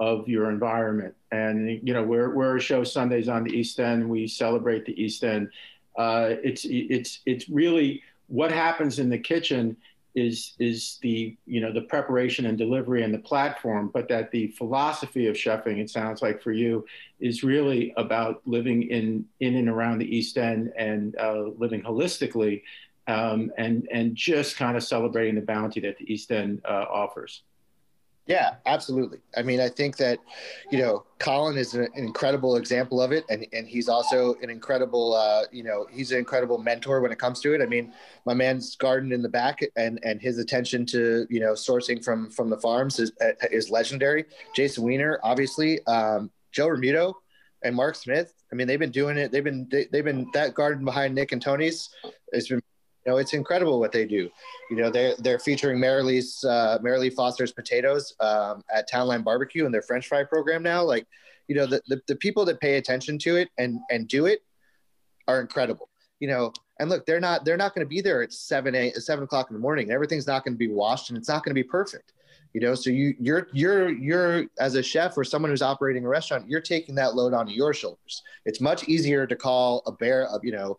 of 0.00 0.28
your 0.28 0.50
environment. 0.50 1.14
And 1.32 1.80
you 1.86 1.94
know 1.94 2.02
we're, 2.02 2.34
we're 2.34 2.56
a 2.56 2.60
show 2.60 2.84
sundays 2.84 3.28
on 3.28 3.44
the 3.44 3.52
east 3.52 3.80
end. 3.80 4.08
We 4.08 4.26
celebrate 4.26 4.84
the 4.84 5.00
east 5.00 5.24
end. 5.24 5.50
Uh, 5.98 6.34
it's 6.42 6.66
it's 6.68 7.20
it's 7.26 7.48
really 7.48 8.02
what 8.28 8.50
happens 8.50 8.98
in 8.98 9.08
the 9.08 9.18
kitchen 9.18 9.76
is 10.16 10.54
is 10.58 10.98
the 11.02 11.36
you 11.46 11.60
know 11.60 11.70
the 11.70 11.82
preparation 11.82 12.46
and 12.46 12.56
delivery 12.56 13.04
and 13.04 13.12
the 13.12 13.18
platform, 13.18 13.90
but 13.92 14.08
that 14.08 14.30
the 14.30 14.48
philosophy 14.48 15.28
of 15.28 15.36
chefing, 15.36 15.78
it 15.78 15.90
sounds 15.90 16.22
like 16.22 16.42
for 16.42 16.52
you, 16.52 16.84
is 17.20 17.44
really 17.44 17.92
about 17.98 18.40
living 18.46 18.84
in 18.84 19.26
in 19.40 19.56
and 19.56 19.68
around 19.68 19.98
the 19.98 20.16
East 20.16 20.38
End 20.38 20.72
and 20.76 21.14
uh, 21.18 21.42
living 21.58 21.82
holistically, 21.82 22.62
um, 23.06 23.52
and 23.58 23.86
and 23.92 24.16
just 24.16 24.56
kind 24.56 24.76
of 24.76 24.82
celebrating 24.82 25.34
the 25.34 25.42
bounty 25.42 25.80
that 25.80 25.98
the 25.98 26.10
East 26.12 26.32
End 26.32 26.62
uh, 26.64 26.86
offers. 26.90 27.42
Yeah, 28.26 28.56
absolutely. 28.66 29.18
I 29.36 29.42
mean, 29.42 29.60
I 29.60 29.68
think 29.68 29.96
that, 29.98 30.18
you 30.72 30.78
know, 30.78 31.04
Colin 31.20 31.56
is 31.56 31.74
an 31.74 31.86
incredible 31.94 32.56
example 32.56 33.00
of 33.00 33.12
it, 33.12 33.24
and 33.30 33.46
and 33.52 33.68
he's 33.68 33.88
also 33.88 34.34
an 34.42 34.50
incredible, 34.50 35.14
uh, 35.14 35.44
you 35.52 35.62
know, 35.62 35.86
he's 35.92 36.10
an 36.10 36.18
incredible 36.18 36.58
mentor 36.58 37.00
when 37.00 37.12
it 37.12 37.20
comes 37.20 37.40
to 37.42 37.54
it. 37.54 37.62
I 37.62 37.66
mean, 37.66 37.92
my 38.24 38.34
man's 38.34 38.74
garden 38.74 39.12
in 39.12 39.22
the 39.22 39.28
back, 39.28 39.60
and 39.76 40.00
and 40.02 40.20
his 40.20 40.38
attention 40.38 40.84
to 40.86 41.26
you 41.30 41.38
know 41.38 41.52
sourcing 41.52 42.04
from 42.04 42.28
from 42.30 42.50
the 42.50 42.56
farms 42.58 42.98
is 42.98 43.12
is 43.52 43.70
legendary. 43.70 44.24
Jason 44.56 44.82
Weiner, 44.82 45.20
obviously, 45.22 45.84
um, 45.86 46.30
Joe 46.50 46.66
Realmuto, 46.66 47.14
and 47.62 47.76
Mark 47.76 47.94
Smith. 47.94 48.34
I 48.52 48.56
mean, 48.56 48.66
they've 48.66 48.78
been 48.78 48.90
doing 48.90 49.18
it. 49.18 49.30
They've 49.30 49.44
been 49.44 49.68
they, 49.70 49.86
they've 49.92 50.04
been 50.04 50.28
that 50.34 50.54
garden 50.54 50.84
behind 50.84 51.14
Nick 51.14 51.30
and 51.30 51.40
Toni's. 51.40 51.90
It's 52.32 52.48
been 52.48 52.62
you 53.06 53.12
know, 53.12 53.18
it's 53.18 53.34
incredible 53.34 53.78
what 53.78 53.92
they 53.92 54.04
do. 54.04 54.28
You 54.70 54.76
know, 54.76 54.90
they're 54.90 55.14
they're 55.18 55.38
featuring 55.38 55.78
Marilee's 55.78 56.44
uh, 56.44 56.78
Marilee 56.82 57.12
Foster's 57.12 57.52
potatoes 57.52 58.14
um, 58.20 58.64
at 58.74 58.90
Townline 58.90 59.22
Barbecue 59.22 59.64
in 59.64 59.72
their 59.72 59.82
French 59.82 60.08
fry 60.08 60.24
program 60.24 60.62
now. 60.62 60.82
Like, 60.82 61.06
you 61.46 61.54
know, 61.54 61.66
the, 61.66 61.80
the, 61.86 62.00
the 62.08 62.16
people 62.16 62.44
that 62.46 62.60
pay 62.60 62.76
attention 62.76 63.18
to 63.20 63.36
it 63.36 63.48
and 63.58 63.78
and 63.90 64.08
do 64.08 64.26
it 64.26 64.40
are 65.28 65.40
incredible. 65.40 65.88
You 66.18 66.28
know, 66.28 66.52
and 66.80 66.90
look, 66.90 67.06
they're 67.06 67.20
not 67.20 67.44
they're 67.44 67.56
not 67.56 67.74
going 67.74 67.86
to 67.86 67.88
be 67.88 68.00
there 68.00 68.22
at 68.22 68.32
seven 68.32 68.74
eight 68.74 68.96
seven 68.96 69.22
o'clock 69.22 69.50
in 69.50 69.54
the 69.54 69.60
morning. 69.60 69.92
Everything's 69.92 70.26
not 70.26 70.44
going 70.44 70.54
to 70.54 70.58
be 70.58 70.68
washed, 70.68 71.10
and 71.10 71.16
it's 71.16 71.28
not 71.28 71.44
going 71.44 71.54
to 71.54 71.62
be 71.62 71.68
perfect 71.68 72.12
you 72.56 72.62
know 72.62 72.74
so 72.74 72.88
you 72.88 73.14
you're 73.20 73.48
you're 73.52 73.90
you're 73.90 74.46
as 74.58 74.76
a 74.76 74.82
chef 74.82 75.18
or 75.18 75.24
someone 75.24 75.50
who's 75.50 75.60
operating 75.60 76.06
a 76.06 76.08
restaurant 76.08 76.48
you're 76.48 76.58
taking 76.58 76.94
that 76.94 77.14
load 77.14 77.34
onto 77.34 77.52
your 77.52 77.74
shoulders. 77.74 78.22
It's 78.46 78.62
much 78.62 78.88
easier 78.88 79.26
to 79.26 79.36
call 79.36 79.82
a 79.84 79.92
bear 79.92 80.22
a, 80.22 80.38
you 80.42 80.52
know 80.52 80.78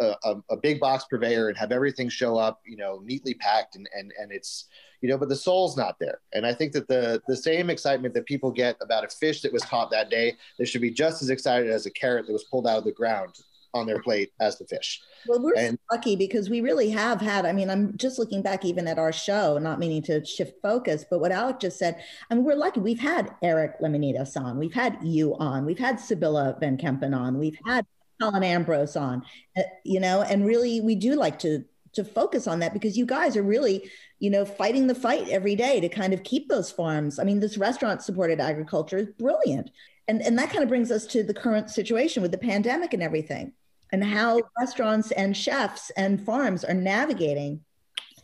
a, 0.00 0.36
a, 0.48 0.56
big 0.56 0.80
box 0.80 1.04
purveyor 1.04 1.48
and 1.48 1.58
have 1.58 1.70
everything 1.70 2.08
show 2.08 2.38
up 2.38 2.62
you 2.66 2.78
know 2.78 3.02
neatly 3.04 3.34
packed 3.34 3.76
and 3.76 3.86
and 3.94 4.10
and 4.18 4.32
it's 4.32 4.68
you 5.02 5.08
know 5.10 5.18
but 5.18 5.28
the 5.28 5.36
soul's 5.36 5.76
not 5.76 5.98
there. 5.98 6.20
And 6.32 6.46
i 6.46 6.54
think 6.54 6.72
that 6.72 6.88
the 6.88 7.20
the 7.28 7.36
same 7.36 7.68
excitement 7.68 8.14
that 8.14 8.24
people 8.24 8.50
get 8.50 8.76
about 8.80 9.04
a 9.04 9.08
fish 9.08 9.42
that 9.42 9.52
was 9.52 9.62
caught 9.64 9.90
that 9.90 10.08
day 10.08 10.34
they 10.58 10.64
should 10.64 10.80
be 10.80 10.90
just 10.90 11.20
as 11.20 11.28
excited 11.28 11.68
as 11.68 11.84
a 11.84 11.90
carrot 11.90 12.26
that 12.26 12.32
was 12.32 12.44
pulled 12.44 12.66
out 12.66 12.78
of 12.78 12.84
the 12.84 12.92
ground 12.92 13.38
on 13.74 13.86
their 13.86 14.00
plate 14.02 14.32
as 14.40 14.58
the 14.58 14.66
fish. 14.66 15.00
Well, 15.26 15.40
we're 15.42 15.54
And- 15.56 15.78
lucky 15.92 16.16
because 16.16 16.48
we 16.48 16.60
really 16.60 16.90
have 16.90 17.20
had. 17.20 17.44
I 17.46 17.52
mean, 17.52 17.70
I'm 17.70 17.96
just 17.96 18.18
looking 18.18 18.42
back 18.42 18.64
even 18.64 18.88
at 18.88 18.98
our 18.98 19.12
show, 19.12 19.58
not 19.58 19.78
meaning 19.78 20.02
to 20.02 20.24
shift 20.24 20.60
focus, 20.62 21.04
but 21.08 21.18
what 21.20 21.32
Alec 21.32 21.60
just 21.60 21.78
said. 21.78 22.02
I 22.30 22.34
mean, 22.34 22.44
we're 22.44 22.54
lucky. 22.54 22.80
We've 22.80 22.98
had 22.98 23.34
Eric 23.42 23.80
Lemonides 23.80 24.36
on, 24.36 24.58
we've 24.58 24.72
had 24.74 24.98
you 25.02 25.36
on, 25.38 25.64
we've 25.66 25.78
had 25.78 26.00
Sibylla 26.00 26.56
Van 26.60 26.76
Kempen 26.78 27.14
on, 27.16 27.38
we've 27.38 27.58
had 27.66 27.84
Colin 28.20 28.42
Ambrose 28.42 28.96
on. 28.96 29.22
uh, 29.56 29.62
You 29.84 30.00
know, 30.00 30.22
and 30.22 30.44
really, 30.46 30.80
we 30.80 30.94
do 30.94 31.14
like 31.14 31.38
to 31.40 31.64
to 31.94 32.04
focus 32.04 32.46
on 32.46 32.58
that 32.60 32.74
because 32.74 32.98
you 32.98 33.06
guys 33.06 33.34
are 33.34 33.42
really, 33.42 33.90
you 34.18 34.28
know, 34.28 34.44
fighting 34.44 34.86
the 34.86 34.94
fight 34.94 35.26
every 35.30 35.56
day 35.56 35.80
to 35.80 35.88
kind 35.88 36.12
of 36.12 36.22
keep 36.22 36.46
those 36.48 36.70
farms. 36.70 37.18
I 37.18 37.24
mean, 37.24 37.40
this 37.40 37.56
restaurant 37.56 38.02
supported 38.02 38.40
agriculture 38.40 38.98
is 38.98 39.08
brilliant. 39.18 39.70
And, 40.08 40.22
and 40.22 40.38
that 40.38 40.50
kind 40.50 40.62
of 40.62 40.68
brings 40.68 40.90
us 40.90 41.06
to 41.08 41.22
the 41.22 41.34
current 41.34 41.70
situation 41.70 42.22
with 42.22 42.32
the 42.32 42.38
pandemic 42.38 42.94
and 42.94 43.02
everything 43.02 43.52
and 43.92 44.02
how 44.02 44.40
restaurants 44.58 45.10
and 45.12 45.36
chefs 45.36 45.90
and 45.96 46.24
farms 46.24 46.64
are 46.64 46.74
navigating 46.74 47.60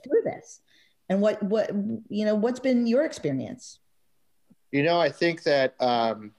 through 0.03 0.23
this 0.25 0.61
and 1.09 1.21
what 1.21 1.43
what 1.43 1.71
you 2.09 2.25
know 2.25 2.35
what's 2.35 2.61
been 2.61 2.87
your 2.87 3.05
experience? 3.05 3.79
You 4.73 4.83
know, 4.83 4.99
I 4.99 5.09
think 5.09 5.43
that 5.45 5.81
um, 5.81 6.33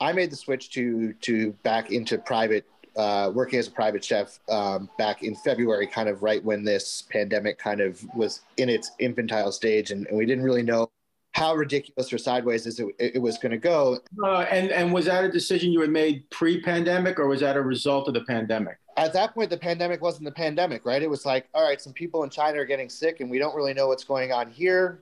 I 0.00 0.12
made 0.12 0.30
the 0.30 0.36
switch 0.36 0.70
to 0.70 1.12
to 1.12 1.52
back 1.62 1.92
into 1.92 2.18
private, 2.18 2.66
uh, 2.96 3.30
working 3.34 3.58
as 3.58 3.68
a 3.68 3.70
private 3.70 4.04
chef 4.04 4.40
um, 4.48 4.88
back 4.98 5.22
in 5.22 5.34
February, 5.34 5.86
kind 5.86 6.08
of 6.08 6.22
right 6.22 6.42
when 6.42 6.64
this 6.64 7.02
pandemic 7.10 7.58
kind 7.58 7.80
of 7.80 8.02
was 8.14 8.40
in 8.56 8.68
its 8.68 8.92
infantile 8.98 9.52
stage, 9.52 9.90
and, 9.90 10.06
and 10.06 10.16
we 10.16 10.26
didn't 10.26 10.44
really 10.44 10.62
know 10.62 10.90
how 11.32 11.54
ridiculous 11.54 12.12
or 12.12 12.18
sideways 12.18 12.66
as 12.66 12.80
it, 12.80 12.88
it 12.98 13.22
was 13.22 13.38
going 13.38 13.52
to 13.52 13.58
go. 13.58 13.98
Uh, 14.22 14.40
and 14.50 14.70
and 14.70 14.92
was 14.92 15.06
that 15.06 15.24
a 15.24 15.30
decision 15.30 15.70
you 15.70 15.80
had 15.80 15.90
made 15.90 16.28
pre-pandemic, 16.30 17.18
or 17.18 17.28
was 17.28 17.40
that 17.40 17.56
a 17.56 17.60
result 17.60 18.08
of 18.08 18.14
the 18.14 18.22
pandemic? 18.22 18.78
At 18.96 19.12
that 19.12 19.34
point, 19.34 19.50
the 19.50 19.56
pandemic 19.56 20.02
wasn't 20.02 20.24
the 20.24 20.32
pandemic, 20.32 20.84
right? 20.84 21.02
It 21.02 21.08
was 21.08 21.24
like, 21.24 21.48
all 21.54 21.62
right, 21.62 21.80
some 21.80 21.92
people 21.92 22.24
in 22.24 22.30
China 22.30 22.58
are 22.58 22.64
getting 22.64 22.88
sick, 22.88 23.20
and 23.20 23.30
we 23.30 23.38
don't 23.38 23.54
really 23.54 23.74
know 23.74 23.86
what's 23.86 24.04
going 24.04 24.32
on 24.32 24.50
here. 24.50 25.00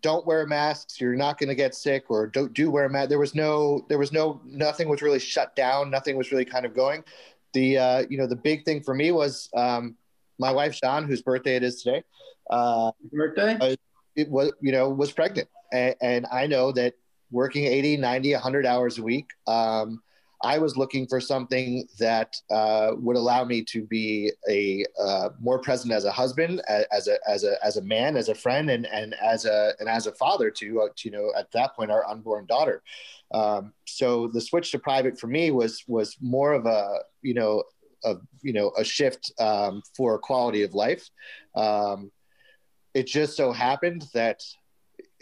Don't 0.00 0.26
wear 0.26 0.46
masks. 0.46 1.00
You're 1.00 1.16
not 1.16 1.38
going 1.38 1.48
to 1.48 1.54
get 1.54 1.74
sick, 1.74 2.04
or 2.08 2.26
don't 2.26 2.54
do 2.54 2.70
wear 2.70 2.86
a 2.86 2.90
mask. 2.90 3.10
There 3.10 3.18
was 3.18 3.34
no, 3.34 3.84
there 3.88 3.98
was 3.98 4.12
no, 4.12 4.40
nothing 4.44 4.88
was 4.88 5.02
really 5.02 5.18
shut 5.18 5.54
down. 5.56 5.90
Nothing 5.90 6.16
was 6.16 6.30
really 6.32 6.44
kind 6.44 6.64
of 6.64 6.74
going. 6.74 7.04
The, 7.52 7.78
uh, 7.78 8.04
you 8.08 8.16
know, 8.16 8.26
the 8.26 8.36
big 8.36 8.64
thing 8.64 8.82
for 8.82 8.94
me 8.94 9.12
was 9.12 9.50
um, 9.54 9.96
my 10.38 10.50
wife 10.50 10.74
Sean, 10.74 11.06
whose 11.06 11.22
birthday 11.22 11.56
it 11.56 11.62
is 11.62 11.82
today. 11.82 12.02
Uh, 12.50 12.92
Birthday? 13.12 13.76
it 14.16 14.30
was, 14.30 14.52
you 14.60 14.72
know, 14.72 14.88
was 14.88 15.12
pregnant, 15.12 15.48
and, 16.00 16.26
I 16.32 16.46
know 16.46 16.72
that 16.72 16.94
working 17.30 17.64
80, 17.64 17.96
90, 17.96 18.32
100 18.32 18.66
hours 18.66 18.98
a 18.98 19.02
week. 19.02 19.28
Um, 19.46 20.02
I 20.42 20.58
was 20.58 20.76
looking 20.76 21.06
for 21.06 21.20
something 21.20 21.88
that 21.98 22.36
uh, 22.50 22.92
would 22.96 23.16
allow 23.16 23.44
me 23.44 23.64
to 23.64 23.82
be 23.82 24.30
a 24.48 24.84
uh, 25.00 25.30
more 25.40 25.58
present 25.58 25.92
as 25.92 26.04
a 26.04 26.12
husband, 26.12 26.60
a- 26.68 26.92
as 26.94 27.08
a 27.08 27.16
as 27.26 27.44
a 27.44 27.56
as 27.64 27.78
a 27.78 27.82
man, 27.82 28.16
as 28.16 28.28
a 28.28 28.34
friend, 28.34 28.70
and 28.70 28.86
and 28.86 29.14
as 29.22 29.46
a 29.46 29.72
and 29.80 29.88
as 29.88 30.06
a 30.06 30.12
father 30.12 30.50
to, 30.50 30.82
uh, 30.82 30.88
to 30.96 31.08
you 31.08 31.12
know 31.12 31.32
at 31.36 31.50
that 31.52 31.74
point 31.74 31.90
our 31.90 32.06
unborn 32.06 32.44
daughter. 32.46 32.82
Um, 33.32 33.72
so 33.86 34.28
the 34.28 34.40
switch 34.40 34.70
to 34.72 34.78
private 34.78 35.18
for 35.18 35.28
me 35.28 35.50
was 35.50 35.82
was 35.88 36.16
more 36.20 36.52
of 36.52 36.66
a 36.66 36.98
you 37.22 37.34
know 37.34 37.62
a 38.04 38.16
you 38.42 38.52
know 38.52 38.70
a 38.76 38.84
shift 38.84 39.32
um, 39.40 39.82
for 39.96 40.18
quality 40.18 40.62
of 40.62 40.74
life. 40.74 41.08
Um, 41.56 42.12
it 42.92 43.06
just 43.06 43.36
so 43.36 43.50
happened 43.50 44.04
that 44.12 44.40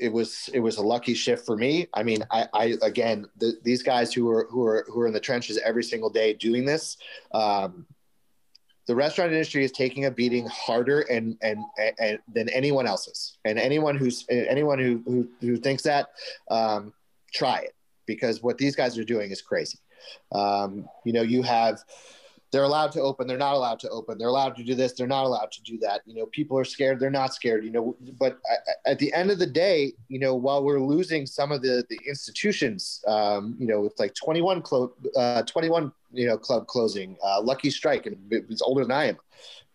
it 0.02 0.12
was 0.12 0.50
it 0.52 0.60
was 0.60 0.78
a 0.78 0.82
lucky 0.82 1.14
shift 1.14 1.46
for 1.46 1.56
me. 1.56 1.86
I 1.94 2.02
mean, 2.02 2.24
I, 2.30 2.46
I 2.52 2.64
again, 2.82 3.26
the, 3.38 3.54
these 3.62 3.82
guys 3.82 4.12
who 4.12 4.28
are 4.28 4.48
who 4.50 4.64
are 4.64 4.84
who 4.88 5.00
are 5.00 5.06
in 5.06 5.12
the 5.12 5.20
trenches 5.20 5.58
every 5.58 5.84
single 5.84 6.10
day 6.10 6.34
doing 6.34 6.64
this. 6.64 6.96
Um, 7.32 7.86
the 8.88 8.96
restaurant 8.96 9.30
industry 9.30 9.64
is 9.64 9.70
taking 9.70 10.06
a 10.06 10.10
beating 10.10 10.46
harder 10.48 11.02
and 11.02 11.36
and, 11.40 11.60
and 12.00 12.18
than 12.34 12.48
anyone 12.48 12.86
else's, 12.86 13.38
and 13.44 13.58
anyone 13.58 13.96
who's 13.96 14.26
anyone 14.28 14.80
who 14.80 15.02
who, 15.06 15.28
who 15.40 15.56
thinks 15.56 15.84
that, 15.84 16.08
um, 16.50 16.92
try 17.32 17.60
it 17.60 17.74
because 18.06 18.42
what 18.42 18.58
these 18.58 18.74
guys 18.74 18.98
are 18.98 19.04
doing 19.04 19.30
is 19.30 19.40
crazy. 19.40 19.78
Um, 20.32 20.88
you 21.04 21.12
know, 21.12 21.22
you 21.22 21.42
have 21.42 21.78
they're 22.52 22.64
allowed 22.64 22.92
to 22.92 23.00
open 23.00 23.26
they're 23.26 23.38
not 23.38 23.54
allowed 23.54 23.80
to 23.80 23.88
open 23.88 24.18
they're 24.18 24.28
allowed 24.28 24.54
to 24.54 24.62
do 24.62 24.74
this 24.74 24.92
they're 24.92 25.06
not 25.06 25.24
allowed 25.24 25.50
to 25.50 25.62
do 25.62 25.78
that 25.78 26.02
you 26.06 26.14
know 26.14 26.26
people 26.26 26.56
are 26.56 26.64
scared 26.64 27.00
they're 27.00 27.10
not 27.10 27.34
scared 27.34 27.64
you 27.64 27.70
know 27.70 27.96
but 28.18 28.38
at 28.86 28.98
the 28.98 29.12
end 29.12 29.30
of 29.30 29.38
the 29.38 29.46
day 29.46 29.92
you 30.08 30.18
know 30.18 30.34
while 30.34 30.62
we're 30.62 30.80
losing 30.80 31.26
some 31.26 31.50
of 31.50 31.62
the 31.62 31.84
the 31.88 31.98
institutions 32.06 33.02
um, 33.08 33.56
you 33.58 33.66
know 33.66 33.80
with 33.80 33.98
like 33.98 34.14
21 34.14 34.62
clo- 34.62 34.92
uh, 35.16 35.42
21 35.42 35.90
you 36.12 36.26
know 36.26 36.36
club 36.36 36.66
closing 36.66 37.16
uh, 37.24 37.40
lucky 37.40 37.70
strike 37.70 38.06
and 38.06 38.16
it's 38.30 38.62
older 38.62 38.82
than 38.82 38.92
i 38.92 39.06
am 39.06 39.16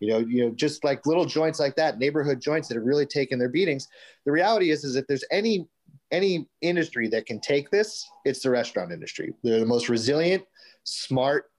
you 0.00 0.08
know 0.08 0.18
you 0.18 0.44
know 0.44 0.50
just 0.52 0.84
like 0.84 1.04
little 1.06 1.24
joints 1.26 1.58
like 1.58 1.74
that 1.74 1.98
neighborhood 1.98 2.40
joints 2.40 2.68
that 2.68 2.76
have 2.76 2.84
really 2.84 3.06
taken 3.06 3.38
their 3.38 3.48
beatings 3.48 3.88
the 4.24 4.32
reality 4.32 4.70
is 4.70 4.84
is 4.84 4.96
if 4.96 5.06
there's 5.06 5.24
any 5.30 5.66
any 6.10 6.48
industry 6.62 7.08
that 7.08 7.26
can 7.26 7.40
take 7.40 7.70
this 7.70 8.08
it's 8.24 8.42
the 8.42 8.50
restaurant 8.50 8.92
industry. 8.92 9.34
They're 9.42 9.60
the 9.60 9.66
most 9.66 9.88
resilient 9.88 10.44
smart 10.84 11.50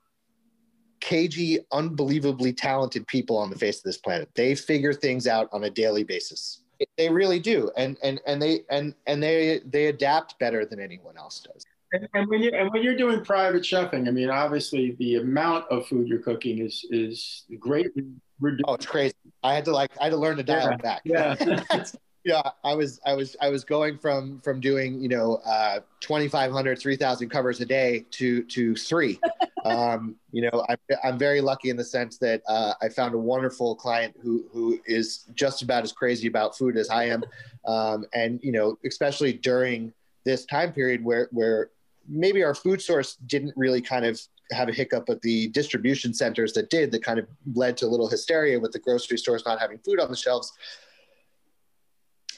cagey, 0.99 1.59
unbelievably 1.71 2.53
talented 2.53 3.07
people 3.07 3.37
on 3.37 3.49
the 3.49 3.57
face 3.57 3.77
of 3.77 3.83
this 3.83 3.97
planet. 3.97 4.29
They 4.35 4.55
figure 4.55 4.93
things 4.93 5.27
out 5.27 5.49
on 5.51 5.63
a 5.63 5.69
daily 5.69 6.03
basis. 6.03 6.61
They 6.97 7.09
really 7.09 7.39
do, 7.39 7.71
and 7.75 7.97
and 8.03 8.21
and 8.25 8.41
they 8.41 8.61
and 8.69 8.95
and 9.05 9.21
they 9.21 9.59
they 9.65 9.87
adapt 9.87 10.39
better 10.39 10.65
than 10.65 10.79
anyone 10.79 11.17
else 11.17 11.41
does. 11.41 11.65
And, 11.91 12.07
and 12.13 12.29
when 12.29 12.41
you 12.41 12.51
and 12.51 12.71
when 12.71 12.83
you're 12.83 12.95
doing 12.95 13.23
private 13.23 13.63
chefing, 13.63 14.07
I 14.07 14.11
mean, 14.11 14.29
obviously 14.29 14.95
the 14.99 15.15
amount 15.17 15.65
of 15.69 15.87
food 15.87 16.07
you're 16.07 16.19
cooking 16.19 16.59
is 16.59 16.85
is 16.89 17.43
greatly 17.59 18.05
reduced. 18.39 18.63
Oh, 18.67 18.75
it's 18.75 18.85
crazy. 18.85 19.13
I 19.43 19.55
had 19.55 19.65
to 19.65 19.71
like 19.71 19.91
I 19.99 20.05
had 20.05 20.11
to 20.11 20.17
learn 20.17 20.37
to 20.37 20.43
dial 20.43 20.69
Yeah. 20.69 20.77
back. 20.77 21.01
Yeah. 21.03 21.35
yeah 22.23 22.41
i 22.63 22.73
was 22.73 22.99
i 23.05 23.13
was 23.13 23.35
i 23.41 23.49
was 23.49 23.63
going 23.63 23.97
from 23.97 24.39
from 24.41 24.59
doing 24.59 24.99
you 25.01 25.07
know 25.07 25.35
uh 25.45 25.79
2500 26.01 26.77
3000 26.77 27.29
covers 27.29 27.61
a 27.61 27.65
day 27.65 28.05
to 28.11 28.43
to 28.43 28.75
three. 28.75 29.19
Um 29.65 30.15
you 30.31 30.41
know 30.43 30.65
I'm, 30.69 30.77
I'm 31.03 31.17
very 31.19 31.41
lucky 31.41 31.69
in 31.69 31.75
the 31.75 31.83
sense 31.83 32.17
that 32.19 32.41
uh, 32.47 32.75
i 32.81 32.87
found 32.87 33.13
a 33.13 33.17
wonderful 33.17 33.75
client 33.75 34.15
who 34.23 34.45
who 34.53 34.79
is 34.85 35.25
just 35.35 35.63
about 35.63 35.83
as 35.83 35.91
crazy 35.91 36.27
about 36.27 36.57
food 36.57 36.77
as 36.77 36.89
i 36.89 37.03
am. 37.03 37.25
Um 37.65 38.05
and 38.13 38.39
you 38.41 38.53
know 38.53 38.79
especially 38.85 39.33
during 39.33 39.91
this 40.23 40.45
time 40.45 40.71
period 40.71 41.03
where 41.03 41.27
where 41.33 41.71
maybe 42.07 42.41
our 42.41 42.55
food 42.55 42.81
source 42.81 43.15
didn't 43.27 43.53
really 43.57 43.81
kind 43.81 44.05
of 44.05 44.17
have 44.53 44.69
a 44.69 44.73
hiccup 44.73 45.03
but 45.05 45.21
the 45.23 45.49
distribution 45.49 46.13
centers 46.13 46.53
that 46.53 46.69
did 46.69 46.89
that 46.93 47.03
kind 47.03 47.19
of 47.19 47.27
led 47.53 47.75
to 47.75 47.85
a 47.85 47.91
little 47.93 48.07
hysteria 48.07 48.57
with 48.57 48.71
the 48.71 48.79
grocery 48.79 49.17
stores 49.17 49.43
not 49.45 49.59
having 49.59 49.77
food 49.79 49.99
on 49.99 50.09
the 50.09 50.15
shelves 50.15 50.53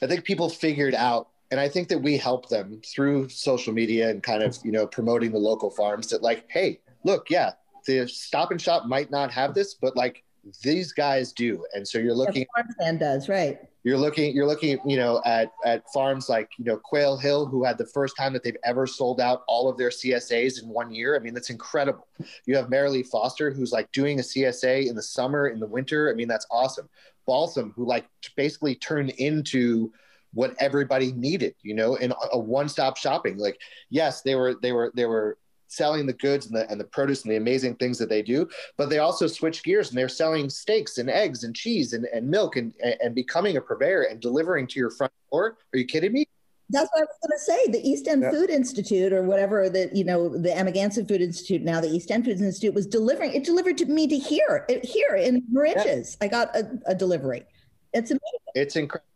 I 0.02 0.06
think 0.06 0.24
people 0.24 0.48
figured 0.48 0.94
out, 0.94 1.28
and 1.50 1.60
I 1.60 1.68
think 1.68 1.88
that 1.88 1.98
we 1.98 2.16
help 2.16 2.48
them 2.48 2.80
through 2.84 3.28
social 3.28 3.72
media 3.72 4.10
and 4.10 4.22
kind 4.22 4.42
of, 4.42 4.58
you 4.64 4.72
know, 4.72 4.86
promoting 4.86 5.30
the 5.30 5.38
local 5.38 5.70
farms 5.70 6.08
that 6.08 6.22
like, 6.22 6.44
hey, 6.48 6.80
look, 7.04 7.30
yeah, 7.30 7.52
the 7.86 8.08
stop 8.08 8.50
and 8.50 8.60
shop 8.60 8.86
might 8.86 9.10
not 9.10 9.30
have 9.30 9.54
this, 9.54 9.74
but 9.74 9.96
like 9.96 10.24
these 10.62 10.92
guys 10.92 11.32
do. 11.32 11.64
And 11.74 11.86
so 11.86 11.98
you're 11.98 12.14
looking, 12.14 12.46
Farm 12.54 12.68
stand 12.78 13.00
does 13.00 13.28
right 13.28 13.58
you're 13.84 13.98
looking, 13.98 14.34
you're 14.34 14.46
looking, 14.46 14.78
you 14.86 14.96
know, 14.96 15.20
at, 15.24 15.52
at 15.64 15.84
farms 15.92 16.28
like, 16.28 16.50
you 16.56 16.64
know, 16.64 16.76
Quail 16.76 17.16
Hill, 17.16 17.46
who 17.46 17.64
had 17.64 17.78
the 17.78 17.86
first 17.86 18.16
time 18.16 18.32
that 18.32 18.44
they've 18.44 18.56
ever 18.64 18.86
sold 18.86 19.20
out 19.20 19.42
all 19.48 19.68
of 19.68 19.76
their 19.76 19.88
CSAs 19.88 20.62
in 20.62 20.68
one 20.68 20.94
year. 20.94 21.16
I 21.16 21.18
mean, 21.18 21.34
that's 21.34 21.50
incredible. 21.50 22.06
You 22.46 22.56
have 22.56 22.68
Marilee 22.68 23.06
Foster, 23.06 23.50
who's 23.50 23.72
like 23.72 23.90
doing 23.90 24.20
a 24.20 24.22
CSA 24.22 24.88
in 24.88 24.94
the 24.94 25.02
summer, 25.02 25.48
in 25.48 25.58
the 25.58 25.66
winter. 25.66 26.10
I 26.10 26.14
mean, 26.14 26.28
that's 26.28 26.46
awesome. 26.50 26.88
Balsam, 27.26 27.72
who 27.74 27.84
like 27.84 28.06
basically 28.36 28.76
turned 28.76 29.10
into 29.10 29.92
what 30.32 30.54
everybody 30.60 31.12
needed, 31.12 31.54
you 31.62 31.74
know, 31.74 31.96
in 31.96 32.12
a 32.32 32.38
one-stop 32.38 32.96
shopping. 32.96 33.36
Like, 33.36 33.60
yes, 33.90 34.22
they 34.22 34.34
were 34.34 34.54
they 34.62 34.72
were 34.72 34.92
they 34.94 35.04
were 35.06 35.38
selling 35.72 36.06
the 36.06 36.12
goods 36.12 36.46
and 36.46 36.56
the 36.56 36.70
and 36.70 36.78
the 36.78 36.84
produce 36.84 37.22
and 37.22 37.32
the 37.32 37.36
amazing 37.36 37.74
things 37.76 37.98
that 37.98 38.08
they 38.08 38.22
do, 38.22 38.48
but 38.76 38.90
they 38.90 38.98
also 38.98 39.26
switch 39.26 39.62
gears 39.62 39.90
and 39.90 39.98
they're 39.98 40.08
selling 40.08 40.48
steaks 40.50 40.98
and 40.98 41.08
eggs 41.10 41.44
and 41.44 41.54
cheese 41.54 41.92
and, 41.92 42.06
and 42.06 42.28
milk 42.28 42.56
and, 42.56 42.74
and 43.02 43.14
becoming 43.14 43.56
a 43.56 43.60
purveyor 43.60 44.02
and 44.02 44.20
delivering 44.20 44.66
to 44.66 44.78
your 44.78 44.90
front 44.90 45.12
door. 45.30 45.56
Are 45.72 45.78
you 45.78 45.84
kidding 45.84 46.12
me? 46.12 46.26
That's 46.70 46.88
what 46.92 47.02
I 47.02 47.04
was 47.04 47.18
going 47.22 47.38
to 47.38 47.44
say. 47.44 47.72
The 47.72 47.86
East 47.86 48.08
End 48.08 48.22
Yeah. 48.22 48.30
Food 48.30 48.48
Institute, 48.48 49.12
or 49.12 49.22
whatever 49.24 49.68
the 49.68 49.90
you 49.92 50.04
know 50.04 50.28
the 50.28 50.50
Amagansett 50.50 51.06
Food 51.08 51.20
Institute, 51.20 51.62
now 51.62 51.80
the 51.80 51.88
East 51.88 52.10
End 52.10 52.24
Food 52.24 52.40
Institute, 52.40 52.74
was 52.74 52.86
delivering. 52.86 53.32
It 53.34 53.44
delivered 53.44 53.76
to 53.78 53.86
me 53.86 54.06
to 54.06 54.16
here, 54.16 54.66
here 54.82 55.16
in 55.16 55.42
Mauritius. 55.50 56.16
I 56.20 56.28
got 56.28 56.54
a, 56.56 56.78
a 56.86 56.94
delivery. 56.94 57.42
It's 57.92 58.10
amazing. 58.10 58.52
It's 58.54 58.76
incredible. 58.76 59.11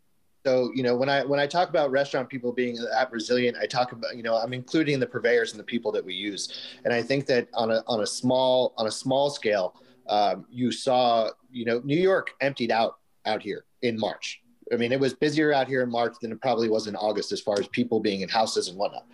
So 0.47 0.71
you 0.77 0.85
know 0.85 0.95
when 0.95 1.09
I 1.09 1.25
when 1.25 1.41
I 1.41 1.47
talk 1.49 1.71
about 1.71 1.91
restaurant 1.91 2.29
people 2.29 2.53
being 2.53 2.77
that 2.77 3.11
resilient, 3.11 3.57
I 3.61 3.67
talk 3.67 3.91
about 3.91 4.17
you 4.17 4.23
know 4.23 4.37
I'm 4.37 4.53
including 4.53 5.01
the 5.01 5.07
purveyors 5.07 5.51
and 5.51 5.59
the 5.59 5.65
people 5.65 5.91
that 5.91 6.05
we 6.05 6.15
use, 6.15 6.53
and 6.85 6.95
I 6.95 7.03
think 7.03 7.27
that 7.27 7.49
on 7.53 7.73
a 7.73 7.83
on 7.89 8.03
a 8.03 8.07
small 8.07 8.73
on 8.77 8.87
a 8.87 8.91
small 8.93 9.29
scale, 9.29 9.75
um, 10.09 10.47
you 10.49 10.71
saw 10.71 11.31
you 11.51 11.65
know 11.65 11.81
New 11.85 11.99
York 11.99 12.31
emptied 12.41 12.71
out 12.71 12.99
out 13.25 13.43
here 13.43 13.65
in 13.83 13.99
March. 13.99 14.41
I 14.73 14.77
mean, 14.77 14.93
it 14.93 15.01
was 15.01 15.15
busier 15.15 15.53
out 15.53 15.67
here 15.67 15.83
in 15.83 15.91
March 15.91 16.15
than 16.23 16.31
it 16.31 16.41
probably 16.41 16.69
was 16.69 16.87
in 16.87 16.95
August 16.95 17.33
as 17.33 17.41
far 17.41 17.59
as 17.59 17.67
people 17.67 17.99
being 17.99 18.21
in 18.21 18.29
houses 18.29 18.69
and 18.69 18.79
whatnot. 18.79 19.07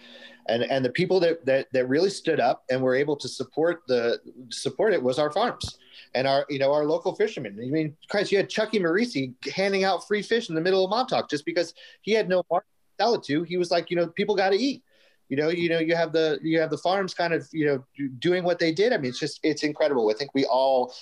And 0.48 0.64
and 0.64 0.84
the 0.84 0.90
people 0.90 1.18
that 1.20 1.46
that, 1.46 1.68
that 1.72 1.88
really 1.88 2.10
stood 2.10 2.40
up 2.40 2.64
and 2.70 2.82
were 2.82 2.94
able 2.94 3.16
to 3.16 3.26
support 3.26 3.84
the 3.88 4.20
support 4.50 4.92
it 4.92 5.02
was 5.02 5.18
our 5.18 5.32
farms 5.32 5.78
and 6.14 6.26
our 6.26 6.46
you 6.48 6.58
know 6.58 6.72
our 6.72 6.84
local 6.84 7.14
fishermen. 7.14 7.58
I 7.60 7.70
mean, 7.70 7.96
Christ, 8.08 8.32
you 8.32 8.38
had 8.38 8.48
Chucky 8.48 8.78
Marisi 8.78 9.34
handing 9.54 9.84
out 9.84 10.06
free 10.06 10.22
fish 10.22 10.48
in 10.48 10.54
the 10.54 10.60
middle 10.60 10.84
of 10.84 10.90
Montauk 10.90 11.30
just 11.30 11.44
because 11.44 11.74
he 12.02 12.12
had 12.12 12.28
no 12.28 12.42
market 12.50 12.68
to 12.68 13.02
sell 13.02 13.14
it 13.14 13.22
to. 13.24 13.42
He 13.42 13.56
was 13.56 13.70
like, 13.70 13.90
you 13.90 13.96
know, 13.96 14.06
people 14.08 14.34
got 14.34 14.50
to 14.50 14.56
eat. 14.56 14.82
You 15.28 15.36
know, 15.36 15.48
you 15.48 15.70
know, 15.70 15.78
you 15.78 15.94
have 15.96 16.12
the 16.12 16.38
you 16.42 16.60
have 16.60 16.70
the 16.70 16.78
farms 16.78 17.14
kind 17.14 17.32
of 17.32 17.48
you 17.52 17.66
know 17.66 18.08
doing 18.18 18.44
what 18.44 18.58
they 18.58 18.72
did. 18.72 18.92
I 18.92 18.98
mean, 18.98 19.10
it's 19.10 19.18
just 19.18 19.40
it's 19.42 19.62
incredible. 19.62 20.10
I 20.10 20.14
think 20.14 20.34
we 20.34 20.44
all 20.44 20.94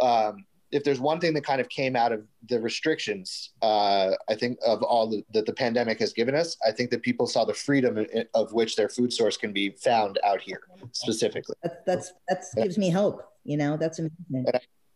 um, 0.00 0.44
if 0.74 0.82
there's 0.82 0.98
one 0.98 1.20
thing 1.20 1.32
that 1.34 1.44
kind 1.44 1.60
of 1.60 1.68
came 1.68 1.94
out 1.94 2.10
of 2.10 2.26
the 2.48 2.60
restrictions, 2.60 3.52
uh, 3.62 4.10
I 4.28 4.34
think 4.34 4.58
of 4.66 4.82
all 4.82 5.06
the, 5.06 5.24
that 5.32 5.46
the 5.46 5.52
pandemic 5.52 6.00
has 6.00 6.12
given 6.12 6.34
us, 6.34 6.56
I 6.66 6.72
think 6.72 6.90
that 6.90 7.02
people 7.02 7.28
saw 7.28 7.44
the 7.44 7.54
freedom 7.54 8.04
of 8.34 8.52
which 8.52 8.74
their 8.74 8.88
food 8.88 9.12
source 9.12 9.36
can 9.36 9.52
be 9.52 9.70
found 9.70 10.18
out 10.24 10.40
here 10.40 10.62
specifically. 10.90 11.54
That, 11.62 11.86
that's 11.86 12.12
that 12.28 12.42
gives 12.56 12.76
me 12.76 12.90
hope. 12.90 13.22
You 13.44 13.56
know, 13.56 13.76
that's 13.76 14.00
amazing. 14.00 14.46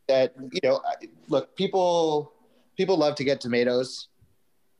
That 0.08 0.34
you 0.52 0.60
know, 0.64 0.82
look, 1.28 1.54
people 1.54 2.32
people 2.76 2.96
love 2.96 3.14
to 3.14 3.24
get 3.24 3.40
tomatoes. 3.40 4.08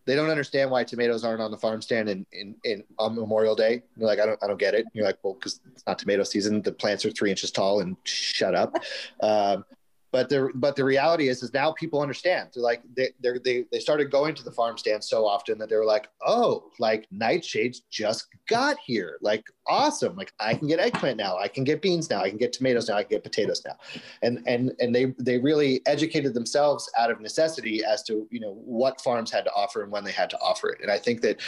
They 0.04 0.16
don't 0.16 0.30
understand 0.30 0.70
why 0.70 0.82
tomatoes 0.82 1.22
aren't 1.22 1.42
on 1.42 1.50
the 1.50 1.58
farm 1.58 1.80
stand 1.80 2.08
in, 2.08 2.26
in, 2.32 2.56
in 2.64 2.82
on 2.98 3.14
Memorial 3.14 3.54
Day. 3.54 3.82
They're 3.96 4.08
like, 4.08 4.18
I 4.18 4.26
don't, 4.26 4.42
I 4.42 4.46
don't 4.46 4.58
get 4.58 4.74
it. 4.74 4.86
You're 4.94 5.04
like, 5.04 5.18
well, 5.22 5.34
because 5.34 5.60
it's 5.70 5.86
not 5.86 5.98
tomato 5.98 6.24
season. 6.24 6.62
The 6.62 6.72
plants 6.72 7.04
are 7.04 7.10
three 7.10 7.30
inches 7.30 7.50
tall 7.50 7.80
and 7.80 7.96
shut 8.04 8.56
up. 8.56 8.74
Um, 9.20 9.64
but 10.10 10.28
the 10.28 10.50
but 10.54 10.74
the 10.74 10.84
reality 10.84 11.28
is 11.28 11.42
is 11.42 11.52
now 11.52 11.72
people 11.72 12.00
understand. 12.00 12.48
They're 12.54 12.62
like 12.62 12.82
they 12.96 13.10
they 13.20 13.64
they 13.70 13.78
started 13.78 14.10
going 14.10 14.34
to 14.36 14.44
the 14.44 14.50
farm 14.50 14.78
stand 14.78 15.04
so 15.04 15.26
often 15.26 15.58
that 15.58 15.68
they 15.68 15.76
were 15.76 15.84
like 15.84 16.08
oh 16.26 16.70
like 16.78 17.06
nightshades 17.14 17.78
just 17.90 18.26
got 18.48 18.78
here. 18.84 19.18
Like 19.20 19.44
awesome. 19.66 20.16
Like 20.16 20.32
i 20.40 20.54
can 20.54 20.66
get 20.66 20.80
eggplant 20.80 21.18
now. 21.18 21.36
I 21.36 21.48
can 21.48 21.62
get 21.62 21.82
beans 21.82 22.08
now. 22.08 22.22
I 22.22 22.30
can 22.30 22.38
get 22.38 22.54
tomatoes 22.54 22.88
now. 22.88 22.96
I 22.96 23.02
can 23.02 23.10
get 23.10 23.22
potatoes 23.22 23.62
now. 23.66 23.76
And 24.22 24.42
and 24.46 24.72
and 24.80 24.94
they 24.94 25.14
they 25.18 25.38
really 25.38 25.82
educated 25.86 26.32
themselves 26.32 26.90
out 26.98 27.10
of 27.10 27.20
necessity 27.20 27.84
as 27.84 28.02
to 28.04 28.26
you 28.30 28.40
know 28.40 28.54
what 28.64 29.00
farms 29.02 29.30
had 29.30 29.44
to 29.44 29.52
offer 29.52 29.82
and 29.82 29.92
when 29.92 30.04
they 30.04 30.12
had 30.12 30.30
to 30.30 30.38
offer 30.38 30.70
it. 30.70 30.78
And 30.80 30.90
i 30.90 30.98
think 30.98 31.20
that 31.20 31.40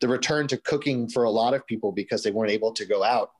the 0.00 0.08
return 0.08 0.46
to 0.48 0.56
cooking 0.58 1.08
for 1.08 1.24
a 1.24 1.30
lot 1.30 1.52
of 1.52 1.66
people 1.66 1.90
because 1.90 2.22
they 2.22 2.30
weren't 2.30 2.52
able 2.52 2.72
to 2.72 2.84
go 2.84 3.02
out 3.02 3.32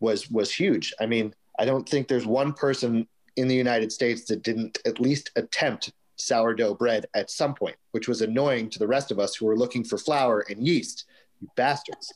was 0.00 0.30
was 0.30 0.54
huge. 0.54 0.92
I 1.00 1.06
mean 1.06 1.34
I 1.58 1.64
don't 1.64 1.88
think 1.88 2.08
there's 2.08 2.26
one 2.26 2.52
person 2.52 3.06
in 3.36 3.48
the 3.48 3.54
United 3.54 3.92
States 3.92 4.24
that 4.26 4.42
didn't 4.42 4.78
at 4.86 5.00
least 5.00 5.30
attempt 5.36 5.92
sourdough 6.16 6.74
bread 6.74 7.06
at 7.14 7.30
some 7.30 7.54
point, 7.54 7.76
which 7.90 8.08
was 8.08 8.22
annoying 8.22 8.70
to 8.70 8.78
the 8.78 8.86
rest 8.86 9.10
of 9.10 9.18
us 9.18 9.34
who 9.34 9.46
were 9.46 9.56
looking 9.56 9.84
for 9.84 9.98
flour 9.98 10.44
and 10.48 10.66
yeast. 10.66 11.04
You 11.40 11.48
bastards. 11.56 12.12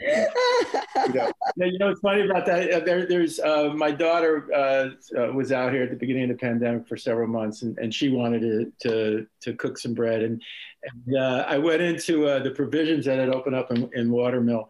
you 0.00 1.14
know. 1.14 1.32
Yeah, 1.56 1.66
you 1.66 1.78
know, 1.78 1.88
it's 1.88 2.00
funny 2.00 2.22
about 2.22 2.46
that. 2.46 2.70
Uh, 2.70 2.80
there, 2.80 3.06
there's 3.06 3.40
uh, 3.40 3.70
my 3.74 3.90
daughter 3.90 4.46
uh, 4.54 4.90
uh, 5.18 5.32
was 5.32 5.50
out 5.50 5.72
here 5.72 5.82
at 5.82 5.90
the 5.90 5.96
beginning 5.96 6.24
of 6.24 6.28
the 6.30 6.34
pandemic 6.36 6.86
for 6.86 6.96
several 6.96 7.26
months, 7.26 7.62
and, 7.62 7.76
and 7.78 7.92
she 7.92 8.10
wanted 8.10 8.40
to, 8.40 8.72
to 8.82 9.26
to 9.40 9.54
cook 9.54 9.78
some 9.78 9.94
bread. 9.94 10.22
And, 10.22 10.42
and 10.84 11.16
uh, 11.16 11.44
I 11.48 11.58
went 11.58 11.82
into 11.82 12.28
uh, 12.28 12.40
the 12.40 12.50
provisions 12.50 13.06
that 13.06 13.18
had 13.18 13.30
opened 13.30 13.56
up 13.56 13.70
in, 13.70 13.90
in 13.94 14.10
Watermill, 14.10 14.68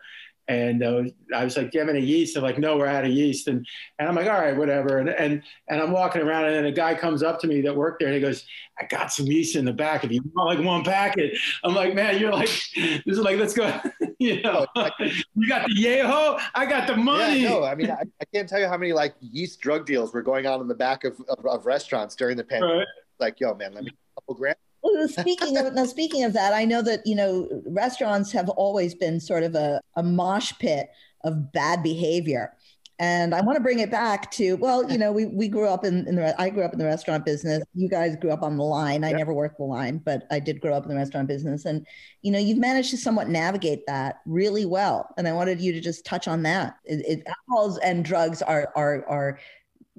and 0.50 0.82
uh, 0.82 1.04
I 1.32 1.44
was 1.44 1.56
like, 1.56 1.70
"Do 1.70 1.78
you 1.78 1.86
have 1.86 1.94
any 1.94 2.04
yeast?" 2.04 2.34
They're 2.34 2.42
like, 2.42 2.58
"No, 2.58 2.76
we're 2.76 2.88
out 2.88 3.04
of 3.04 3.12
yeast." 3.12 3.46
And 3.46 3.64
and 4.00 4.08
I'm 4.08 4.16
like, 4.16 4.26
"All 4.26 4.32
right, 4.32 4.56
whatever." 4.56 4.98
And 4.98 5.08
and 5.08 5.44
and 5.68 5.80
I'm 5.80 5.92
walking 5.92 6.22
around, 6.22 6.46
and 6.46 6.54
then 6.56 6.64
a 6.66 6.72
guy 6.72 6.92
comes 6.96 7.22
up 7.22 7.38
to 7.40 7.46
me 7.46 7.60
that 7.60 7.76
worked 7.76 8.00
there, 8.00 8.08
and 8.08 8.16
he 8.16 8.20
goes, 8.20 8.44
"I 8.80 8.86
got 8.86 9.12
some 9.12 9.26
yeast 9.26 9.54
in 9.54 9.64
the 9.64 9.72
back. 9.72 10.02
If 10.02 10.10
you 10.10 10.20
want 10.34 10.58
like 10.58 10.66
one 10.66 10.82
packet," 10.82 11.38
I'm 11.62 11.72
like, 11.72 11.94
"Man, 11.94 12.18
you're 12.18 12.32
like, 12.32 12.48
this 12.74 13.02
is 13.06 13.20
like, 13.20 13.38
let's 13.38 13.54
go." 13.54 13.80
you 14.18 14.42
know, 14.42 14.66
you 14.98 15.48
got 15.48 15.68
the 15.68 15.74
yeho, 15.78 16.40
I 16.52 16.66
got 16.66 16.88
the 16.88 16.96
money. 16.96 17.42
Yeah, 17.42 17.50
no, 17.50 17.64
I 17.64 17.76
mean, 17.76 17.90
I, 17.92 18.02
I, 18.20 18.24
can't 18.34 18.48
tell 18.48 18.58
you 18.58 18.66
how 18.66 18.76
many 18.76 18.92
like 18.92 19.14
yeast 19.20 19.60
drug 19.60 19.86
deals 19.86 20.12
were 20.12 20.22
going 20.22 20.48
on 20.48 20.60
in 20.60 20.66
the 20.66 20.74
back 20.74 21.04
of 21.04 21.20
of, 21.28 21.46
of 21.46 21.64
restaurants 21.64 22.16
during 22.16 22.36
the 22.36 22.44
pandemic. 22.44 22.78
Right. 22.78 22.86
Like, 23.20 23.38
yo, 23.38 23.54
man, 23.54 23.72
let 23.72 23.84
me 23.84 23.90
a 23.90 24.20
couple 24.20 24.34
grand 24.34 24.56
well, 24.82 25.08
speaking 25.08 25.56
of 25.56 25.72
now, 25.74 25.84
speaking 25.84 26.24
of 26.24 26.32
that, 26.32 26.52
I 26.52 26.64
know 26.64 26.82
that 26.82 27.06
you 27.06 27.14
know 27.14 27.48
restaurants 27.66 28.32
have 28.32 28.48
always 28.48 28.94
been 28.94 29.20
sort 29.20 29.42
of 29.42 29.54
a, 29.54 29.80
a 29.96 30.02
mosh 30.02 30.52
pit 30.58 30.90
of 31.24 31.52
bad 31.52 31.82
behavior. 31.82 32.54
And 32.98 33.34
I 33.34 33.40
want 33.40 33.56
to 33.56 33.62
bring 33.62 33.78
it 33.78 33.90
back 33.90 34.30
to 34.32 34.56
well, 34.56 34.90
you 34.90 34.98
know, 34.98 35.10
we, 35.10 35.24
we 35.24 35.48
grew 35.48 35.66
up 35.66 35.86
in, 35.86 36.06
in 36.06 36.16
the 36.16 36.38
I 36.38 36.50
grew 36.50 36.64
up 36.64 36.74
in 36.74 36.78
the 36.78 36.84
restaurant 36.84 37.24
business. 37.24 37.64
You 37.74 37.88
guys 37.88 38.14
grew 38.16 38.30
up 38.30 38.42
on 38.42 38.58
the 38.58 38.62
line. 38.62 39.04
I 39.04 39.08
yep. 39.08 39.18
never 39.18 39.32
worked 39.32 39.56
the 39.56 39.64
line, 39.64 40.02
but 40.04 40.26
I 40.30 40.38
did 40.38 40.60
grow 40.60 40.74
up 40.74 40.82
in 40.82 40.90
the 40.90 40.96
restaurant 40.96 41.26
business. 41.26 41.64
And 41.64 41.86
you 42.20 42.30
know, 42.30 42.38
you've 42.38 42.58
managed 42.58 42.90
to 42.90 42.98
somewhat 42.98 43.30
navigate 43.30 43.86
that 43.86 44.20
really 44.26 44.66
well. 44.66 45.08
And 45.16 45.26
I 45.26 45.32
wanted 45.32 45.62
you 45.62 45.72
to 45.72 45.80
just 45.80 46.04
touch 46.04 46.28
on 46.28 46.42
that. 46.42 46.76
It, 46.84 47.06
it, 47.06 47.26
alcohols 47.26 47.78
and 47.78 48.04
drugs 48.04 48.42
are 48.42 48.70
are 48.76 49.06
are 49.08 49.38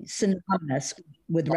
synonymous 0.06 0.94
with 1.30 1.50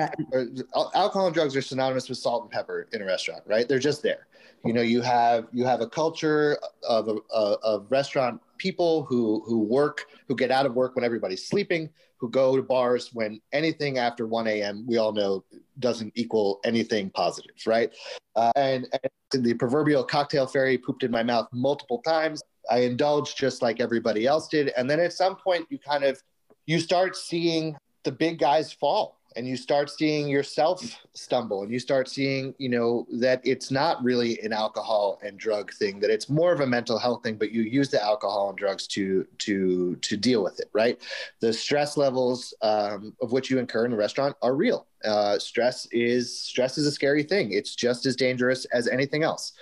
alcohol 0.94 1.26
and 1.26 1.34
drugs 1.34 1.56
are 1.56 1.62
synonymous 1.62 2.08
with 2.08 2.18
salt 2.18 2.42
and 2.42 2.50
pepper 2.50 2.88
in 2.92 3.02
a 3.02 3.04
restaurant, 3.04 3.42
right? 3.46 3.68
They're 3.68 3.78
just 3.78 4.02
there. 4.02 4.26
You 4.64 4.72
know, 4.72 4.82
you 4.82 5.02
have 5.02 5.48
you 5.52 5.64
have 5.64 5.80
a 5.80 5.86
culture 5.86 6.58
of 6.88 7.08
a, 7.08 7.18
of 7.32 7.86
restaurant 7.90 8.40
people 8.58 9.04
who 9.04 9.42
who 9.46 9.58
work, 9.58 10.06
who 10.28 10.34
get 10.34 10.50
out 10.50 10.66
of 10.66 10.74
work 10.74 10.94
when 10.94 11.04
everybody's 11.04 11.46
sleeping, 11.46 11.90
who 12.16 12.30
go 12.30 12.56
to 12.56 12.62
bars 12.62 13.10
when 13.12 13.40
anything 13.52 13.98
after 13.98 14.26
1 14.26 14.46
a.m. 14.46 14.84
we 14.86 14.96
all 14.96 15.12
know 15.12 15.44
doesn't 15.78 16.12
equal 16.14 16.60
anything 16.64 17.10
positive, 17.10 17.54
right? 17.66 17.92
Uh, 18.36 18.52
and, 18.56 18.86
and 19.32 19.44
the 19.44 19.54
proverbial 19.54 20.04
cocktail 20.04 20.46
fairy 20.46 20.78
pooped 20.78 21.02
in 21.02 21.10
my 21.10 21.22
mouth 21.22 21.48
multiple 21.52 21.98
times. 21.98 22.42
I 22.70 22.78
indulged 22.78 23.36
just 23.36 23.60
like 23.60 23.80
everybody 23.80 24.26
else 24.26 24.48
did, 24.48 24.72
and 24.76 24.88
then 24.88 25.00
at 25.00 25.12
some 25.12 25.36
point 25.36 25.66
you 25.68 25.78
kind 25.78 26.04
of 26.04 26.20
you 26.66 26.80
start 26.80 27.16
seeing 27.16 27.76
the 28.04 28.12
big 28.12 28.38
guys 28.38 28.72
fall 28.72 29.18
and 29.36 29.48
you 29.48 29.56
start 29.56 29.90
seeing 29.90 30.28
yourself 30.28 30.96
stumble 31.14 31.62
and 31.62 31.72
you 31.72 31.78
start 31.78 32.08
seeing 32.08 32.54
you 32.58 32.68
know 32.68 33.06
that 33.10 33.40
it's 33.42 33.70
not 33.70 34.02
really 34.04 34.38
an 34.40 34.52
alcohol 34.52 35.18
and 35.24 35.38
drug 35.38 35.72
thing 35.72 35.98
that 35.98 36.10
it's 36.10 36.28
more 36.28 36.52
of 36.52 36.60
a 36.60 36.66
mental 36.66 36.98
health 36.98 37.22
thing 37.24 37.34
but 37.36 37.50
you 37.50 37.62
use 37.62 37.88
the 37.90 38.02
alcohol 38.02 38.50
and 38.50 38.58
drugs 38.58 38.86
to 38.86 39.26
to 39.38 39.96
to 39.96 40.16
deal 40.16 40.42
with 40.42 40.60
it 40.60 40.70
right? 40.74 41.00
The 41.40 41.52
stress 41.52 41.96
levels 41.96 42.52
um, 42.60 43.14
of 43.22 43.32
which 43.32 43.50
you 43.50 43.58
incur 43.58 43.86
in 43.86 43.92
a 43.92 43.96
restaurant 43.96 44.36
are 44.42 44.54
real. 44.54 44.86
Uh, 45.04 45.38
stress 45.38 45.86
is 45.92 46.38
stress 46.38 46.76
is 46.76 46.86
a 46.86 46.92
scary 46.92 47.22
thing. 47.22 47.52
It's 47.52 47.74
just 47.74 48.04
as 48.04 48.16
dangerous 48.16 48.66
as 48.66 48.88
anything 48.88 49.22
else. 49.22 49.52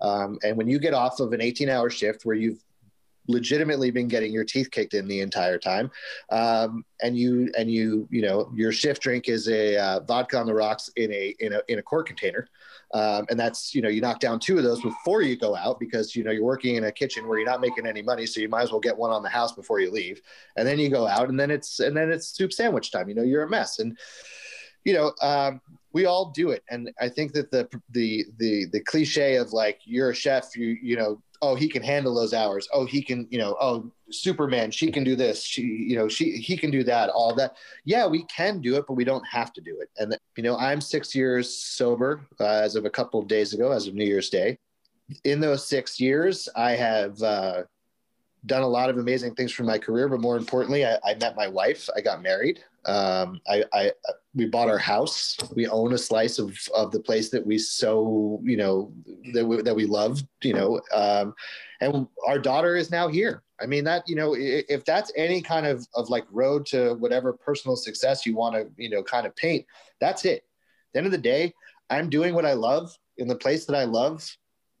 Um, 0.00 0.38
and 0.42 0.56
when 0.56 0.68
you 0.68 0.78
get 0.78 0.94
off 0.94 1.20
of 1.20 1.32
an 1.34 1.42
18 1.42 1.68
hour 1.68 1.90
shift 1.90 2.24
where 2.24 2.36
you've 2.36 2.62
legitimately 3.30 3.90
been 3.90 4.08
getting 4.08 4.32
your 4.32 4.44
teeth 4.44 4.70
kicked 4.70 4.94
in 4.94 5.06
the 5.08 5.20
entire 5.20 5.58
time. 5.58 5.90
Um, 6.30 6.84
and 7.02 7.16
you 7.16 7.50
and 7.56 7.70
you 7.70 8.06
you 8.10 8.22
know 8.22 8.50
your 8.54 8.72
shift 8.72 9.02
drink 9.02 9.28
is 9.28 9.48
a 9.48 9.76
uh, 9.76 10.00
vodka 10.00 10.38
on 10.38 10.46
the 10.46 10.54
rocks 10.54 10.90
in 10.96 11.12
a 11.12 11.34
in 11.40 11.52
a 11.54 11.62
in 11.68 11.78
a 11.78 11.82
quart 11.82 12.06
container. 12.06 12.48
Um, 12.92 13.26
and 13.30 13.38
that's 13.38 13.74
you 13.74 13.82
know 13.82 13.88
you 13.88 14.00
knock 14.00 14.20
down 14.20 14.40
two 14.40 14.58
of 14.58 14.64
those 14.64 14.80
before 14.82 15.22
you 15.22 15.36
go 15.36 15.54
out 15.54 15.78
because 15.78 16.16
you 16.16 16.24
know 16.24 16.32
you're 16.32 16.44
working 16.44 16.76
in 16.76 16.84
a 16.84 16.92
kitchen 16.92 17.28
where 17.28 17.38
you're 17.38 17.48
not 17.48 17.60
making 17.60 17.86
any 17.86 18.02
money 18.02 18.26
so 18.26 18.40
you 18.40 18.48
might 18.48 18.62
as 18.62 18.72
well 18.72 18.80
get 18.80 18.96
one 18.96 19.12
on 19.12 19.22
the 19.22 19.28
house 19.28 19.52
before 19.52 19.80
you 19.80 19.90
leave. 19.90 20.20
And 20.56 20.66
then 20.66 20.78
you 20.78 20.88
go 20.88 21.06
out 21.06 21.28
and 21.28 21.38
then 21.38 21.50
it's 21.50 21.80
and 21.80 21.96
then 21.96 22.10
it's 22.10 22.28
soup 22.28 22.52
sandwich 22.52 22.90
time. 22.90 23.08
You 23.08 23.14
know 23.14 23.22
you're 23.22 23.44
a 23.44 23.50
mess. 23.50 23.78
And 23.78 23.96
you 24.84 24.94
know 24.94 25.12
um, 25.22 25.60
we 25.92 26.06
all 26.06 26.30
do 26.30 26.50
it. 26.50 26.62
And 26.70 26.90
i 27.00 27.08
think 27.08 27.32
that 27.32 27.50
the 27.50 27.68
the 27.90 28.26
the 28.38 28.66
the 28.72 28.80
cliche 28.80 29.36
of 29.36 29.52
like 29.52 29.80
you're 29.84 30.10
a 30.10 30.14
chef 30.14 30.56
you 30.56 30.76
you 30.82 30.96
know 30.96 31.22
oh 31.42 31.54
he 31.54 31.68
can 31.68 31.82
handle 31.82 32.14
those 32.14 32.34
hours. 32.34 32.68
Oh 32.72 32.84
he 32.84 33.02
can 33.02 33.26
you 33.30 33.38
know 33.38 33.56
oh 33.60 33.90
superman 34.10 34.70
she 34.70 34.90
can 34.90 35.04
do 35.04 35.16
this. 35.16 35.44
She 35.44 35.62
you 35.62 35.96
know 35.96 36.08
she 36.08 36.32
he 36.32 36.56
can 36.56 36.70
do 36.70 36.84
that 36.84 37.10
all 37.10 37.34
that. 37.34 37.56
Yeah 37.84 38.06
we 38.06 38.24
can 38.24 38.60
do 38.60 38.76
it 38.76 38.84
but 38.86 38.94
we 38.94 39.04
don't 39.04 39.26
have 39.26 39.52
to 39.54 39.60
do 39.60 39.80
it. 39.80 39.90
And 39.98 40.16
you 40.36 40.42
know 40.42 40.56
i'm 40.56 40.80
six 40.80 41.14
years 41.14 41.52
sober 41.52 42.20
uh, 42.40 42.44
as 42.44 42.76
of 42.76 42.84
a 42.84 42.90
couple 42.90 43.20
of 43.20 43.28
days 43.28 43.54
ago 43.54 43.72
as 43.72 43.86
of 43.86 43.94
new 43.94 44.04
year's 44.04 44.30
day. 44.30 44.58
In 45.24 45.40
those 45.40 45.66
six 45.66 45.98
years 46.00 46.48
i 46.56 46.72
have 46.72 47.20
uh, 47.22 47.62
done 48.46 48.62
a 48.62 48.68
lot 48.68 48.90
of 48.90 48.98
amazing 48.98 49.34
things 49.34 49.52
for 49.52 49.64
my 49.64 49.78
career 49.78 50.08
but 50.08 50.20
more 50.20 50.36
importantly 50.36 50.84
i, 50.84 50.98
I 51.04 51.14
met 51.14 51.36
my 51.36 51.48
wife. 51.48 51.88
I 51.96 52.00
got 52.00 52.22
married. 52.22 52.60
Um, 52.86 53.40
I, 53.46 53.64
I, 53.72 53.92
we 54.34 54.46
bought 54.46 54.68
our 54.68 54.78
house. 54.78 55.36
We 55.54 55.66
own 55.66 55.92
a 55.92 55.98
slice 55.98 56.38
of, 56.38 56.56
of 56.74 56.92
the 56.92 57.00
place 57.00 57.30
that 57.30 57.44
we 57.44 57.58
so, 57.58 58.40
you 58.44 58.56
know, 58.56 58.92
that 59.32 59.44
we, 59.44 59.62
that 59.62 59.74
we 59.74 59.86
love, 59.86 60.22
you 60.42 60.54
know, 60.54 60.80
um, 60.94 61.34
and 61.80 62.06
our 62.26 62.38
daughter 62.38 62.76
is 62.76 62.90
now 62.90 63.08
here. 63.08 63.42
I 63.60 63.66
mean, 63.66 63.84
that, 63.84 64.04
you 64.06 64.14
know, 64.14 64.34
if 64.38 64.84
that's 64.84 65.12
any 65.16 65.42
kind 65.42 65.66
of, 65.66 65.86
of 65.94 66.08
like 66.10 66.24
road 66.30 66.64
to 66.66 66.94
whatever 66.94 67.32
personal 67.32 67.76
success 67.76 68.24
you 68.24 68.36
want 68.36 68.54
to, 68.54 68.70
you 68.76 68.88
know, 68.88 69.02
kind 69.02 69.26
of 69.26 69.34
paint, 69.34 69.66
that's 70.00 70.24
it. 70.24 70.36
At 70.36 70.92
the 70.92 70.98
end 70.98 71.06
of 71.06 71.12
the 71.12 71.18
day, 71.18 71.52
I'm 71.90 72.08
doing 72.08 72.34
what 72.34 72.46
I 72.46 72.52
love 72.52 72.96
in 73.18 73.26
the 73.26 73.34
place 73.34 73.66
that 73.66 73.76
I 73.76 73.84
love, 73.84 74.24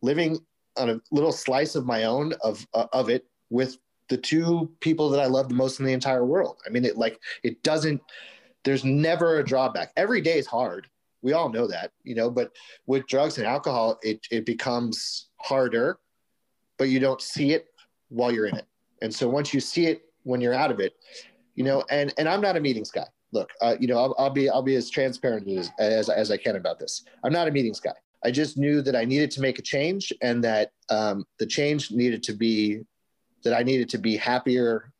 living 0.00 0.38
on 0.76 0.90
a 0.90 1.00
little 1.10 1.32
slice 1.32 1.74
of 1.74 1.84
my 1.84 2.04
own 2.04 2.34
of, 2.42 2.64
uh, 2.72 2.86
of 2.92 3.10
it 3.10 3.26
with 3.50 3.76
the 4.08 4.16
two 4.16 4.70
people 4.80 5.10
that 5.10 5.20
I 5.20 5.26
love 5.26 5.48
the 5.48 5.54
most 5.54 5.80
in 5.80 5.86
the 5.86 5.92
entire 5.92 6.24
world. 6.24 6.58
I 6.66 6.70
mean, 6.70 6.84
it 6.84 6.96
like 6.96 7.18
it 7.42 7.62
doesn't. 7.62 8.00
There's 8.64 8.84
never 8.84 9.38
a 9.38 9.44
drawback. 9.44 9.92
Every 9.96 10.20
day 10.20 10.38
is 10.38 10.46
hard, 10.46 10.86
We 11.22 11.32
all 11.32 11.50
know 11.50 11.66
that, 11.66 11.92
you 12.02 12.14
know, 12.14 12.30
but 12.30 12.52
with 12.86 13.06
drugs 13.06 13.38
and 13.38 13.46
alcohol, 13.46 13.98
it, 14.02 14.26
it 14.30 14.46
becomes 14.46 15.28
harder, 15.36 15.98
but 16.78 16.88
you 16.88 17.00
don't 17.00 17.20
see 17.20 17.52
it 17.52 17.66
while 18.08 18.32
you're 18.32 18.46
in 18.46 18.56
it. 18.56 18.66
And 19.02 19.14
so 19.14 19.28
once 19.28 19.52
you 19.52 19.60
see 19.60 19.86
it 19.86 20.02
when 20.22 20.40
you're 20.40 20.54
out 20.54 20.70
of 20.70 20.80
it, 20.80 20.94
you 21.54 21.64
know, 21.64 21.84
and, 21.90 22.12
and 22.18 22.28
I'm 22.28 22.40
not 22.40 22.56
a 22.56 22.60
meetings 22.60 22.90
guy. 22.90 23.06
Look, 23.32 23.50
uh, 23.60 23.76
you 23.78 23.86
know, 23.86 23.98
I'll, 23.98 24.14
I'll, 24.18 24.30
be, 24.30 24.48
I'll 24.48 24.62
be 24.62 24.76
as 24.76 24.90
transparent 24.90 25.48
as, 25.48 25.70
as, 25.78 26.08
as 26.08 26.30
I 26.30 26.36
can 26.36 26.56
about 26.56 26.78
this. 26.78 27.04
I'm 27.22 27.32
not 27.32 27.48
a 27.48 27.50
meetings 27.50 27.80
guy. 27.80 27.94
I 28.24 28.30
just 28.30 28.58
knew 28.58 28.82
that 28.82 28.96
I 28.96 29.04
needed 29.04 29.30
to 29.32 29.40
make 29.40 29.58
a 29.58 29.62
change 29.62 30.12
and 30.20 30.42
that 30.44 30.72
um, 30.90 31.24
the 31.38 31.46
change 31.46 31.90
needed 31.90 32.22
to 32.24 32.32
be 32.32 32.80
that 33.42 33.54
I 33.54 33.62
needed 33.62 33.88
to 33.90 33.98
be 33.98 34.18
happier 34.18 34.92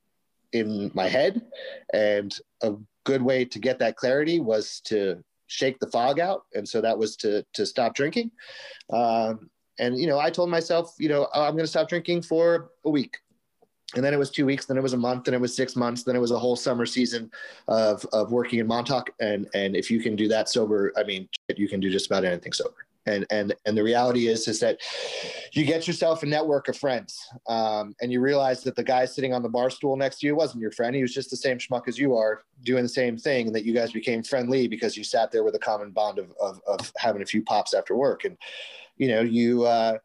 in 0.53 0.91
my 0.95 1.07
head. 1.07 1.43
And 1.93 2.35
a 2.63 2.75
good 3.11 3.23
way 3.23 3.45
to 3.45 3.59
get 3.59 3.79
that 3.81 3.97
clarity 3.97 4.39
was 4.39 4.81
to 4.85 5.23
shake 5.49 5.79
the 5.81 5.87
fog 5.89 6.21
out. 6.21 6.45
And 6.55 6.69
so 6.69 6.81
that 6.81 6.97
was 6.97 7.17
to, 7.17 7.45
to 7.55 7.67
stop 7.67 7.95
drinking. 7.95 8.31
Um, 8.91 9.51
and, 9.81 9.99
you 9.99 10.07
know, 10.07 10.19
I 10.19 10.31
told 10.31 10.49
myself, 10.49 10.95
you 10.99 11.09
know, 11.09 11.27
I'm 11.35 11.55
going 11.55 11.65
to 11.65 11.75
stop 11.77 11.89
drinking 11.89 12.23
for 12.23 12.71
a 12.85 12.91
week. 12.91 13.17
And 13.97 14.05
then 14.05 14.15
it 14.15 14.19
was 14.19 14.31
two 14.31 14.47
weeks, 14.47 14.67
then 14.67 14.77
it 14.77 14.83
was 14.83 14.93
a 14.93 14.97
month, 15.09 15.25
then 15.25 15.35
it 15.35 15.41
was 15.41 15.57
six 15.57 15.75
months, 15.75 16.05
then 16.05 16.15
it 16.15 16.21
was 16.21 16.31
a 16.31 16.39
whole 16.39 16.55
summer 16.55 16.87
season 16.87 17.29
of, 17.67 18.07
of 18.13 18.31
working 18.31 18.61
in 18.61 18.69
Montauk. 18.69 19.11
And, 19.19 19.49
and 19.53 19.75
if 19.75 19.91
you 19.91 19.99
can 20.01 20.15
do 20.15 20.29
that 20.29 20.49
sober, 20.49 20.93
I 20.97 21.03
mean, 21.03 21.29
you 21.57 21.69
can 21.69 21.81
do 21.81 21.91
just 21.91 22.07
about 22.07 22.25
anything 22.25 22.53
sober 22.53 22.87
and 23.07 23.27
and 23.31 23.55
and 23.67 23.77
the 23.77 23.83
reality 23.83 24.29
is 24.29 24.47
is 24.47 24.61
that 24.61 24.79
you 25.53 25.65
get 25.65 25.87
yourself 25.87 26.23
a 26.23 26.27
network 26.27 26.69
of 26.69 26.77
friends 26.77 27.19
um, 27.49 27.95
and 28.01 28.13
you 28.13 28.21
realize 28.21 28.63
that 28.63 28.77
the 28.77 28.85
guy 28.85 29.05
sitting 29.05 29.33
on 29.33 29.43
the 29.43 29.49
bar 29.49 29.71
stool 29.71 29.97
next 29.97 30.21
to 30.21 30.27
you 30.27 30.37
wasn't 30.37 30.61
your 30.61 30.71
friend. 30.73 30.95
He 30.95 31.03
was 31.03 31.15
just 31.15 31.31
the 31.31 31.37
same 31.37 31.59
schmuck 31.59 31.89
as 31.89 31.99
you 31.99 32.17
are 32.17 32.43
doing 32.63 32.83
the 32.83 32.89
same 32.89 33.17
thing 33.17 33.47
and 33.47 33.57
that 33.57 33.65
you 33.65 33.73
guys 33.73 33.93
became 33.93 34.23
friendly 34.23 34.69
because 34.69 34.97
you 34.97 35.05
sat 35.05 35.33
there 35.33 35.45
with 35.45 35.55
a 35.55 35.59
common 35.59 35.91
bond 35.91 36.19
of 36.19 36.33
of, 36.41 36.61
of 36.67 36.93
having 36.97 37.23
a 37.23 37.27
few 37.27 37.43
pops 37.43 37.75
after 37.75 37.97
work. 37.97 38.25
And 38.25 38.37
you 38.97 39.09
know 39.09 39.23
you 39.23 39.65
uh, 39.65 39.99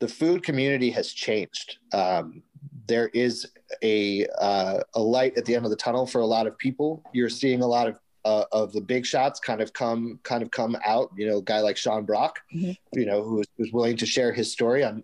the 0.00 0.08
food 0.08 0.42
community 0.42 0.90
has 0.90 1.12
changed. 1.12 1.78
Um, 1.92 2.42
there 2.86 3.08
is 3.08 3.46
a 3.82 4.26
uh, 4.38 4.80
a 4.94 5.00
light 5.00 5.36
at 5.38 5.44
the 5.44 5.54
end 5.54 5.64
of 5.64 5.70
the 5.70 5.76
tunnel 5.76 6.06
for 6.06 6.20
a 6.20 6.26
lot 6.26 6.46
of 6.46 6.56
people. 6.58 7.02
You're 7.12 7.30
seeing 7.30 7.62
a 7.62 7.66
lot 7.66 7.88
of 7.88 7.98
uh, 8.24 8.44
of 8.52 8.72
the 8.72 8.80
big 8.80 9.04
shots 9.04 9.40
kind 9.40 9.60
of 9.60 9.72
come 9.72 10.18
kind 10.22 10.42
of 10.42 10.50
come 10.50 10.76
out. 10.84 11.10
You 11.16 11.28
know, 11.28 11.38
a 11.38 11.42
guy 11.42 11.60
like 11.60 11.76
Sean 11.76 12.04
Brock, 12.04 12.40
mm-hmm. 12.54 12.72
you 12.98 13.06
know, 13.06 13.22
who's, 13.22 13.46
who's 13.56 13.72
willing 13.72 13.96
to 13.98 14.06
share 14.06 14.32
his 14.32 14.50
story 14.50 14.84
on 14.84 15.02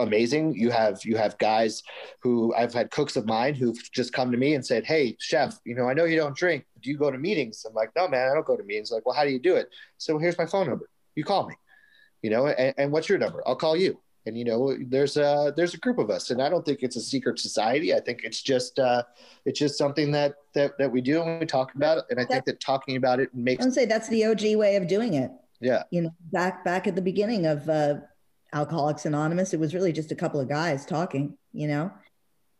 amazing. 0.00 0.54
You 0.54 0.70
have 0.70 1.04
you 1.04 1.16
have 1.16 1.38
guys 1.38 1.82
who 2.22 2.54
I've 2.54 2.72
had 2.72 2.90
cooks 2.90 3.16
of 3.16 3.26
mine 3.26 3.54
who've 3.54 3.78
just 3.92 4.12
come 4.12 4.32
to 4.32 4.38
me 4.38 4.54
and 4.54 4.64
said, 4.64 4.84
"Hey, 4.84 5.16
chef, 5.20 5.58
you 5.64 5.74
know, 5.74 5.88
I 5.88 5.94
know 5.94 6.04
you 6.04 6.16
don't 6.16 6.36
drink. 6.36 6.64
Do 6.82 6.90
you 6.90 6.96
go 6.96 7.10
to 7.10 7.18
meetings?" 7.18 7.64
I'm 7.66 7.74
like, 7.74 7.90
"No, 7.94 8.08
man, 8.08 8.28
I 8.28 8.34
don't 8.34 8.46
go 8.46 8.56
to 8.56 8.64
meetings." 8.64 8.90
Like, 8.90 9.06
well, 9.06 9.14
how 9.14 9.24
do 9.24 9.30
you 9.30 9.38
do 9.38 9.56
it? 9.56 9.68
So 9.98 10.18
here's 10.18 10.38
my 10.38 10.46
phone 10.46 10.68
number. 10.68 10.88
You 11.14 11.24
call 11.24 11.46
me. 11.46 11.54
You 12.22 12.30
know, 12.30 12.48
and, 12.48 12.74
and 12.76 12.92
what's 12.92 13.08
your 13.08 13.18
number? 13.18 13.42
I'll 13.46 13.56
call 13.56 13.76
you 13.76 14.00
and 14.26 14.36
you 14.36 14.44
know 14.44 14.76
there's 14.88 15.16
a 15.16 15.52
there's 15.56 15.74
a 15.74 15.78
group 15.78 15.98
of 15.98 16.10
us 16.10 16.30
and 16.30 16.42
i 16.42 16.48
don't 16.48 16.64
think 16.64 16.80
it's 16.82 16.96
a 16.96 17.00
secret 17.00 17.38
society 17.38 17.94
i 17.94 18.00
think 18.00 18.20
it's 18.22 18.42
just 18.42 18.78
uh 18.78 19.02
it's 19.44 19.58
just 19.58 19.78
something 19.78 20.10
that 20.10 20.34
that, 20.54 20.76
that 20.78 20.90
we 20.90 21.00
do 21.00 21.22
and 21.22 21.40
we 21.40 21.46
talk 21.46 21.74
about 21.74 21.98
it 21.98 22.04
and 22.10 22.20
i 22.20 22.24
think 22.24 22.44
that 22.44 22.60
talking 22.60 22.96
about 22.96 23.20
it 23.20 23.34
makes 23.34 23.62
i 23.62 23.66
would 23.66 23.74
say 23.74 23.86
that's 23.86 24.08
the 24.08 24.24
og 24.24 24.42
way 24.56 24.76
of 24.76 24.86
doing 24.86 25.14
it 25.14 25.30
yeah 25.60 25.82
you 25.90 26.02
know 26.02 26.10
back 26.32 26.64
back 26.64 26.86
at 26.86 26.94
the 26.94 27.02
beginning 27.02 27.46
of 27.46 27.68
uh 27.68 27.94
alcoholics 28.52 29.06
anonymous 29.06 29.54
it 29.54 29.60
was 29.60 29.74
really 29.74 29.92
just 29.92 30.12
a 30.12 30.16
couple 30.16 30.40
of 30.40 30.48
guys 30.48 30.84
talking 30.84 31.36
you 31.52 31.68
know 31.68 31.90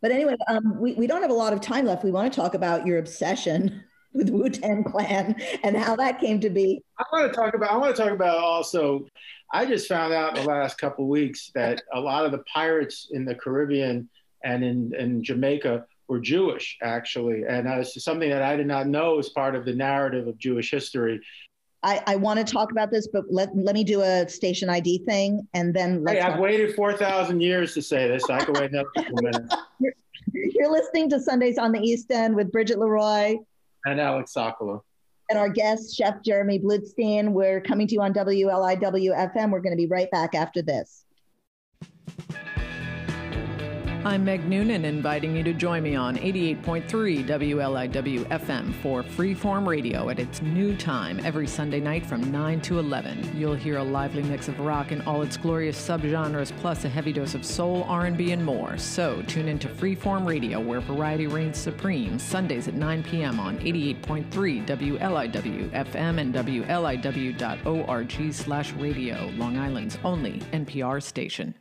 but 0.01 0.11
anyway 0.11 0.37
um 0.49 0.79
we, 0.81 0.95
we 0.95 1.07
don't 1.07 1.23
have 1.23 1.31
a 1.31 1.35
lot 1.35 1.53
of 1.53 1.61
time 1.61 1.85
left 1.85 2.05
we 2.05 2.11
want 2.11 2.33
to 2.33 2.41
talk 2.41 2.55
about 2.55 2.87
your 2.87 2.99
obsession 2.99 3.85
with 4.13 4.29
Wu 4.29 4.49
Tang 4.49 4.83
Clan 4.83 5.41
and 5.63 5.77
how 5.77 5.95
that 5.95 6.19
came 6.19 6.41
to 6.41 6.51
be. 6.51 6.83
I 6.99 7.05
want 7.13 7.33
to 7.33 7.37
talk 7.37 7.55
about. 7.55 7.71
I 7.71 7.77
want 7.77 7.95
to 7.95 8.03
talk 8.03 8.13
about 8.13 8.39
also. 8.39 9.07
I 9.53 9.67
just 9.67 9.89
found 9.89 10.13
out 10.13 10.37
in 10.37 10.45
the 10.45 10.49
last 10.49 10.79
couple 10.79 11.09
weeks 11.09 11.51
that 11.55 11.83
a 11.93 12.01
lot 12.01 12.25
of 12.25 12.33
the 12.33 12.45
pirates 12.53 13.09
in 13.11 13.25
the 13.25 13.35
Caribbean 13.35 14.09
and 14.45 14.65
in, 14.65 14.95
in 14.95 15.25
Jamaica 15.25 15.87
were 16.09 16.21
Jewish, 16.21 16.79
actually, 16.83 17.45
and 17.49 17.69
uh, 17.69 17.79
it's 17.81 18.03
something 18.03 18.31
that 18.31 18.43
I 18.43 18.57
did 18.57 18.67
not 18.67 18.87
know 18.87 19.19
as 19.19 19.29
part 19.29 19.55
of 19.55 19.65
the 19.65 19.75
narrative 19.75 20.27
of 20.29 20.39
Jewish 20.39 20.71
history. 20.71 21.21
I, 21.83 22.03
I 22.07 22.17
want 22.17 22.39
to 22.39 22.53
talk 22.53 22.73
about 22.73 22.91
this, 22.91 23.09
but 23.09 23.25
let, 23.31 23.57
let 23.57 23.75
me 23.75 23.85
do 23.85 24.03
a 24.03 24.29
station 24.29 24.69
ID 24.69 25.05
thing 25.07 25.47
and 25.55 25.73
then 25.73 26.05
let's. 26.05 26.21
Hey, 26.21 26.25
I've 26.25 26.39
waited 26.39 26.75
4,000 26.75 27.41
years 27.41 27.75
to 27.75 27.83
say 27.83 28.07
this. 28.09 28.25
So 28.27 28.35
I 28.35 28.45
can 28.45 28.55
wait 28.55 28.71
another 28.71 28.89
couple 28.97 29.23
minutes. 29.23 29.55
You're, 29.81 29.95
you're 30.33 30.71
listening 30.71 31.09
to 31.11 31.19
Sundays 31.19 31.59
on 31.59 31.73
the 31.73 31.81
East 31.81 32.11
End 32.11 32.37
with 32.37 32.53
Bridget 32.53 32.79
Leroy 32.79 33.37
and 33.87 34.01
Alec 34.01 34.27
Sokolow. 34.27 34.83
And 35.31 35.39
our 35.39 35.49
guest, 35.49 35.97
Chef 35.97 36.25
Jeremy 36.25 36.59
Blutstein. 36.59 37.31
We're 37.31 37.61
coming 37.61 37.87
to 37.87 37.95
you 37.95 38.03
on 38.03 38.13
WLIW 38.13 38.81
FM. 38.83 39.53
We're 39.53 39.61
going 39.61 39.73
to 39.73 39.77
be 39.77 39.87
right 39.87 40.11
back 40.11 40.35
after 40.35 40.61
this. 40.61 41.05
I'm 44.03 44.25
Meg 44.25 44.49
Noonan, 44.49 44.87
inviting 44.87 45.37
you 45.37 45.43
to 45.43 45.53
join 45.53 45.83
me 45.83 45.95
on 45.95 46.17
88.3 46.17 47.27
WLIW 47.27 48.25
FM 48.29 48.73
for 48.77 49.03
Freeform 49.03 49.67
Radio 49.67 50.09
at 50.09 50.19
its 50.19 50.41
new 50.41 50.75
time 50.75 51.21
every 51.23 51.47
Sunday 51.47 51.81
night 51.81 52.07
from 52.07 52.33
9 52.33 52.63
to 52.63 52.79
11. 52.79 53.37
You'll 53.37 53.55
hear 53.55 53.77
a 53.77 53.85
lively 53.85 54.23
mix 54.23 54.49
of 54.49 54.59
rock 54.59 54.91
in 54.91 55.03
all 55.03 55.21
its 55.21 55.37
glorious 55.37 55.79
subgenres, 55.79 56.51
plus 56.61 56.87
a 56.87 56.89
heavy 56.89 57.13
dose 57.13 57.35
of 57.35 57.45
soul, 57.45 57.85
R&B, 57.89 58.33
and 58.33 58.43
more. 58.43 58.79
So 58.79 59.21
tune 59.27 59.49
into 59.49 59.69
Freeform 59.69 60.27
Radio, 60.27 60.61
where 60.61 60.81
variety 60.81 61.27
reigns 61.27 61.59
supreme, 61.59 62.19
Sundays 62.19 62.69
at 62.69 62.75
9 62.75 63.03
p.m. 63.03 63.39
on 63.39 63.59
88.3 63.59 64.67
WLIW 64.67 65.71
FM 65.73 66.19
and 66.19 66.35
WLIW.org/radio, 66.35 69.31
Long 69.37 69.59
Island's 69.59 69.99
only 70.03 70.39
NPR 70.53 71.03
station. 71.03 71.55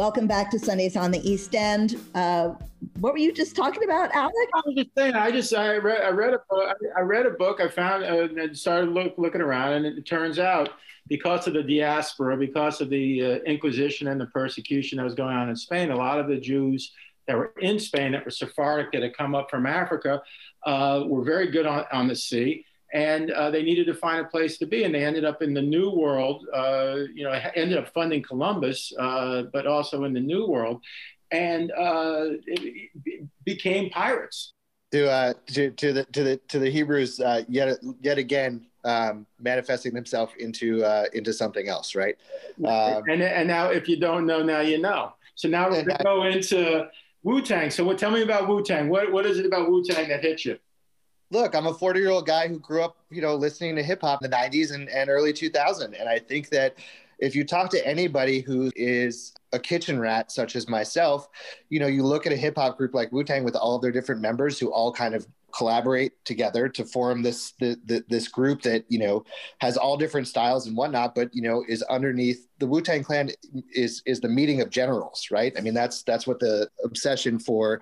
Welcome 0.00 0.26
back 0.26 0.50
to 0.52 0.58
Sundays 0.58 0.96
on 0.96 1.10
the 1.10 1.20
East 1.30 1.54
End. 1.54 2.00
Uh, 2.14 2.54
what 3.00 3.12
were 3.12 3.18
you 3.18 3.34
just 3.34 3.54
talking 3.54 3.84
about, 3.84 4.10
Alec? 4.14 4.32
I 4.54 4.62
was 4.64 4.74
just 4.74 4.88
saying. 4.96 5.12
I 5.12 5.30
just 5.30 5.54
I 5.54 5.76
read 5.76 6.00
I 6.00 6.08
read 6.08 6.32
a 6.32 6.40
book. 6.48 6.74
I 6.96 7.00
read 7.02 7.26
a 7.26 7.32
book. 7.32 7.60
I 7.60 7.68
found 7.68 8.04
uh, 8.04 8.42
and 8.42 8.56
started 8.56 8.92
look, 8.92 9.12
looking 9.18 9.42
around, 9.42 9.74
and 9.74 9.84
it 9.84 10.06
turns 10.06 10.38
out 10.38 10.70
because 11.06 11.46
of 11.46 11.52
the 11.52 11.62
diaspora, 11.62 12.38
because 12.38 12.80
of 12.80 12.88
the 12.88 13.22
uh, 13.22 13.28
Inquisition 13.44 14.08
and 14.08 14.18
the 14.18 14.24
persecution 14.28 14.96
that 14.96 15.04
was 15.04 15.12
going 15.12 15.36
on 15.36 15.50
in 15.50 15.54
Spain, 15.54 15.90
a 15.90 15.96
lot 15.96 16.18
of 16.18 16.28
the 16.28 16.40
Jews 16.40 16.92
that 17.28 17.36
were 17.36 17.52
in 17.60 17.78
Spain 17.78 18.12
that 18.12 18.24
were 18.24 18.30
Sephardic 18.30 18.92
that 18.92 19.02
had 19.02 19.14
come 19.14 19.34
up 19.34 19.50
from 19.50 19.66
Africa 19.66 20.22
uh, 20.64 21.02
were 21.04 21.24
very 21.24 21.50
good 21.50 21.66
on, 21.66 21.84
on 21.92 22.08
the 22.08 22.16
sea 22.16 22.64
and 22.92 23.30
uh, 23.30 23.50
they 23.50 23.62
needed 23.62 23.86
to 23.86 23.94
find 23.94 24.20
a 24.20 24.28
place 24.28 24.58
to 24.58 24.66
be 24.66 24.84
and 24.84 24.94
they 24.94 25.04
ended 25.04 25.24
up 25.24 25.42
in 25.42 25.54
the 25.54 25.62
new 25.62 25.90
world 25.90 26.46
uh, 26.54 26.96
you 27.14 27.24
know 27.24 27.32
ended 27.54 27.78
up 27.78 27.92
funding 27.92 28.22
columbus 28.22 28.92
uh, 28.98 29.42
but 29.52 29.66
also 29.66 30.04
in 30.04 30.12
the 30.12 30.20
new 30.20 30.46
world 30.46 30.82
and 31.32 31.70
uh, 31.72 32.24
it, 32.46 32.90
it 33.04 33.28
became 33.44 33.88
pirates. 33.90 34.52
To, 34.90 35.08
uh, 35.08 35.34
to, 35.52 35.70
to 35.70 35.92
the 35.92 36.04
to 36.06 36.24
the 36.24 36.36
to 36.48 36.58
the 36.58 36.68
hebrews 36.68 37.20
uh, 37.20 37.44
yet 37.48 37.78
yet 38.00 38.18
again 38.18 38.66
um, 38.84 39.24
manifesting 39.38 39.94
themselves 39.94 40.32
into 40.38 40.82
into 41.12 41.32
something 41.32 41.68
else 41.68 41.94
right? 41.94 42.16
Um, 42.64 43.04
and, 43.08 43.22
and 43.22 43.46
now 43.46 43.70
if 43.70 43.88
you 43.88 44.00
don't 44.00 44.26
know 44.26 44.42
now 44.42 44.60
you 44.60 44.78
know. 44.78 45.12
So 45.36 45.48
now 45.48 45.70
we're 45.70 45.84
going 45.84 45.96
to 45.96 46.04
go 46.04 46.24
into 46.24 46.88
wu-tang. 47.22 47.70
So 47.70 47.84
what 47.84 47.98
tell 47.98 48.10
me 48.10 48.22
about 48.22 48.48
wu-tang. 48.48 48.88
What, 48.88 49.10
what 49.12 49.24
is 49.24 49.38
it 49.38 49.46
about 49.46 49.70
wu-tang 49.70 50.08
that 50.08 50.22
hits 50.22 50.44
you 50.44 50.58
look, 51.30 51.54
I'm 51.54 51.66
a 51.66 51.74
40 51.74 52.00
year 52.00 52.10
old 52.10 52.26
guy 52.26 52.48
who 52.48 52.58
grew 52.58 52.82
up, 52.82 52.96
you 53.10 53.22
know, 53.22 53.34
listening 53.34 53.76
to 53.76 53.82
hip 53.82 54.02
hop 54.02 54.24
in 54.24 54.30
the 54.30 54.36
90s 54.36 54.72
and, 54.72 54.88
and 54.88 55.08
early 55.08 55.32
2000. 55.32 55.94
And 55.94 56.08
I 56.08 56.18
think 56.18 56.50
that 56.50 56.76
if 57.18 57.36
you 57.36 57.44
talk 57.44 57.70
to 57.70 57.86
anybody 57.86 58.40
who 58.40 58.72
is 58.74 59.34
a 59.52 59.58
kitchen 59.58 60.00
rat, 60.00 60.32
such 60.32 60.56
as 60.56 60.68
myself, 60.68 61.28
you 61.68 61.78
know, 61.78 61.86
you 61.86 62.02
look 62.02 62.26
at 62.26 62.32
a 62.32 62.36
hip 62.36 62.56
hop 62.56 62.78
group 62.78 62.94
like 62.94 63.12
Wu 63.12 63.22
Tang 63.24 63.44
with 63.44 63.56
all 63.56 63.76
of 63.76 63.82
their 63.82 63.92
different 63.92 64.20
members 64.20 64.58
who 64.58 64.72
all 64.72 64.92
kind 64.92 65.14
of 65.14 65.26
collaborate 65.52 66.12
together 66.24 66.68
to 66.68 66.84
form 66.84 67.22
this 67.22 67.52
the, 67.58 67.76
the, 67.84 68.04
this 68.08 68.28
group 68.28 68.62
that 68.62 68.84
you 68.88 68.98
know 68.98 69.24
has 69.58 69.76
all 69.76 69.96
different 69.96 70.28
styles 70.28 70.66
and 70.66 70.76
whatnot, 70.76 71.14
but 71.14 71.28
you 71.34 71.42
know 71.42 71.64
is 71.68 71.82
underneath 71.82 72.46
the 72.58 72.66
Wu 72.66 72.80
Tang 72.80 73.02
Clan 73.02 73.30
is 73.72 74.02
is 74.06 74.20
the 74.20 74.28
meeting 74.28 74.60
of 74.60 74.70
generals, 74.70 75.28
right? 75.30 75.52
I 75.58 75.60
mean 75.60 75.74
that's 75.74 76.02
that's 76.04 76.26
what 76.26 76.40
the 76.40 76.68
obsession 76.84 77.38
for 77.38 77.80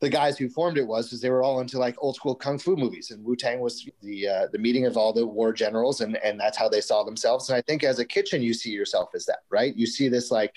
the 0.00 0.08
guys 0.08 0.36
who 0.36 0.48
formed 0.48 0.76
it 0.76 0.86
was 0.86 1.06
because 1.06 1.20
they 1.20 1.30
were 1.30 1.42
all 1.42 1.60
into 1.60 1.78
like 1.78 1.94
old 1.98 2.16
school 2.16 2.34
kung 2.34 2.58
fu 2.58 2.76
movies, 2.76 3.10
and 3.10 3.24
Wu 3.24 3.36
Tang 3.36 3.60
was 3.60 3.88
the 4.02 4.28
uh, 4.28 4.46
the 4.52 4.58
meeting 4.58 4.86
of 4.86 4.96
all 4.96 5.12
the 5.12 5.26
war 5.26 5.52
generals, 5.52 6.00
and 6.00 6.16
and 6.18 6.38
that's 6.38 6.58
how 6.58 6.68
they 6.68 6.80
saw 6.80 7.02
themselves. 7.02 7.48
And 7.48 7.56
I 7.56 7.62
think 7.62 7.84
as 7.84 7.98
a 7.98 8.04
kitchen, 8.04 8.42
you 8.42 8.54
see 8.54 8.70
yourself 8.70 9.10
as 9.14 9.24
that, 9.26 9.40
right? 9.50 9.74
You 9.76 9.86
see 9.86 10.08
this 10.08 10.30
like, 10.30 10.52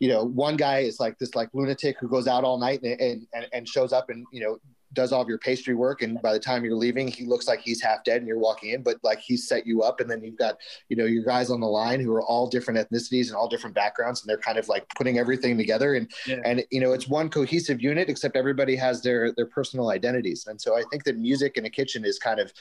you 0.00 0.08
know, 0.08 0.24
one 0.24 0.56
guy 0.56 0.80
is 0.80 0.98
like 0.98 1.18
this 1.18 1.34
like 1.34 1.50
lunatic 1.52 1.96
who 2.00 2.08
goes 2.08 2.26
out 2.26 2.44
all 2.44 2.58
night 2.58 2.82
and 2.82 3.26
and, 3.32 3.46
and 3.52 3.68
shows 3.68 3.92
up 3.92 4.10
and 4.10 4.26
you 4.32 4.40
know 4.40 4.58
does 4.92 5.12
all 5.12 5.20
of 5.20 5.28
your 5.28 5.38
pastry 5.38 5.74
work 5.74 6.02
and 6.02 6.20
by 6.22 6.32
the 6.32 6.38
time 6.38 6.64
you're 6.64 6.74
leaving 6.74 7.08
he 7.08 7.24
looks 7.24 7.46
like 7.46 7.60
he's 7.60 7.80
half 7.80 8.02
dead 8.04 8.18
and 8.18 8.26
you're 8.26 8.38
walking 8.38 8.70
in 8.70 8.82
but 8.82 8.96
like 9.02 9.20
he's 9.20 9.46
set 9.46 9.66
you 9.66 9.82
up 9.82 10.00
and 10.00 10.10
then 10.10 10.22
you've 10.22 10.38
got 10.38 10.56
you 10.88 10.96
know 10.96 11.04
your 11.04 11.22
guys 11.24 11.50
on 11.50 11.60
the 11.60 11.66
line 11.66 12.00
who 12.00 12.12
are 12.12 12.22
all 12.22 12.48
different 12.48 12.78
ethnicities 12.78 13.28
and 13.28 13.36
all 13.36 13.48
different 13.48 13.74
backgrounds 13.74 14.22
and 14.22 14.28
they're 14.28 14.38
kind 14.38 14.58
of 14.58 14.68
like 14.68 14.86
putting 14.96 15.18
everything 15.18 15.56
together 15.56 15.94
and 15.94 16.10
yeah. 16.26 16.40
and 16.44 16.64
you 16.70 16.80
know 16.80 16.92
it's 16.92 17.08
one 17.08 17.28
cohesive 17.28 17.80
unit 17.80 18.08
except 18.08 18.36
everybody 18.36 18.74
has 18.74 19.02
their 19.02 19.32
their 19.32 19.46
personal 19.46 19.90
identities 19.90 20.46
and 20.46 20.60
so 20.60 20.76
i 20.76 20.82
think 20.90 21.04
that 21.04 21.18
music 21.18 21.56
in 21.56 21.66
a 21.66 21.70
kitchen 21.70 22.04
is 22.04 22.18
kind 22.18 22.40
of 22.40 22.52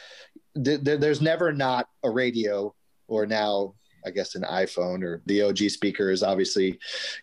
th- 0.63 0.83
th- 0.83 0.99
there's 0.99 1.21
never 1.21 1.53
not 1.53 1.87
a 2.03 2.09
radio 2.09 2.73
or 3.07 3.25
now 3.25 3.73
I 4.07 4.11
guess 4.11 4.35
an 4.35 4.43
iPhone 4.43 5.03
or 5.03 5.21
the 5.25 5.43
OG 5.43 5.57
speaker 5.69 6.09
is 6.09 6.23
obviously 6.23 6.79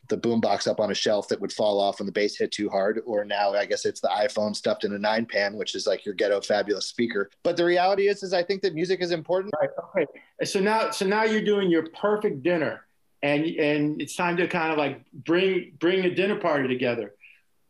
the 0.09 0.19
boombox 0.19 0.69
up 0.69 0.79
on 0.79 0.91
a 0.91 0.95
shelf 0.95 1.29
that 1.29 1.41
would 1.41 1.53
fall 1.53 1.81
off 1.81 1.99
when 1.99 2.07
the 2.07 2.13
bass 2.13 2.37
hit 2.37 2.53
too 2.53 2.69
hard. 2.69 3.01
Or 3.07 3.25
now 3.25 3.55
I 3.55 3.65
guess 3.65 3.85
it's 3.87 4.01
the 4.01 4.09
iPhone 4.09 4.55
stuffed 4.55 4.85
in 4.85 4.93
a 4.93 4.99
nine 4.99 5.27
pan, 5.27 5.57
which 5.57 5.75
is 5.75 5.87
like 5.87 6.05
your 6.05 6.15
ghetto 6.15 6.41
fabulous 6.41 6.87
speaker. 6.87 7.31
But 7.43 7.57
the 7.57 7.65
reality 7.65 8.09
is, 8.09 8.23
is 8.23 8.33
I 8.33 8.43
think 8.43 8.63
that 8.63 8.75
music 8.75 9.01
is 9.01 9.11
important. 9.11 9.55
Right. 9.61 9.71
Okay. 9.97 10.07
So 10.45 10.61
now, 10.61 10.91
so 10.91 11.07
now 11.07 11.25
you're 11.25 11.45
doing 11.45 11.71
your 11.71 11.89
perfect 11.89 12.43
dinner, 12.43 12.85
and 13.23 13.47
and 13.47 14.01
it's 14.01 14.15
time 14.15 14.37
to 14.37 14.47
kind 14.47 14.71
of 14.71 14.79
like 14.79 15.05
bring 15.13 15.73
bring 15.79 16.05
a 16.05 16.15
dinner 16.15 16.37
party 16.37 16.69
together 16.69 17.15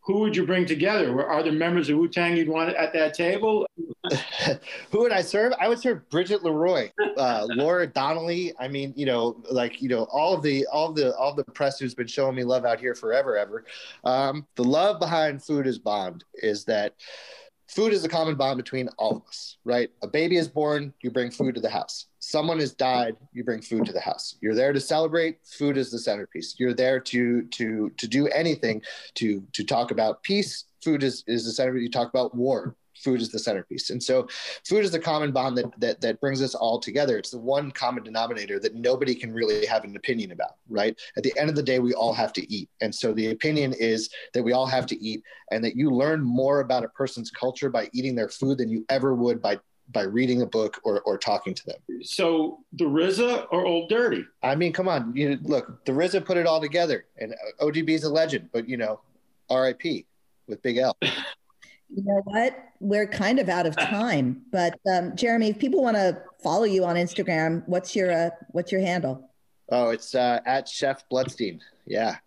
who 0.05 0.19
would 0.19 0.35
you 0.35 0.45
bring 0.45 0.65
together? 0.65 1.25
Are 1.25 1.41
there 1.41 1.51
members 1.51 1.89
of 1.89 1.97
Wu 1.97 2.07
Tang 2.07 2.37
you'd 2.37 2.47
want 2.47 2.75
at 2.75 2.93
that 2.93 3.15
table? 3.15 3.65
who 4.91 4.99
would 4.99 5.11
I 5.11 5.21
serve? 5.21 5.53
I 5.59 5.67
would 5.67 5.79
serve 5.79 6.07
Bridget 6.09 6.43
Leroy, 6.43 6.91
uh, 7.17 7.47
Laura 7.55 7.87
Donnelly. 7.87 8.53
I 8.59 8.67
mean, 8.67 8.93
you 8.95 9.07
know, 9.07 9.41
like 9.49 9.81
you 9.81 9.89
know, 9.89 10.03
all 10.11 10.35
of 10.35 10.43
the 10.43 10.67
all 10.71 10.89
of 10.89 10.95
the 10.95 11.15
all 11.17 11.33
the 11.33 11.43
press 11.43 11.79
who's 11.79 11.95
been 11.95 12.05
showing 12.05 12.35
me 12.35 12.43
love 12.43 12.65
out 12.65 12.79
here 12.79 12.93
forever, 12.93 13.35
ever. 13.35 13.65
Um, 14.03 14.45
the 14.55 14.63
love 14.63 14.99
behind 14.99 15.43
food 15.43 15.65
is 15.65 15.79
bond 15.79 16.23
is 16.35 16.65
that 16.65 16.93
food 17.67 17.91
is 17.91 18.05
a 18.05 18.09
common 18.09 18.35
bond 18.35 18.57
between 18.57 18.89
all 18.99 19.17
of 19.17 19.23
us, 19.27 19.57
right? 19.65 19.89
A 20.03 20.07
baby 20.07 20.37
is 20.37 20.47
born, 20.47 20.93
you 21.01 21.09
bring 21.09 21.31
food 21.31 21.55
to 21.55 21.61
the 21.61 21.69
house. 21.69 22.05
Someone 22.27 22.59
has 22.59 22.73
died, 22.73 23.15
you 23.33 23.43
bring 23.43 23.61
food 23.61 23.85
to 23.85 23.93
the 23.93 23.99
house. 23.99 24.35
You're 24.41 24.55
there 24.55 24.73
to 24.73 24.79
celebrate, 24.79 25.37
food 25.45 25.77
is 25.77 25.91
the 25.91 25.99
centerpiece. 25.99 26.55
You're 26.57 26.73
there 26.73 26.99
to 26.99 27.43
to 27.43 27.91
to 27.97 28.07
do 28.07 28.27
anything 28.29 28.81
to 29.15 29.43
to 29.53 29.63
talk 29.63 29.91
about 29.91 30.23
peace, 30.23 30.63
food 30.83 31.03
is 31.03 31.23
is 31.27 31.45
the 31.45 31.51
centerpiece. 31.51 31.83
You 31.83 31.91
talk 31.91 32.09
about 32.09 32.33
war, 32.33 32.75
food 32.95 33.21
is 33.21 33.29
the 33.29 33.37
centerpiece. 33.37 33.91
And 33.91 34.01
so 34.01 34.27
food 34.67 34.83
is 34.83 34.89
the 34.89 34.99
common 34.99 35.33
bond 35.33 35.55
that, 35.59 35.79
that, 35.79 36.01
that 36.01 36.19
brings 36.19 36.41
us 36.41 36.55
all 36.55 36.79
together. 36.79 37.19
It's 37.19 37.29
the 37.29 37.37
one 37.37 37.69
common 37.69 38.03
denominator 38.03 38.59
that 38.59 38.73
nobody 38.73 39.13
can 39.13 39.31
really 39.31 39.67
have 39.67 39.83
an 39.83 39.95
opinion 39.95 40.31
about, 40.31 40.55
right? 40.67 40.99
At 41.17 41.21
the 41.21 41.33
end 41.37 41.51
of 41.51 41.55
the 41.55 41.61
day, 41.61 41.77
we 41.77 41.93
all 41.93 42.13
have 42.13 42.33
to 42.33 42.51
eat. 42.51 42.69
And 42.81 42.93
so 42.93 43.13
the 43.13 43.29
opinion 43.29 43.75
is 43.77 44.09
that 44.33 44.41
we 44.41 44.51
all 44.51 44.65
have 44.65 44.87
to 44.87 44.99
eat 44.99 45.21
and 45.51 45.63
that 45.63 45.75
you 45.75 45.91
learn 45.91 46.23
more 46.23 46.61
about 46.61 46.83
a 46.83 46.89
person's 46.89 47.29
culture 47.29 47.69
by 47.69 47.87
eating 47.93 48.15
their 48.15 48.29
food 48.29 48.57
than 48.57 48.69
you 48.69 48.83
ever 48.89 49.13
would 49.13 49.43
by 49.43 49.59
by 49.91 50.01
reading 50.01 50.41
a 50.41 50.45
book 50.45 50.79
or, 50.83 51.01
or 51.01 51.17
talking 51.17 51.53
to 51.53 51.65
them. 51.65 51.77
So 52.03 52.59
the 52.73 52.85
RZA 52.85 53.47
or 53.51 53.65
Old 53.65 53.89
Dirty? 53.89 54.25
I 54.43 54.55
mean, 54.55 54.73
come 54.73 54.87
on, 54.87 55.15
you 55.15 55.39
look, 55.43 55.85
the 55.85 55.91
RZA 55.91 56.25
put 56.25 56.37
it 56.37 56.47
all 56.47 56.59
together, 56.59 57.05
and 57.17 57.33
ODB 57.61 57.89
is 57.89 58.03
a 58.03 58.09
legend, 58.09 58.49
but 58.51 58.67
you 58.67 58.77
know, 58.77 58.99
R.I.P. 59.49 60.05
with 60.47 60.61
Big 60.61 60.77
L. 60.77 60.97
You 61.95 62.03
know 62.03 62.21
what? 62.25 62.57
We're 62.79 63.07
kind 63.07 63.39
of 63.39 63.47
out 63.47 63.67
of 63.67 63.77
time, 63.77 64.41
but 64.51 64.77
um, 64.91 65.15
Jeremy, 65.15 65.49
if 65.49 65.59
people 65.59 65.83
want 65.83 65.95
to 65.95 66.19
follow 66.43 66.63
you 66.63 66.83
on 66.83 66.95
Instagram, 66.95 67.63
what's 67.67 67.95
your 67.95 68.11
uh, 68.11 68.31
what's 68.49 68.71
your 68.71 68.81
handle? 68.81 69.29
Oh, 69.69 69.89
it's 69.89 70.15
uh, 70.15 70.39
at 70.45 70.67
Chef 70.67 71.07
Blutstein. 71.09 71.61
Yeah. 71.85 72.17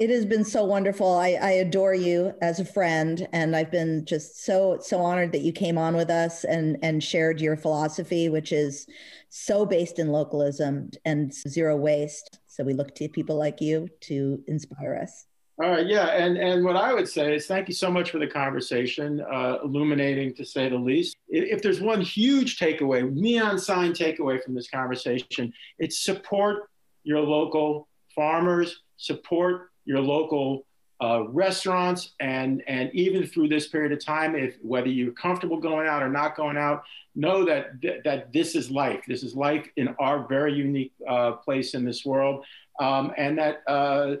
It 0.00 0.10
has 0.10 0.26
been 0.26 0.44
so 0.44 0.64
wonderful. 0.64 1.06
I, 1.06 1.38
I 1.40 1.50
adore 1.52 1.94
you 1.94 2.34
as 2.42 2.58
a 2.58 2.64
friend, 2.64 3.28
and 3.32 3.54
I've 3.54 3.70
been 3.70 4.04
just 4.04 4.44
so 4.44 4.78
so 4.80 4.98
honored 4.98 5.30
that 5.32 5.42
you 5.42 5.52
came 5.52 5.78
on 5.78 5.94
with 5.94 6.10
us 6.10 6.42
and 6.42 6.76
and 6.82 7.02
shared 7.02 7.40
your 7.40 7.56
philosophy, 7.56 8.28
which 8.28 8.50
is 8.50 8.88
so 9.28 9.64
based 9.64 10.00
in 10.00 10.08
localism 10.08 10.90
and 11.04 11.32
zero 11.32 11.76
waste. 11.76 12.40
So 12.48 12.64
we 12.64 12.74
look 12.74 12.96
to 12.96 13.08
people 13.08 13.36
like 13.36 13.60
you 13.60 13.88
to 14.02 14.42
inspire 14.48 14.98
us. 15.00 15.26
All 15.62 15.70
right, 15.70 15.86
yeah, 15.86 16.06
and 16.06 16.36
and 16.38 16.64
what 16.64 16.74
I 16.74 16.92
would 16.92 17.08
say 17.08 17.36
is 17.36 17.46
thank 17.46 17.68
you 17.68 17.74
so 17.74 17.88
much 17.88 18.10
for 18.10 18.18
the 18.18 18.26
conversation, 18.26 19.20
uh, 19.20 19.58
illuminating 19.62 20.34
to 20.34 20.44
say 20.44 20.68
the 20.68 20.76
least. 20.76 21.16
If, 21.28 21.58
if 21.58 21.62
there's 21.62 21.80
one 21.80 22.00
huge 22.00 22.58
takeaway, 22.58 23.08
neon 23.12 23.60
sign 23.60 23.92
takeaway 23.92 24.42
from 24.42 24.56
this 24.56 24.68
conversation, 24.68 25.52
it's 25.78 26.00
support 26.00 26.68
your 27.04 27.20
local 27.20 27.86
farmers, 28.12 28.82
support 28.96 29.70
your 29.84 30.00
local 30.00 30.64
uh, 31.02 31.24
restaurants, 31.28 32.12
and 32.20 32.62
and 32.66 32.90
even 32.94 33.26
through 33.26 33.48
this 33.48 33.68
period 33.68 33.92
of 33.92 34.04
time, 34.04 34.34
if 34.34 34.56
whether 34.62 34.88
you're 34.88 35.12
comfortable 35.12 35.58
going 35.58 35.86
out 35.86 36.02
or 36.02 36.08
not 36.08 36.36
going 36.36 36.56
out, 36.56 36.84
know 37.14 37.44
that 37.44 37.80
th- 37.82 38.02
that 38.04 38.32
this 38.32 38.54
is 38.54 38.70
life. 38.70 39.02
This 39.06 39.22
is 39.22 39.34
life 39.34 39.66
in 39.76 39.88
our 39.98 40.26
very 40.26 40.54
unique 40.54 40.92
uh, 41.08 41.32
place 41.32 41.74
in 41.74 41.84
this 41.84 42.04
world, 42.04 42.44
um, 42.80 43.12
and 43.16 43.38
that 43.38 43.62
uh, 43.66 44.16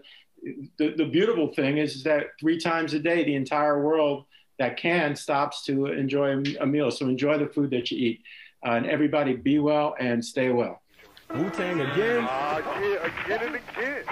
the, 0.78 0.94
the 0.96 1.06
beautiful 1.06 1.52
thing 1.54 1.78
is, 1.78 1.96
is 1.96 2.02
that 2.04 2.26
three 2.38 2.58
times 2.58 2.92
a 2.94 2.98
day, 2.98 3.24
the 3.24 3.34
entire 3.34 3.82
world 3.82 4.24
that 4.58 4.76
can 4.76 5.16
stops 5.16 5.64
to 5.64 5.86
enjoy 5.86 6.42
a 6.60 6.66
meal. 6.66 6.90
So 6.90 7.06
enjoy 7.06 7.38
the 7.38 7.46
food 7.46 7.70
that 7.70 7.90
you 7.90 7.98
eat. 7.98 8.22
Uh, 8.64 8.72
and 8.72 8.86
everybody 8.86 9.34
be 9.34 9.58
well 9.58 9.94
and 9.98 10.24
stay 10.24 10.50
well. 10.50 10.80
Wu 11.34 11.50
Tang 11.50 11.80
again? 11.80 12.24
Uh, 12.24 12.62
yeah, 12.80 13.24
again 13.24 13.46
and 13.46 13.56
again. 13.56 14.04